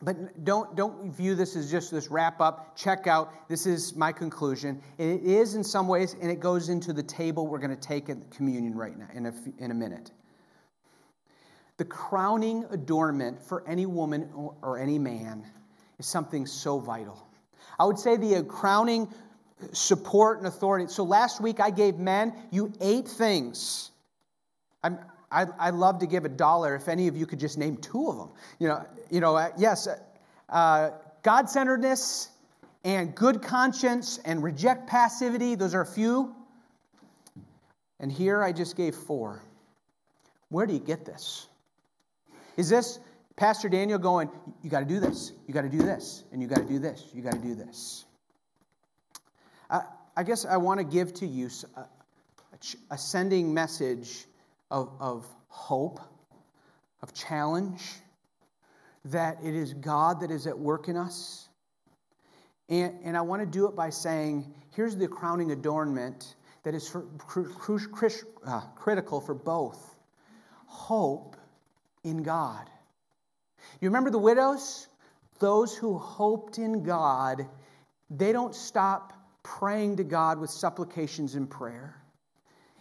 But 0.00 0.44
don't, 0.44 0.76
don't 0.76 1.12
view 1.12 1.34
this 1.34 1.56
as 1.56 1.70
just 1.70 1.90
this 1.90 2.08
wrap 2.08 2.40
up, 2.40 2.76
check 2.76 3.08
out, 3.08 3.48
this 3.48 3.66
is 3.66 3.96
my 3.96 4.12
conclusion. 4.12 4.80
It 4.96 5.22
is 5.22 5.56
in 5.56 5.64
some 5.64 5.88
ways, 5.88 6.14
and 6.20 6.30
it 6.30 6.38
goes 6.38 6.68
into 6.68 6.92
the 6.92 7.02
table 7.02 7.48
we're 7.48 7.58
going 7.58 7.74
to 7.74 7.76
take 7.76 8.08
at 8.08 8.30
communion 8.30 8.76
right 8.76 8.96
now 8.96 9.08
in 9.12 9.26
a, 9.26 9.34
in 9.58 9.72
a 9.72 9.74
minute. 9.74 10.12
The 11.78 11.84
crowning 11.84 12.64
adornment 12.70 13.42
for 13.42 13.66
any 13.66 13.86
woman 13.86 14.28
or, 14.34 14.78
any 14.78 14.98
man 14.98 15.44
is 15.98 16.06
something 16.06 16.46
so 16.46 16.78
vital. 16.78 17.26
I 17.78 17.84
would 17.84 17.98
say 17.98 18.16
the 18.16 18.36
uh, 18.36 18.42
crowning 18.42 19.08
support 19.72 20.38
and 20.38 20.46
authority. 20.46 20.86
So 20.88 21.02
last 21.02 21.40
week 21.40 21.60
I 21.60 21.70
gave 21.70 21.98
men 21.98 22.32
you 22.50 22.72
eight 22.80 23.08
things. 23.08 23.90
I'm, 24.82 24.98
I, 25.30 25.46
I'd 25.58 25.74
love 25.74 25.98
to 26.00 26.06
give 26.06 26.24
a 26.24 26.28
dollar 26.28 26.74
if 26.74 26.88
any 26.88 27.08
of 27.08 27.16
you 27.16 27.26
could 27.26 27.40
just 27.40 27.58
name 27.58 27.76
two 27.76 28.08
of 28.08 28.16
them. 28.16 28.30
You 28.58 28.68
know, 28.68 28.86
you 29.10 29.20
know 29.20 29.36
uh, 29.36 29.50
yes, 29.56 29.86
uh, 29.86 29.98
uh 30.48 30.90
God 31.22 31.50
centeredness 31.50 32.30
and 32.84 33.14
good 33.14 33.42
conscience 33.42 34.18
and 34.24 34.42
reject 34.42 34.86
passivity, 34.86 35.54
those 35.54 35.74
are 35.74 35.82
a 35.82 35.86
few. 35.86 36.34
And 38.00 38.10
here 38.10 38.42
I 38.42 38.52
just 38.52 38.76
gave 38.76 38.94
four. 38.94 39.42
Where 40.48 40.66
do 40.66 40.72
you 40.72 40.78
get 40.78 41.04
this? 41.04 41.46
Is 42.56 42.68
this 42.68 42.98
Pastor 43.36 43.68
Daniel 43.68 43.98
going, 43.98 44.30
you 44.62 44.70
got 44.70 44.80
to 44.80 44.86
do 44.86 45.00
this, 45.00 45.32
you 45.46 45.54
got 45.54 45.62
to 45.62 45.68
do 45.68 45.78
this, 45.78 46.24
and 46.32 46.40
you 46.40 46.48
got 46.48 46.58
to 46.58 46.64
do 46.64 46.78
this, 46.78 47.04
you 47.12 47.22
got 47.22 47.34
to 47.34 47.38
do 47.38 47.54
this? 47.54 48.04
I, 49.70 49.82
I 50.16 50.22
guess 50.22 50.44
I 50.44 50.56
want 50.56 50.78
to 50.78 50.84
give 50.84 51.12
to 51.14 51.26
you 51.26 51.50
a, 51.76 51.84
a 52.90 52.98
sending 52.98 53.52
message 53.52 54.26
of, 54.70 54.90
of 55.00 55.26
hope, 55.48 56.00
of 57.02 57.14
challenge, 57.14 57.82
that 59.06 59.38
it 59.42 59.54
is 59.54 59.74
God 59.74 60.20
that 60.20 60.30
is 60.30 60.46
at 60.46 60.58
work 60.58 60.88
in 60.88 60.96
us. 60.96 61.48
And, 62.68 62.98
and 63.02 63.16
I 63.16 63.22
want 63.22 63.40
to 63.40 63.46
do 63.46 63.66
it 63.66 63.74
by 63.74 63.90
saying, 63.90 64.52
here's 64.74 64.96
the 64.96 65.08
crowning 65.08 65.52
adornment 65.52 66.34
that 66.64 66.74
is 66.74 66.88
for, 66.88 67.02
cr- 67.18 67.42
cr- 67.42 68.08
uh, 68.46 68.60
critical 68.76 69.20
for 69.20 69.34
both 69.34 69.96
hope 70.66 71.36
in 72.04 72.22
God. 72.22 72.68
You 73.80 73.88
remember 73.88 74.10
the 74.10 74.18
widows? 74.18 74.86
Those 75.38 75.74
who 75.74 75.96
hoped 75.96 76.58
in 76.58 76.82
God, 76.82 77.46
they 78.10 78.32
don't 78.32 78.54
stop 78.54 79.12
praying 79.42 79.96
to 79.96 80.04
God 80.04 80.38
with 80.38 80.50
supplications 80.50 81.36
and 81.36 81.48
prayer. 81.48 81.96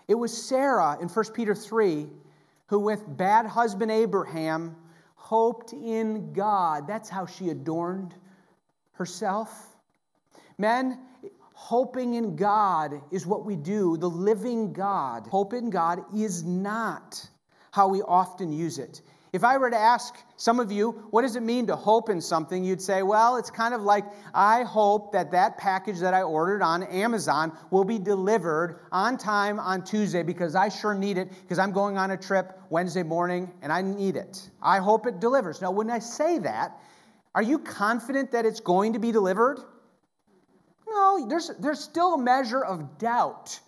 It 0.07 0.15
was 0.15 0.35
Sarah 0.35 0.97
in 1.01 1.09
1 1.09 1.25
Peter 1.33 1.53
3 1.53 2.07
who, 2.67 2.79
with 2.79 3.03
bad 3.17 3.45
husband 3.45 3.91
Abraham, 3.91 4.75
hoped 5.15 5.73
in 5.73 6.33
God. 6.33 6.87
That's 6.87 7.09
how 7.09 7.25
she 7.25 7.49
adorned 7.49 8.13
herself. 8.93 9.75
Men, 10.57 10.99
hoping 11.53 12.15
in 12.15 12.35
God 12.35 13.01
is 13.11 13.25
what 13.25 13.45
we 13.45 13.55
do, 13.55 13.97
the 13.97 14.09
living 14.09 14.73
God. 14.73 15.27
Hope 15.27 15.53
in 15.53 15.69
God 15.69 16.03
is 16.15 16.43
not 16.43 17.27
how 17.71 17.87
we 17.87 18.01
often 18.01 18.51
use 18.51 18.79
it. 18.79 19.01
If 19.37 19.43
I 19.43 19.55
were 19.57 19.69
to 19.69 19.77
ask 19.77 20.15
some 20.35 20.59
of 20.59 20.71
you, 20.71 20.93
what 21.11 21.21
does 21.21 21.35
it 21.35 21.43
mean 21.43 21.67
to 21.67 21.75
hope 21.75 22.09
in 22.09 22.19
something? 22.19 22.63
You'd 22.63 22.81
say, 22.81 23.03
well, 23.03 23.37
it's 23.37 23.51
kind 23.51 23.75
of 23.75 23.83
like 23.83 24.03
I 24.33 24.63
hope 24.63 25.11
that 25.11 25.29
that 25.29 25.59
package 25.59 25.99
that 25.99 26.15
I 26.15 26.23
ordered 26.23 26.63
on 26.63 26.81
Amazon 26.81 27.55
will 27.69 27.83
be 27.83 27.99
delivered 27.99 28.79
on 28.91 29.15
time 29.15 29.59
on 29.59 29.83
Tuesday 29.83 30.23
because 30.23 30.55
I 30.55 30.69
sure 30.69 30.95
need 30.95 31.19
it 31.19 31.29
because 31.43 31.59
I'm 31.59 31.71
going 31.71 31.99
on 31.99 32.09
a 32.09 32.17
trip 32.17 32.59
Wednesday 32.71 33.03
morning 33.03 33.51
and 33.61 33.71
I 33.71 33.83
need 33.83 34.15
it. 34.15 34.49
I 34.59 34.79
hope 34.79 35.05
it 35.05 35.19
delivers. 35.19 35.61
Now, 35.61 35.69
when 35.69 35.91
I 35.91 35.99
say 35.99 36.39
that, 36.39 36.75
are 37.35 37.43
you 37.43 37.59
confident 37.59 38.31
that 38.31 38.43
it's 38.43 38.59
going 38.59 38.93
to 38.93 38.99
be 38.99 39.11
delivered? 39.11 39.59
No, 40.89 41.27
there's, 41.29 41.51
there's 41.59 41.79
still 41.79 42.15
a 42.15 42.17
measure 42.19 42.65
of 42.65 42.97
doubt. 42.97 43.59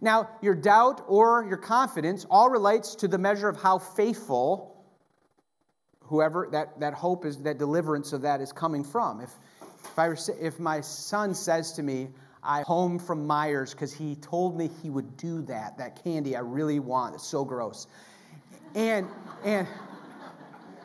Now, 0.00 0.30
your 0.42 0.56
doubt 0.56 1.04
or 1.06 1.46
your 1.48 1.58
confidence 1.58 2.26
all 2.28 2.50
relates 2.50 2.96
to 2.96 3.06
the 3.06 3.18
measure 3.18 3.48
of 3.48 3.62
how 3.62 3.78
faithful 3.78 4.71
whoever 6.12 6.46
that, 6.52 6.78
that 6.78 6.92
hope 6.92 7.24
is, 7.24 7.38
that 7.38 7.56
deliverance 7.56 8.12
of 8.12 8.20
that 8.20 8.42
is 8.42 8.52
coming 8.52 8.84
from. 8.84 9.22
If, 9.22 9.30
if, 9.62 9.98
I, 9.98 10.14
if 10.38 10.60
my 10.60 10.82
son 10.82 11.34
says 11.34 11.72
to 11.72 11.82
me, 11.82 12.08
I 12.42 12.60
home 12.62 12.98
from 12.98 13.26
Meijer's 13.26 13.72
because 13.72 13.94
he 13.94 14.16
told 14.16 14.58
me 14.58 14.68
he 14.82 14.90
would 14.90 15.16
do 15.16 15.40
that, 15.42 15.78
that 15.78 16.04
candy 16.04 16.36
I 16.36 16.40
really 16.40 16.80
want, 16.80 17.14
it's 17.14 17.26
so 17.26 17.46
gross. 17.46 17.86
And, 18.74 19.08
and, 19.42 19.66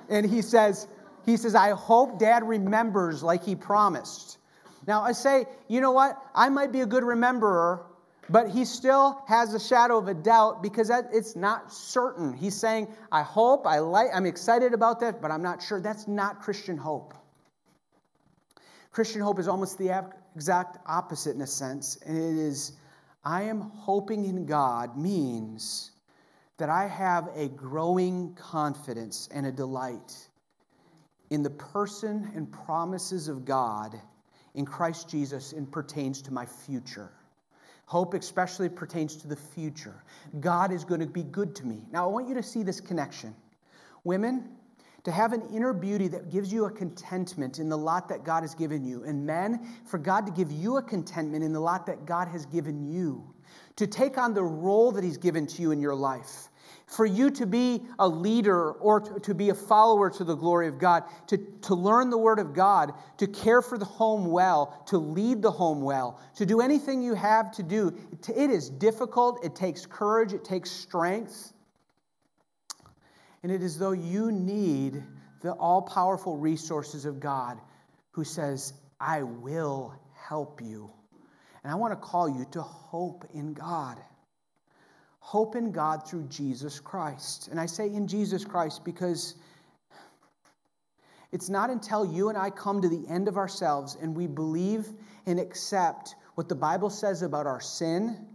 and 0.08 0.26
he 0.26 0.42
says, 0.42 0.88
he 1.26 1.36
says, 1.36 1.56
I 1.56 1.72
hope 1.72 2.20
dad 2.20 2.48
remembers 2.48 3.22
like 3.22 3.44
he 3.44 3.54
promised. 3.54 4.38
Now 4.88 5.02
I 5.02 5.12
say, 5.12 5.46
you 5.68 5.82
know 5.82 5.92
what? 5.92 6.18
I 6.34 6.48
might 6.48 6.72
be 6.72 6.80
a 6.80 6.86
good 6.86 7.04
rememberer, 7.04 7.82
but 8.30 8.50
he 8.50 8.66
still 8.66 9.24
has 9.28 9.54
a 9.54 9.60
shadow 9.60 9.98
of 9.98 10.08
a 10.08 10.14
doubt 10.14 10.62
because 10.62 10.90
it's 11.14 11.36
not 11.36 11.72
certain. 11.72 12.34
He's 12.34 12.56
saying, 12.56 12.94
I 13.12 13.24
hope, 13.24 13.66
I 13.66 13.80
like, 13.80 14.08
I'm 14.14 14.26
excited 14.26 14.74
about 14.74 15.00
that, 15.00 15.22
but 15.22 15.32
I'm 15.32 15.42
not 15.42 15.62
sure. 15.62 15.80
That's 15.80 16.08
not 16.08 16.42
Christian 16.42 16.78
hope. 16.78 17.14
Christian 18.92 19.22
hope 19.22 19.40
is 19.40 19.48
almost 19.48 19.78
the 19.78 20.06
exact 20.36 20.78
opposite 20.88 21.36
in 21.36 21.42
a 21.42 21.48
sense, 21.48 21.98
and 22.06 22.18
it 22.18 22.42
is, 22.42 22.74
I 23.24 23.44
am 23.44 23.62
hoping 23.62 24.26
in 24.26 24.46
God 24.46 24.98
means 24.98 25.92
that 26.58 26.70
I 26.70 26.88
have 26.88 27.30
a 27.36 27.48
growing 27.50 28.34
confidence 28.34 29.30
and 29.32 29.46
a 29.46 29.52
delight 29.52 30.28
in 31.30 31.44
the 31.44 31.50
person 31.50 32.32
and 32.36 32.52
promises 32.52 33.28
of 33.28 33.46
God 33.46 34.00
in 34.56 34.66
Christ 34.66 35.08
Jesus 35.10 35.54
and 35.54 35.72
pertains 35.72 36.22
to 36.24 36.34
my 36.34 36.46
future. 36.46 37.12
Hope 37.88 38.14
especially 38.14 38.68
pertains 38.68 39.16
to 39.16 39.28
the 39.28 39.36
future. 39.36 40.04
God 40.42 40.74
is 40.74 40.84
going 40.84 41.00
to 41.00 41.08
be 41.08 41.24
good 41.24 41.56
to 41.56 41.66
me. 41.66 41.86
Now, 41.90 42.04
I 42.04 42.12
want 42.12 42.28
you 42.28 42.36
to 42.36 42.44
see 42.44 42.62
this 42.62 42.82
connection. 42.82 43.34
Women, 44.04 44.50
to 45.06 45.12
have 45.12 45.32
an 45.32 45.42
inner 45.54 45.72
beauty 45.72 46.10
that 46.10 46.30
gives 46.30 46.52
you 46.52 46.66
a 46.66 46.70
contentment 46.70 47.60
in 47.60 47.70
the 47.70 47.78
lot 47.78 48.10
that 48.10 48.26
God 48.26 48.44
has 48.44 48.54
given 48.54 48.84
you. 48.84 49.06
And 49.06 49.26
men, 49.26 49.66
for 49.86 49.98
God 49.98 50.26
to 50.26 50.34
give 50.34 50.52
you 50.52 50.76
a 50.76 50.82
contentment 50.82 51.46
in 51.46 51.54
the 51.54 51.62
lot 51.62 51.86
that 51.86 52.06
God 52.06 52.28
has 52.28 52.46
given 52.46 52.92
you. 52.92 53.34
To 53.78 53.88
take 53.88 54.18
on 54.18 54.34
the 54.34 54.44
role 54.44 54.92
that 54.92 55.04
He's 55.06 55.18
given 55.18 55.48
to 55.48 55.62
you 55.62 55.72
in 55.72 55.80
your 55.80 55.96
life 55.96 56.50
for 56.88 57.06
you 57.06 57.30
to 57.30 57.46
be 57.46 57.82
a 58.00 58.08
leader 58.08 58.72
or 58.72 59.02
to, 59.02 59.36
be 59.36 59.50
a 59.50 59.54
follower 59.54 60.10
to 60.10 60.24
the 60.24 60.36
glory 60.36 60.70
of 60.70 60.80
God, 60.80 61.04
to, 61.28 61.38
to 61.64 61.76
learn 61.76 62.10
the 62.10 62.18
Word 62.18 62.40
of 62.40 62.54
God, 62.54 62.94
to 63.18 63.28
care 63.28 63.62
for 63.62 63.78
the 63.78 63.86
home 63.86 64.26
well, 64.26 64.84
to 64.88 64.98
lead 64.98 65.42
the 65.42 65.52
home 65.52 65.82
well, 65.82 66.20
to 66.36 66.46
do 66.46 66.62
anything 66.62 67.02
you 67.02 67.14
have 67.14 67.52
to 67.52 67.64
do. 67.64 67.94
It 68.34 68.50
is 68.50 68.70
difficult, 68.70 69.44
it 69.44 69.54
takes 69.54 69.86
courage, 69.86 70.32
it 70.32 70.46
takes 70.46 70.72
strength. 70.72 71.52
And 73.44 73.52
it 73.52 73.62
is 73.62 73.78
though 73.78 73.92
you 73.92 74.32
need 74.32 75.04
the 75.42 75.52
all 75.52 75.82
powerful 75.82 76.38
resources 76.38 77.04
of 77.04 77.20
God 77.20 77.60
who 78.12 78.24
says, 78.24 78.74
I 79.00 79.24
will 79.24 79.94
help 80.16 80.62
you. 80.62 80.90
And 81.64 81.72
I 81.72 81.76
want 81.76 81.92
to 81.92 81.98
call 81.98 82.30
you 82.30 82.46
to 82.52 82.62
hope 82.62 83.26
in 83.34 83.54
God. 83.54 83.98
Hope 85.28 85.58
in 85.58 85.74
God 85.74 86.08
through 86.08 86.24
Jesus 86.30 86.80
Christ. 86.80 87.50
And 87.50 87.60
I 87.60 87.66
say 87.66 87.88
in 87.88 88.08
Jesus 88.08 88.46
Christ 88.46 88.86
because 88.86 89.36
it's 91.34 91.50
not 91.50 91.70
until 91.70 92.06
you 92.06 92.30
and 92.30 92.38
I 92.38 92.50
come 92.50 92.82
to 92.82 92.88
the 92.88 93.06
end 93.10 93.28
of 93.28 93.36
ourselves 93.36 93.98
and 94.02 94.16
we 94.16 94.26
believe 94.26 94.88
and 95.26 95.38
accept 95.38 96.16
what 96.36 96.48
the 96.48 96.56
Bible 96.56 96.90
says 96.90 97.24
about 97.24 97.46
our 97.46 97.60
sin 97.60 98.26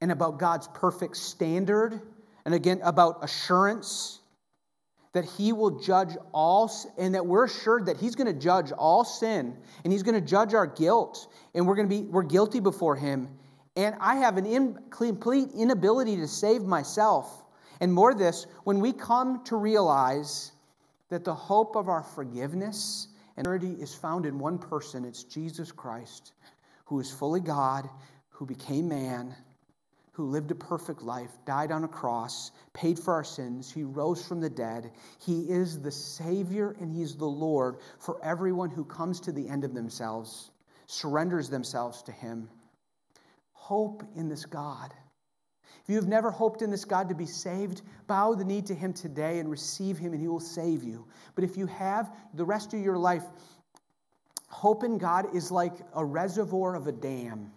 and 0.00 0.10
about 0.10 0.40
God's 0.40 0.66
perfect 0.74 1.16
standard 1.16 2.02
and 2.44 2.54
again 2.54 2.80
about 2.82 3.22
assurance 3.22 4.18
that 5.12 5.24
he 5.24 5.52
will 5.52 5.78
judge 5.78 6.16
all 6.32 6.72
and 6.98 7.14
that 7.14 7.24
we're 7.24 7.44
assured 7.44 7.86
that 7.86 7.98
he's 7.98 8.16
going 8.16 8.26
to 8.26 8.40
judge 8.40 8.72
all 8.72 9.04
sin 9.04 9.56
and 9.84 9.92
he's 9.92 10.02
going 10.02 10.20
to 10.20 10.28
judge 10.28 10.54
our 10.54 10.66
guilt 10.66 11.32
and 11.54 11.68
we're 11.68 11.76
going 11.76 11.88
to 11.88 12.02
be 12.02 12.02
we're 12.02 12.24
guilty 12.24 12.58
before 12.58 12.96
him 12.96 13.28
and 13.76 13.96
I 14.00 14.16
have 14.16 14.36
an 14.36 14.78
complete 14.90 15.50
inability 15.52 16.16
to 16.16 16.28
save 16.28 16.62
myself. 16.62 17.44
And 17.80 17.92
more 17.92 18.14
this, 18.14 18.46
when 18.62 18.80
we 18.80 18.92
come 18.92 19.42
to 19.44 19.56
realize 19.56 20.52
that 21.08 21.24
the 21.24 21.34
hope 21.34 21.76
of 21.76 21.88
our 21.88 22.02
forgiveness 22.02 23.08
and 23.36 23.46
eternity 23.46 23.82
is 23.82 23.94
found 23.94 24.26
in 24.26 24.38
one 24.38 24.58
person, 24.58 25.04
it's 25.04 25.24
Jesus 25.24 25.72
Christ, 25.72 26.32
who 26.84 27.00
is 27.00 27.10
fully 27.10 27.40
God, 27.40 27.88
who 28.30 28.46
became 28.46 28.88
man, 28.88 29.34
who 30.12 30.30
lived 30.30 30.52
a 30.52 30.54
perfect 30.54 31.02
life, 31.02 31.30
died 31.44 31.72
on 31.72 31.82
a 31.82 31.88
cross, 31.88 32.52
paid 32.72 32.96
for 32.96 33.12
our 33.12 33.24
sins, 33.24 33.72
he 33.72 33.82
rose 33.82 34.24
from 34.24 34.40
the 34.40 34.48
dead. 34.48 34.92
He 35.18 35.40
is 35.50 35.80
the 35.80 35.90
Savior 35.90 36.76
and 36.78 36.92
He's 36.92 37.16
the 37.16 37.24
Lord 37.24 37.78
for 37.98 38.24
everyone 38.24 38.70
who 38.70 38.84
comes 38.84 39.18
to 39.20 39.32
the 39.32 39.48
end 39.48 39.64
of 39.64 39.74
themselves, 39.74 40.52
surrenders 40.86 41.50
themselves 41.50 42.02
to 42.02 42.12
Him. 42.12 42.48
Hope 43.64 44.02
in 44.14 44.28
this 44.28 44.44
God. 44.44 44.92
If 45.82 45.88
you 45.88 45.96
have 45.96 46.06
never 46.06 46.30
hoped 46.30 46.60
in 46.60 46.70
this 46.70 46.84
God 46.84 47.08
to 47.08 47.14
be 47.14 47.24
saved, 47.24 47.80
bow 48.06 48.34
the 48.34 48.44
knee 48.44 48.60
to 48.60 48.74
Him 48.74 48.92
today 48.92 49.38
and 49.38 49.50
receive 49.50 49.96
Him, 49.96 50.12
and 50.12 50.20
He 50.20 50.28
will 50.28 50.38
save 50.38 50.84
you. 50.84 51.06
But 51.34 51.44
if 51.44 51.56
you 51.56 51.64
have 51.64 52.14
the 52.34 52.44
rest 52.44 52.74
of 52.74 52.80
your 52.80 52.98
life, 52.98 53.22
hope 54.50 54.84
in 54.84 54.98
God 54.98 55.34
is 55.34 55.50
like 55.50 55.72
a 55.94 56.04
reservoir 56.04 56.74
of 56.74 56.88
a 56.88 56.92
dam. 56.92 57.52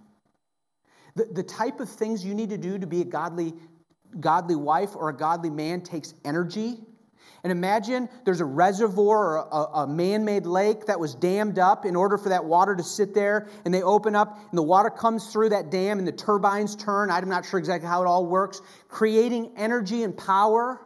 The, 1.17 1.25
the 1.25 1.43
type 1.43 1.81
of 1.81 1.89
things 1.89 2.23
you 2.23 2.33
need 2.33 2.51
to 2.51 2.57
do 2.57 2.79
to 2.79 2.87
be 2.87 3.01
a 3.01 3.05
godly, 3.05 3.53
godly 4.17 4.55
wife 4.55 4.95
or 4.95 5.09
a 5.09 5.13
godly 5.13 5.49
man 5.49 5.81
takes 5.81 6.13
energy 6.23 6.79
and 7.43 7.51
imagine 7.51 8.09
there's 8.25 8.41
a 8.41 8.45
reservoir 8.45 9.37
or 9.37 9.47
a, 9.51 9.79
a 9.83 9.87
man 9.87 10.25
made 10.25 10.45
lake 10.45 10.87
that 10.87 10.99
was 10.99 11.15
dammed 11.15 11.59
up 11.59 11.85
in 11.85 11.95
order 11.95 12.17
for 12.17 12.29
that 12.29 12.45
water 12.45 12.75
to 12.75 12.83
sit 12.83 13.13
there. 13.13 13.47
And 13.63 13.73
they 13.73 13.81
open 13.81 14.15
up, 14.15 14.37
and 14.49 14.57
the 14.57 14.63
water 14.63 14.89
comes 14.89 15.31
through 15.31 15.49
that 15.49 15.69
dam, 15.69 15.99
and 15.99 16.07
the 16.07 16.11
turbines 16.11 16.75
turn. 16.75 17.11
I'm 17.11 17.29
not 17.29 17.45
sure 17.45 17.59
exactly 17.59 17.87
how 17.87 18.01
it 18.01 18.07
all 18.07 18.25
works, 18.25 18.61
creating 18.87 19.53
energy 19.55 20.03
and 20.03 20.17
power. 20.17 20.81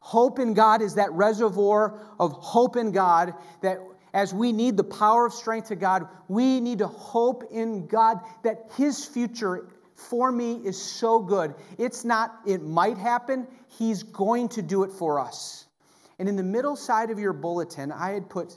Hope 0.00 0.38
in 0.38 0.54
God 0.54 0.82
is 0.82 0.94
that 0.94 1.12
reservoir 1.12 1.98
of 2.18 2.32
hope 2.32 2.76
in 2.76 2.92
God 2.92 3.34
that 3.62 3.78
as 4.14 4.34
we 4.34 4.52
need 4.52 4.76
the 4.76 4.84
power 4.84 5.26
of 5.26 5.32
strength 5.32 5.68
to 5.68 5.76
God, 5.76 6.06
we 6.28 6.60
need 6.60 6.78
to 6.78 6.86
hope 6.86 7.44
in 7.50 7.86
God 7.86 8.18
that 8.42 8.70
His 8.76 9.04
future 9.04 9.68
for 10.08 10.32
me 10.32 10.54
is 10.64 10.80
so 10.80 11.18
good. 11.18 11.54
It's 11.78 12.04
not, 12.04 12.40
it 12.46 12.62
might 12.62 12.98
happen, 12.98 13.46
He's 13.68 14.02
going 14.02 14.48
to 14.50 14.62
do 14.62 14.84
it 14.84 14.92
for 14.92 15.18
us. 15.18 15.66
And 16.18 16.28
in 16.28 16.36
the 16.36 16.42
middle 16.42 16.76
side 16.76 17.10
of 17.10 17.18
your 17.18 17.32
bulletin, 17.32 17.90
I 17.90 18.10
had 18.10 18.28
put, 18.28 18.54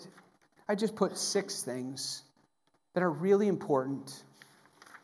I 0.67 0.75
just 0.75 0.95
put 0.95 1.17
six 1.17 1.63
things 1.63 2.23
that 2.93 3.01
are 3.01 3.11
really 3.11 3.47
important 3.47 4.23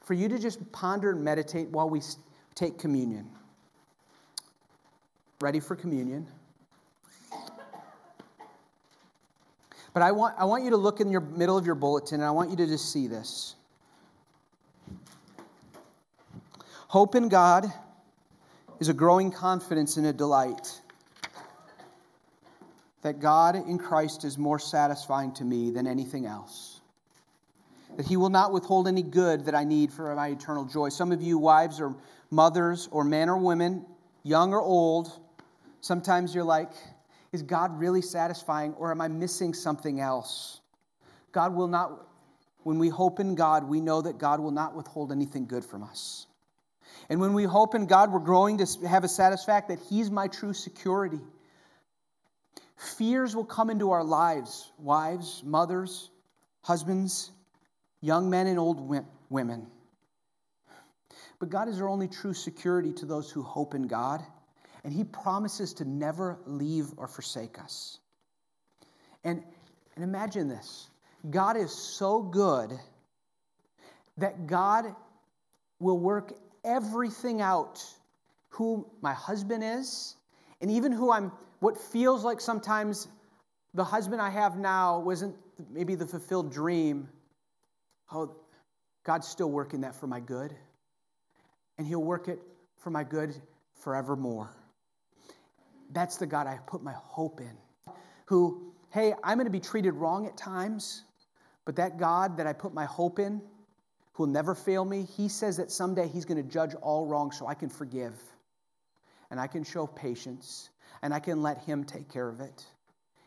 for 0.03 0.13
you 0.13 0.27
to 0.29 0.37
just 0.37 0.71
ponder 0.71 1.11
and 1.11 1.23
meditate 1.23 1.69
while 1.69 1.89
we 1.89 2.01
take 2.55 2.77
communion. 2.77 3.29
Ready 5.39 5.59
for 5.59 5.75
communion? 5.75 6.27
But 9.93 10.03
I 10.03 10.11
want, 10.11 10.35
I 10.37 10.45
want 10.45 10.63
you 10.63 10.69
to 10.71 10.77
look 10.77 10.99
in 10.99 11.11
your 11.11 11.21
middle 11.21 11.57
of 11.57 11.65
your 11.65 11.75
bulletin 11.75 12.21
and 12.21 12.25
I 12.25 12.31
want 12.31 12.49
you 12.49 12.55
to 12.57 12.67
just 12.67 12.91
see 12.91 13.07
this. 13.07 13.55
Hope 16.91 17.15
in 17.15 17.29
God 17.29 17.71
is 18.81 18.89
a 18.89 18.93
growing 18.93 19.31
confidence 19.31 19.95
and 19.95 20.05
a 20.07 20.11
delight 20.11 20.81
that 23.01 23.21
God 23.21 23.55
in 23.55 23.77
Christ 23.77 24.25
is 24.25 24.37
more 24.37 24.59
satisfying 24.59 25.33
to 25.35 25.45
me 25.45 25.71
than 25.71 25.87
anything 25.87 26.25
else. 26.25 26.81
That 27.95 28.05
He 28.05 28.17
will 28.17 28.27
not 28.27 28.51
withhold 28.51 28.89
any 28.89 29.03
good 29.03 29.45
that 29.45 29.55
I 29.55 29.63
need 29.63 29.93
for 29.93 30.13
my 30.13 30.27
eternal 30.27 30.65
joy. 30.65 30.89
Some 30.89 31.13
of 31.13 31.21
you, 31.21 31.37
wives 31.37 31.79
or 31.79 31.95
mothers 32.29 32.89
or 32.91 33.05
men 33.05 33.29
or 33.29 33.37
women, 33.37 33.85
young 34.23 34.53
or 34.53 34.59
old, 34.59 35.17
sometimes 35.79 36.35
you're 36.35 36.43
like, 36.43 36.73
is 37.31 37.41
God 37.41 37.79
really 37.79 38.01
satisfying 38.01 38.73
or 38.73 38.91
am 38.91 38.99
I 38.99 39.07
missing 39.07 39.53
something 39.53 40.01
else? 40.01 40.59
God 41.31 41.55
will 41.55 41.69
not, 41.69 42.05
when 42.63 42.79
we 42.79 42.89
hope 42.89 43.21
in 43.21 43.33
God, 43.33 43.63
we 43.63 43.79
know 43.79 44.01
that 44.01 44.17
God 44.17 44.41
will 44.41 44.51
not 44.51 44.75
withhold 44.75 45.13
anything 45.13 45.45
good 45.45 45.63
from 45.63 45.83
us. 45.83 46.27
And 47.11 47.19
when 47.19 47.33
we 47.33 47.43
hope 47.43 47.75
in 47.75 47.87
God, 47.87 48.13
we're 48.13 48.19
growing 48.19 48.57
to 48.59 48.87
have 48.87 49.03
a 49.03 49.09
satisfaction 49.09 49.75
that 49.75 49.85
He's 49.89 50.09
my 50.09 50.29
true 50.29 50.53
security. 50.53 51.19
Fears 52.77 53.35
will 53.35 53.43
come 53.43 53.69
into 53.69 53.91
our 53.91 54.03
lives 54.03 54.71
wives, 54.77 55.43
mothers, 55.45 56.09
husbands, 56.61 57.31
young 57.99 58.29
men, 58.29 58.47
and 58.47 58.57
old 58.57 58.79
women. 59.29 59.67
But 61.37 61.49
God 61.49 61.67
is 61.67 61.81
our 61.81 61.89
only 61.89 62.07
true 62.07 62.33
security 62.33 62.93
to 62.93 63.05
those 63.05 63.29
who 63.29 63.43
hope 63.43 63.75
in 63.75 63.87
God, 63.87 64.21
and 64.85 64.93
He 64.93 65.03
promises 65.03 65.73
to 65.73 65.85
never 65.85 66.39
leave 66.45 66.85
or 66.95 67.09
forsake 67.09 67.59
us. 67.59 67.99
And, 69.25 69.43
and 69.95 70.05
imagine 70.05 70.47
this 70.47 70.87
God 71.29 71.57
is 71.57 71.73
so 71.73 72.21
good 72.21 72.71
that 74.17 74.47
God 74.47 74.95
will 75.77 75.99
work 75.99 76.37
everything 76.63 77.41
out 77.41 77.83
who 78.49 78.85
my 79.01 79.13
husband 79.13 79.63
is, 79.63 80.15
and 80.61 80.69
even 80.71 80.91
who 80.91 81.11
I'm 81.11 81.31
what 81.59 81.77
feels 81.77 82.23
like 82.23 82.41
sometimes 82.41 83.07
the 83.73 83.83
husband 83.83 84.21
I 84.21 84.29
have 84.29 84.57
now 84.57 84.99
wasn't 84.99 85.35
maybe 85.69 85.95
the 85.95 86.07
fulfilled 86.07 86.51
dream, 86.51 87.07
oh, 88.11 88.35
God's 89.03 89.27
still 89.27 89.49
working 89.49 89.81
that 89.81 89.95
for 89.95 90.07
my 90.07 90.19
good. 90.19 90.55
And 91.77 91.87
He'll 91.87 92.03
work 92.03 92.27
it 92.27 92.39
for 92.77 92.89
my 92.89 93.03
good 93.03 93.35
forevermore. 93.75 94.55
That's 95.91 96.17
the 96.17 96.25
God 96.25 96.47
I 96.47 96.57
put 96.67 96.83
my 96.83 96.93
hope 96.93 97.41
in. 97.41 97.57
Who, 98.25 98.73
hey, 98.89 99.13
I'm 99.23 99.37
going 99.37 99.45
to 99.45 99.51
be 99.51 99.59
treated 99.59 99.93
wrong 99.93 100.25
at 100.25 100.37
times, 100.37 101.03
but 101.65 101.75
that 101.75 101.97
God 101.97 102.37
that 102.37 102.47
I 102.47 102.53
put 102.53 102.73
my 102.73 102.85
hope 102.85 103.19
in, 103.19 103.41
who 104.21 104.27
will 104.27 104.33
never 104.33 104.53
fail 104.53 104.85
me, 104.85 105.07
He 105.17 105.27
says 105.27 105.57
that 105.57 105.71
someday 105.71 106.07
He's 106.07 106.25
going 106.25 106.37
to 106.37 106.47
judge 106.47 106.75
all 106.75 107.07
wrong 107.07 107.31
so 107.31 107.47
I 107.47 107.55
can 107.55 107.69
forgive 107.69 108.13
and 109.31 109.39
I 109.39 109.47
can 109.47 109.63
show 109.63 109.87
patience 109.87 110.69
and 111.01 111.11
I 111.11 111.19
can 111.19 111.41
let 111.41 111.63
Him 111.63 111.83
take 111.83 112.07
care 112.07 112.29
of 112.29 112.39
it. 112.39 112.63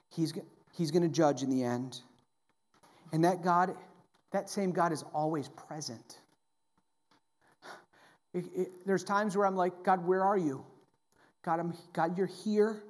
He's, 0.08 0.32
he's 0.72 0.92
going 0.92 1.02
to 1.02 1.08
judge 1.08 1.42
in 1.42 1.50
the 1.50 1.64
end. 1.64 2.00
And 3.12 3.24
that 3.24 3.42
God, 3.42 3.74
that 4.30 4.48
same 4.48 4.70
God 4.70 4.92
is 4.92 5.02
always 5.12 5.48
present. 5.48 6.20
It, 8.32 8.44
it, 8.54 8.68
there's 8.86 9.02
times 9.02 9.36
where 9.36 9.46
I'm 9.46 9.56
like, 9.56 9.82
God, 9.82 10.06
where 10.06 10.22
are 10.22 10.38
you? 10.38 10.64
God, 11.44 11.58
I'm, 11.58 11.74
God, 11.92 12.16
you're 12.16 12.26
here, 12.26 12.82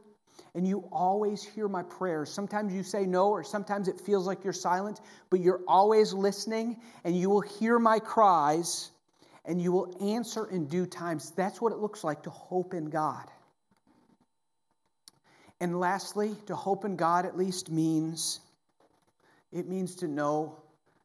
and 0.54 0.66
you 0.66 0.88
always 0.92 1.42
hear 1.42 1.68
my 1.68 1.82
prayers. 1.82 2.30
Sometimes 2.30 2.72
you 2.72 2.82
say 2.82 3.06
no, 3.06 3.28
or 3.28 3.42
sometimes 3.42 3.88
it 3.88 4.00
feels 4.00 4.26
like 4.26 4.44
you're 4.44 4.52
silent, 4.52 5.00
but 5.30 5.40
you're 5.40 5.62
always 5.66 6.12
listening, 6.12 6.80
and 7.04 7.18
you 7.18 7.28
will 7.30 7.40
hear 7.40 7.78
my 7.78 7.98
cries, 7.98 8.90
and 9.44 9.60
you 9.60 9.72
will 9.72 9.96
answer 10.00 10.46
in 10.46 10.66
due 10.66 10.86
times. 10.86 11.32
That's 11.32 11.60
what 11.60 11.72
it 11.72 11.78
looks 11.78 12.04
like 12.04 12.22
to 12.22 12.30
hope 12.30 12.72
in 12.74 12.90
God. 12.90 13.24
And 15.60 15.78
lastly, 15.80 16.36
to 16.46 16.54
hope 16.54 16.84
in 16.84 16.96
God 16.96 17.26
at 17.26 17.36
least 17.36 17.70
means 17.70 18.40
it 19.54 19.68
means 19.68 19.94
to 19.96 20.08
know 20.08 20.56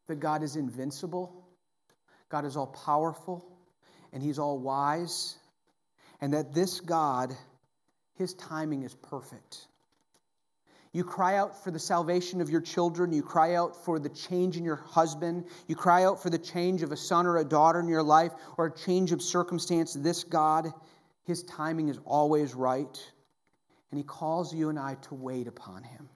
that 0.08 0.20
God 0.20 0.42
is 0.42 0.56
invincible, 0.56 1.46
God 2.30 2.46
is 2.46 2.58
all 2.58 2.68
powerful, 2.68 3.46
and 4.12 4.24
He's 4.24 4.40
all 4.40 4.58
wise, 4.58 5.38
and 6.20 6.34
that 6.34 6.54
this 6.54 6.80
God, 6.80 7.36
His 8.20 8.36
timing 8.36 8.84
is 8.84 8.94
perfect. 8.94 9.66
You 10.92 11.04
cry 11.04 11.38
out 11.38 11.64
for 11.64 11.72
the 11.72 11.80
salvation 11.80 12.42
of 12.42 12.52
your 12.52 12.62
children. 12.62 13.12
You 13.12 13.24
cry 13.24 13.56
out 13.56 13.84
for 13.84 13.98
the 13.98 14.10
change 14.10 14.58
in 14.58 14.64
your 14.64 14.76
husband. 14.76 15.46
You 15.68 15.76
cry 15.76 16.04
out 16.04 16.22
for 16.22 16.30
the 16.30 16.38
change 16.38 16.84
of 16.84 16.92
a 16.92 16.98
son 16.98 17.26
or 17.26 17.38
a 17.38 17.44
daughter 17.44 17.80
in 17.80 17.88
your 17.88 18.04
life 18.04 18.34
or 18.58 18.68
a 18.68 18.76
change 18.76 19.12
of 19.12 19.22
circumstance. 19.22 19.94
This 19.94 20.24
God, 20.24 20.72
His 21.24 21.42
timing 21.44 21.90
is 21.90 22.00
always 22.06 22.54
right 22.54 23.00
and 23.92 23.98
he 23.98 24.04
calls 24.04 24.54
you 24.54 24.70
and 24.70 24.78
I 24.78 24.96
to 24.96 25.16
wait 25.16 25.48
upon 25.48 25.84
him. 25.84 26.10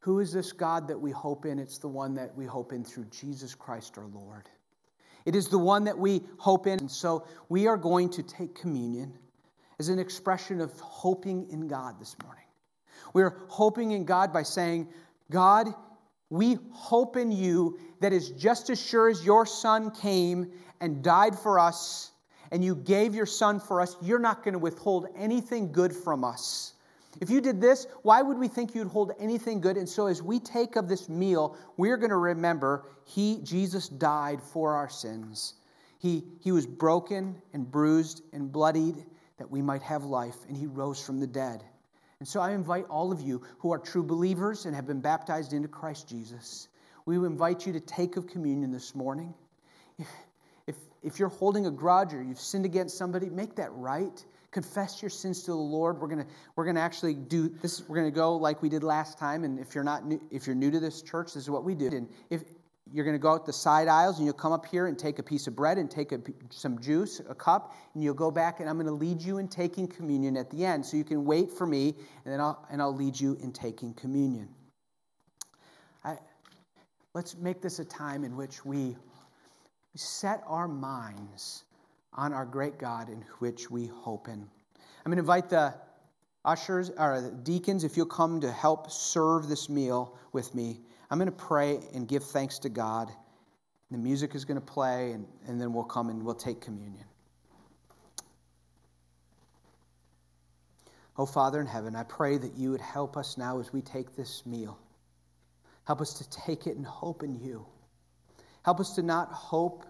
Who 0.00 0.20
is 0.20 0.32
this 0.32 0.52
God 0.52 0.88
that 0.88 1.00
we 1.00 1.10
hope 1.10 1.46
in? 1.46 1.58
It's 1.58 1.78
the 1.78 1.88
one 1.88 2.14
that 2.14 2.36
we 2.36 2.44
hope 2.44 2.72
in 2.72 2.84
through 2.84 3.06
Jesus 3.06 3.54
Christ 3.54 3.96
our 3.96 4.06
Lord. 4.06 4.48
It 5.24 5.34
is 5.34 5.48
the 5.48 5.58
one 5.58 5.84
that 5.84 5.98
we 5.98 6.22
hope 6.38 6.66
in. 6.66 6.78
And 6.78 6.90
so 6.90 7.26
we 7.48 7.66
are 7.66 7.78
going 7.78 8.10
to 8.10 8.22
take 8.22 8.54
communion 8.54 9.14
as 9.78 9.88
an 9.88 9.98
expression 9.98 10.60
of 10.60 10.72
hoping 10.80 11.48
in 11.50 11.68
God 11.68 11.98
this 12.00 12.16
morning. 12.22 12.44
We're 13.12 13.36
hoping 13.48 13.92
in 13.92 14.04
God 14.04 14.32
by 14.32 14.42
saying, 14.42 14.88
God, 15.30 15.68
we 16.30 16.58
hope 16.72 17.16
in 17.16 17.30
you 17.30 17.78
that 18.00 18.12
is 18.12 18.30
just 18.30 18.70
as 18.70 18.80
sure 18.80 19.08
as 19.08 19.24
your 19.24 19.46
son 19.46 19.90
came 19.90 20.50
and 20.80 21.02
died 21.02 21.38
for 21.38 21.58
us 21.58 22.12
and 22.50 22.64
you 22.64 22.76
gave 22.76 23.14
your 23.14 23.26
son 23.26 23.58
for 23.58 23.80
us, 23.80 23.96
you're 24.02 24.18
not 24.18 24.44
going 24.44 24.52
to 24.52 24.58
withhold 24.58 25.06
anything 25.16 25.72
good 25.72 25.92
from 25.92 26.24
us. 26.24 26.74
If 27.20 27.30
you 27.30 27.40
did 27.40 27.60
this, 27.60 27.86
why 28.02 28.22
would 28.22 28.38
we 28.38 28.48
think 28.48 28.74
you'd 28.74 28.88
hold 28.88 29.12
anything 29.18 29.60
good? 29.60 29.76
And 29.76 29.88
so 29.88 30.06
as 30.06 30.22
we 30.22 30.40
take 30.40 30.76
of 30.76 30.88
this 30.88 31.08
meal, 31.08 31.56
we're 31.76 31.96
going 31.96 32.10
to 32.10 32.16
remember 32.16 32.86
he 33.04 33.38
Jesus 33.42 33.88
died 33.88 34.42
for 34.42 34.74
our 34.74 34.88
sins. 34.88 35.54
He, 35.98 36.24
he 36.40 36.52
was 36.52 36.66
broken 36.66 37.40
and 37.52 37.70
bruised 37.70 38.22
and 38.32 38.50
bloodied 38.50 39.04
that 39.38 39.50
we 39.50 39.62
might 39.62 39.82
have 39.82 40.04
life, 40.04 40.36
and 40.48 40.56
he 40.56 40.66
rose 40.66 41.04
from 41.04 41.20
the 41.20 41.26
dead. 41.26 41.64
And 42.20 42.28
so 42.28 42.40
I 42.40 42.52
invite 42.52 42.86
all 42.88 43.12
of 43.12 43.20
you 43.20 43.42
who 43.58 43.72
are 43.72 43.78
true 43.78 44.02
believers 44.02 44.66
and 44.66 44.74
have 44.74 44.86
been 44.86 45.00
baptized 45.00 45.52
into 45.52 45.68
Christ 45.68 46.08
Jesus. 46.08 46.68
We 47.06 47.16
invite 47.16 47.66
you 47.66 47.72
to 47.74 47.80
take 47.80 48.16
of 48.16 48.26
communion 48.26 48.70
this 48.72 48.94
morning. 48.94 49.34
If, 49.98 50.06
if, 50.66 50.76
if 51.02 51.18
you're 51.18 51.28
holding 51.28 51.66
a 51.66 51.70
grudge 51.70 52.14
or 52.14 52.22
you've 52.22 52.40
sinned 52.40 52.64
against 52.64 52.96
somebody, 52.96 53.28
make 53.28 53.56
that 53.56 53.72
right. 53.72 54.24
Confess 54.52 55.02
your 55.02 55.10
sins 55.10 55.42
to 55.42 55.50
the 55.50 55.56
Lord. 55.56 56.00
We're 56.00 56.08
gonna 56.08 56.26
we're 56.54 56.64
gonna 56.64 56.80
actually 56.80 57.14
do 57.14 57.48
this. 57.48 57.82
We're 57.88 57.96
gonna 57.96 58.12
go 58.12 58.36
like 58.36 58.62
we 58.62 58.68
did 58.68 58.84
last 58.84 59.18
time. 59.18 59.42
And 59.42 59.58
if 59.58 59.74
you're 59.74 59.84
not 59.84 60.06
new, 60.06 60.20
if 60.30 60.46
you're 60.46 60.54
new 60.54 60.70
to 60.70 60.78
this 60.78 61.02
church, 61.02 61.34
this 61.34 61.42
is 61.42 61.50
what 61.50 61.64
we 61.64 61.74
do. 61.74 61.88
And 61.88 62.08
if 62.30 62.44
you're 62.94 63.04
going 63.04 63.16
to 63.16 63.20
go 63.20 63.32
out 63.32 63.44
the 63.44 63.52
side 63.52 63.88
aisles 63.88 64.18
and 64.18 64.24
you'll 64.24 64.34
come 64.34 64.52
up 64.52 64.64
here 64.64 64.86
and 64.86 64.96
take 64.96 65.18
a 65.18 65.22
piece 65.22 65.48
of 65.48 65.56
bread 65.56 65.78
and 65.78 65.90
take 65.90 66.12
a, 66.12 66.20
some 66.50 66.80
juice, 66.80 67.20
a 67.28 67.34
cup, 67.34 67.74
and 67.92 68.04
you'll 68.04 68.14
go 68.14 68.30
back 68.30 68.60
and 68.60 68.68
I'm 68.68 68.76
going 68.76 68.86
to 68.86 68.92
lead 68.92 69.20
you 69.20 69.38
in 69.38 69.48
taking 69.48 69.88
communion 69.88 70.36
at 70.36 70.48
the 70.48 70.64
end. 70.64 70.86
So 70.86 70.96
you 70.96 71.02
can 71.02 71.24
wait 71.24 71.50
for 71.50 71.66
me 71.66 71.96
and 72.24 72.32
then 72.32 72.40
I'll, 72.40 72.64
and 72.70 72.80
I'll 72.80 72.94
lead 72.94 73.18
you 73.18 73.36
in 73.42 73.50
taking 73.50 73.94
communion. 73.94 74.48
I, 76.04 76.18
let's 77.14 77.36
make 77.36 77.60
this 77.60 77.80
a 77.80 77.84
time 77.84 78.22
in 78.22 78.36
which 78.36 78.64
we 78.64 78.94
set 79.96 80.44
our 80.46 80.68
minds 80.68 81.64
on 82.12 82.32
our 82.32 82.46
great 82.46 82.78
God 82.78 83.08
in 83.08 83.24
which 83.40 83.72
we 83.72 83.88
hope 83.88 84.28
in. 84.28 84.34
I'm 84.34 85.10
going 85.10 85.16
to 85.16 85.20
invite 85.20 85.48
the 85.48 85.74
ushers 86.44 86.92
or 86.96 87.20
the 87.20 87.32
deacons 87.32 87.82
if 87.82 87.96
you'll 87.96 88.06
come 88.06 88.40
to 88.40 88.52
help 88.52 88.88
serve 88.88 89.48
this 89.48 89.68
meal 89.68 90.16
with 90.32 90.54
me. 90.54 90.78
I'm 91.10 91.18
going 91.18 91.30
to 91.30 91.32
pray 91.32 91.78
and 91.94 92.08
give 92.08 92.24
thanks 92.24 92.58
to 92.60 92.68
God. 92.68 93.10
The 93.90 93.98
music 93.98 94.34
is 94.34 94.44
going 94.44 94.58
to 94.60 94.66
play, 94.66 95.12
and, 95.12 95.26
and 95.46 95.60
then 95.60 95.72
we'll 95.72 95.84
come 95.84 96.08
and 96.08 96.22
we'll 96.24 96.34
take 96.34 96.60
communion. 96.60 97.04
Oh, 101.16 101.26
Father 101.26 101.60
in 101.60 101.66
heaven, 101.66 101.94
I 101.94 102.02
pray 102.02 102.38
that 102.38 102.54
you 102.56 102.72
would 102.72 102.80
help 102.80 103.16
us 103.16 103.38
now 103.38 103.60
as 103.60 103.72
we 103.72 103.82
take 103.82 104.16
this 104.16 104.44
meal. 104.44 104.78
Help 105.84 106.00
us 106.00 106.14
to 106.14 106.28
take 106.30 106.66
it 106.66 106.76
and 106.76 106.84
hope 106.84 107.22
in 107.22 107.34
you. 107.34 107.66
Help 108.64 108.80
us 108.80 108.94
to 108.94 109.02
not 109.02 109.30
hope 109.30 109.84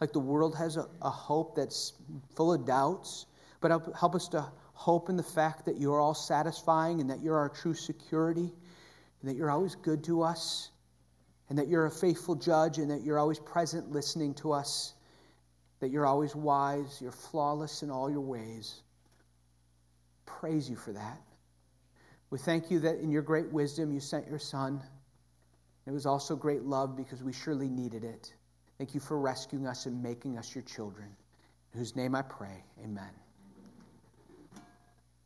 like 0.00 0.12
the 0.12 0.20
world 0.20 0.56
has 0.56 0.76
a, 0.76 0.86
a 1.02 1.10
hope 1.10 1.54
that's 1.54 1.92
full 2.34 2.54
of 2.54 2.64
doubts, 2.64 3.26
but 3.60 3.70
help, 3.70 3.94
help 3.94 4.14
us 4.14 4.28
to 4.28 4.46
hope 4.72 5.10
in 5.10 5.16
the 5.16 5.22
fact 5.22 5.66
that 5.66 5.78
you're 5.78 6.00
all 6.00 6.14
satisfying 6.14 7.00
and 7.00 7.10
that 7.10 7.20
you're 7.22 7.36
our 7.36 7.50
true 7.50 7.74
security, 7.74 8.50
and 9.20 9.30
that 9.30 9.36
you're 9.36 9.50
always 9.50 9.74
good 9.74 10.04
to 10.04 10.22
us, 10.22 10.70
and 11.48 11.58
that 11.58 11.68
you're 11.68 11.86
a 11.86 11.90
faithful 11.90 12.34
judge, 12.34 12.78
and 12.78 12.90
that 12.90 13.02
you're 13.02 13.18
always 13.18 13.38
present 13.38 13.90
listening 13.90 14.34
to 14.34 14.52
us, 14.52 14.94
that 15.80 15.90
you're 15.90 16.06
always 16.06 16.34
wise, 16.34 16.98
you're 17.00 17.10
flawless 17.10 17.82
in 17.82 17.90
all 17.90 18.10
your 18.10 18.20
ways. 18.20 18.82
Praise 20.26 20.70
you 20.70 20.76
for 20.76 20.92
that. 20.92 21.20
We 22.30 22.38
thank 22.38 22.70
you 22.70 22.80
that 22.80 23.00
in 23.00 23.10
your 23.10 23.22
great 23.22 23.50
wisdom 23.50 23.92
you 23.92 24.00
sent 24.00 24.28
your 24.28 24.38
Son. 24.38 24.80
It 25.86 25.90
was 25.90 26.06
also 26.06 26.36
great 26.36 26.62
love 26.62 26.96
because 26.96 27.22
we 27.22 27.32
surely 27.32 27.68
needed 27.68 28.04
it. 28.04 28.32
Thank 28.78 28.94
you 28.94 29.00
for 29.00 29.18
rescuing 29.18 29.66
us 29.66 29.86
and 29.86 30.02
making 30.02 30.38
us 30.38 30.54
your 30.54 30.62
children. 30.62 31.08
In 31.72 31.78
whose 31.78 31.96
name 31.96 32.14
I 32.14 32.22
pray, 32.22 32.64
amen. 32.84 33.10